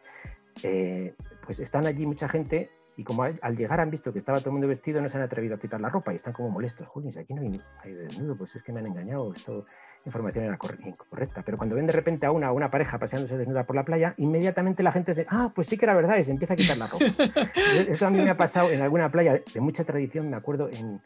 Eh, 0.62 1.16
pues 1.46 1.60
están 1.60 1.86
allí 1.86 2.06
mucha 2.06 2.30
gente 2.30 2.70
y 2.96 3.04
como 3.04 3.24
al, 3.24 3.58
llegar 3.58 3.80
han 3.80 3.90
visto 3.90 4.14
que 4.14 4.20
estaba 4.20 4.40
todo 4.40 4.50
el 4.50 4.54
mundo 4.54 4.68
vestido, 4.68 5.02
no 5.02 5.10
se 5.10 5.18
han 5.18 5.24
atrevido 5.24 5.56
a 5.56 5.60
quitar 5.60 5.82
la 5.82 5.90
ropa 5.90 6.14
y 6.14 6.18
están 6.18 6.34
como 6.34 6.50
molestos. 6.50 6.88
Si 7.12 7.20
aquí 7.20 7.34
no 7.34 7.42
hay, 7.42 7.94
desnudo, 7.94 8.38
pues 8.38 8.56
es 8.56 8.64
que 8.64 8.72
me 8.72 8.80
han 8.80 8.88
engañado, 8.88 9.34
esto 9.34 9.66
información 10.06 10.46
era 10.46 10.60
incorrecta. 10.86 11.42
Pero 11.44 11.58
cuando 11.58 11.76
ven 11.76 11.88
de 11.88 11.94
repente 11.94 12.26
a 12.26 12.32
una, 12.32 12.52
una 12.52 12.70
pareja 12.70 13.00
paseándose 13.00 13.38
desnuda 13.38 13.66
por 13.66 13.76
la 13.76 13.84
playa, 13.84 14.14
inmediatamente 14.18 14.84
la 14.84 14.92
gente 14.92 15.14
se, 15.14 15.26
ah, 15.30 15.52
pues 15.56 15.68
sí 15.68 15.78
que 15.78 15.86
era 15.86 15.96
verdad, 15.96 16.18
y 16.18 16.24
se 16.24 16.32
empieza 16.32 16.54
a 16.54 16.58
quitar 16.58 16.78
la 16.78 16.88
ropa. 16.88 17.06
Esto 17.90 18.06
a 18.06 18.10
mí 18.10 18.18
me 18.18 18.30
ha 18.30 18.38
pasado 18.38 18.70
en 18.70 18.82
alguna 18.82 19.10
playa 19.10 19.42
de 19.54 19.62
mucha 19.62 19.84
tradición, 19.84 20.30
me 20.30 20.36
acuerdo, 20.36 20.70
en, 20.70 21.02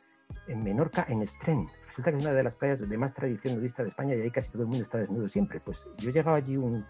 en 0.48 0.64
Menorca, 0.64 1.06
en 1.08 1.22
Estren. 1.22 1.68
Resulta 1.86 2.12
que 2.12 2.18
es 2.18 2.24
una 2.24 2.34
de 2.34 2.44
las 2.44 2.56
playas 2.56 2.90
de 2.90 2.98
más 2.98 3.14
tradición 3.14 3.56
nudista 3.56 3.84
de 3.84 3.90
España 3.90 4.16
y 4.16 4.22
ahí 4.22 4.32
casi 4.32 4.52
todo 4.52 4.64
el 4.64 4.68
mundo 4.68 4.82
está 4.82 4.98
desnudo 4.98 5.30
siempre. 5.30 5.60
Pues 5.60 5.88
yo 5.98 6.10
he 6.10 6.14
llegado 6.14 6.36
allí 6.36 6.58
un, 6.58 6.86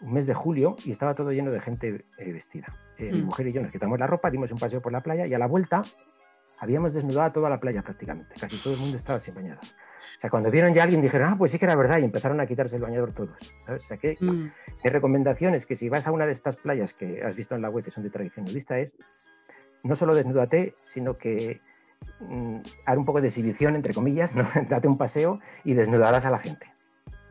un 0.00 0.12
mes 0.12 0.26
de 0.26 0.34
julio 0.34 0.76
y 0.84 0.90
estaba 0.90 1.14
todo 1.14 1.32
lleno 1.32 1.50
de 1.50 1.60
gente 1.60 2.04
eh, 2.18 2.32
vestida. 2.32 2.66
Eh, 2.98 3.10
mi 3.12 3.22
mm. 3.22 3.24
mujer 3.24 3.46
y 3.48 3.52
yo 3.52 3.62
nos 3.62 3.70
quitamos 3.70 3.98
la 3.98 4.06
ropa, 4.06 4.30
dimos 4.30 4.50
un 4.52 4.58
paseo 4.58 4.80
por 4.80 4.92
la 4.92 5.00
playa 5.00 5.26
y 5.26 5.34
a 5.34 5.38
la 5.38 5.46
vuelta 5.46 5.82
habíamos 6.58 6.94
desnudado 6.94 7.32
toda 7.32 7.50
la 7.50 7.60
playa 7.60 7.82
prácticamente. 7.82 8.34
Casi 8.38 8.56
todo 8.62 8.74
el 8.74 8.80
mundo 8.80 8.96
estaba 8.96 9.20
sin 9.20 9.34
bañador. 9.34 9.64
O 9.64 10.20
sea, 10.20 10.30
cuando 10.30 10.50
vieron 10.50 10.72
ya 10.74 10.82
a 10.82 10.84
alguien 10.84 11.02
dijeron, 11.02 11.32
ah, 11.32 11.36
pues 11.38 11.52
sí 11.52 11.58
que 11.58 11.64
era 11.64 11.76
verdad 11.76 11.98
y 11.98 12.04
empezaron 12.04 12.40
a 12.40 12.46
quitarse 12.46 12.76
el 12.76 12.82
bañador 12.82 13.12
todos. 13.12 13.54
O 13.68 13.80
sea, 13.80 13.96
que 13.96 14.16
mm. 14.20 14.50
mi 14.84 14.90
recomendación 14.90 15.54
es 15.54 15.66
que 15.66 15.76
si 15.76 15.88
vas 15.88 16.06
a 16.06 16.12
una 16.12 16.26
de 16.26 16.32
estas 16.32 16.56
playas 16.56 16.94
que 16.94 17.22
has 17.22 17.34
visto 17.34 17.54
en 17.54 17.62
la 17.62 17.70
web 17.70 17.84
que 17.84 17.90
son 17.90 18.02
de 18.02 18.10
tradición 18.10 18.44
nudista 18.44 18.78
es 18.78 18.96
no 19.82 19.96
solo 19.96 20.14
desnúdate, 20.14 20.74
sino 20.84 21.18
que 21.18 21.60
mm, 22.20 22.58
haz 22.86 22.96
un 22.96 23.04
poco 23.04 23.20
de 23.20 23.28
exhibición, 23.28 23.76
entre 23.76 23.92
comillas, 23.92 24.34
¿no? 24.34 24.46
date 24.68 24.88
un 24.88 24.96
paseo 24.96 25.40
y 25.64 25.74
desnudarás 25.74 26.24
a 26.24 26.30
la 26.30 26.38
gente. 26.38 26.66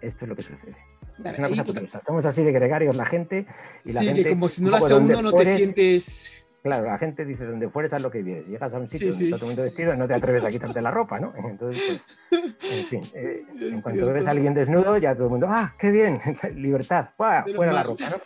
Esto 0.01 0.25
es 0.25 0.29
lo 0.29 0.35
que 0.35 0.43
sucede 0.43 0.92
es 1.23 1.39
una 1.39 1.49
cosa. 1.49 1.97
Estamos 1.97 2.25
así 2.25 2.43
de 2.43 2.51
gregarios 2.51 2.95
la 2.95 3.05
gente 3.05 3.45
y 3.85 3.93
la 3.93 4.01
sí, 4.01 4.07
gente. 4.07 4.29
como 4.29 4.49
si 4.49 4.63
no 4.63 4.71
lo 4.71 4.77
hace 4.77 4.93
uno, 4.93 5.21
no 5.21 5.33
te 5.33 5.45
sientes. 5.45 6.43
Claro, 6.63 6.85
la 6.85 6.97
gente 6.97 7.25
dice, 7.25 7.45
donde 7.45 7.69
fueres 7.69 7.91
haz 7.91 8.01
lo 8.01 8.09
que 8.09 8.23
vienes. 8.23 8.47
Llegas 8.47 8.73
a 8.73 8.77
un 8.77 8.89
sitio 8.89 9.09
donde 9.09 9.25
está 9.25 9.37
todo 9.37 9.49
el 9.49 9.55
mundo 9.55 9.63
vestido 9.63 9.93
y 9.93 9.97
no 9.97 10.07
te 10.07 10.13
atreves 10.13 10.45
a 10.45 10.49
quitarte 10.49 10.81
la 10.81 10.91
ropa, 10.91 11.19
¿no? 11.19 11.33
Entonces, 11.49 12.01
pues, 12.29 12.55
en 12.71 12.85
fin, 12.85 13.01
eh, 13.15 13.41
en 13.59 13.81
cuanto 13.81 14.13
ves 14.13 14.25
a 14.25 14.31
alguien 14.31 14.53
desnudo, 14.53 14.97
ya 14.97 15.13
todo 15.13 15.25
el 15.25 15.31
mundo, 15.31 15.47
¡ah, 15.49 15.75
qué 15.77 15.91
bien! 15.91 16.21
Libertad, 16.55 17.09
¡Fuera, 17.17 17.45
fuera 17.53 17.73
la 17.73 17.83
ropa, 17.83 18.05
¿no? 18.09 18.17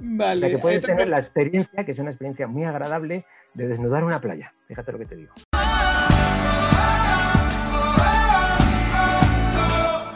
Vale. 0.00 0.36
O 0.36 0.40
sea 0.40 0.50
que 0.50 0.58
puedes 0.58 0.80
tener 0.80 1.06
la 1.06 1.18
experiencia, 1.18 1.84
que 1.84 1.92
es 1.92 1.98
una 2.00 2.10
experiencia 2.10 2.48
muy 2.48 2.64
agradable, 2.64 3.24
de 3.54 3.68
desnudar 3.68 4.02
una 4.02 4.20
playa. 4.20 4.52
Fíjate 4.66 4.90
lo 4.90 4.98
que 4.98 5.06
te 5.06 5.16
digo. 5.16 5.32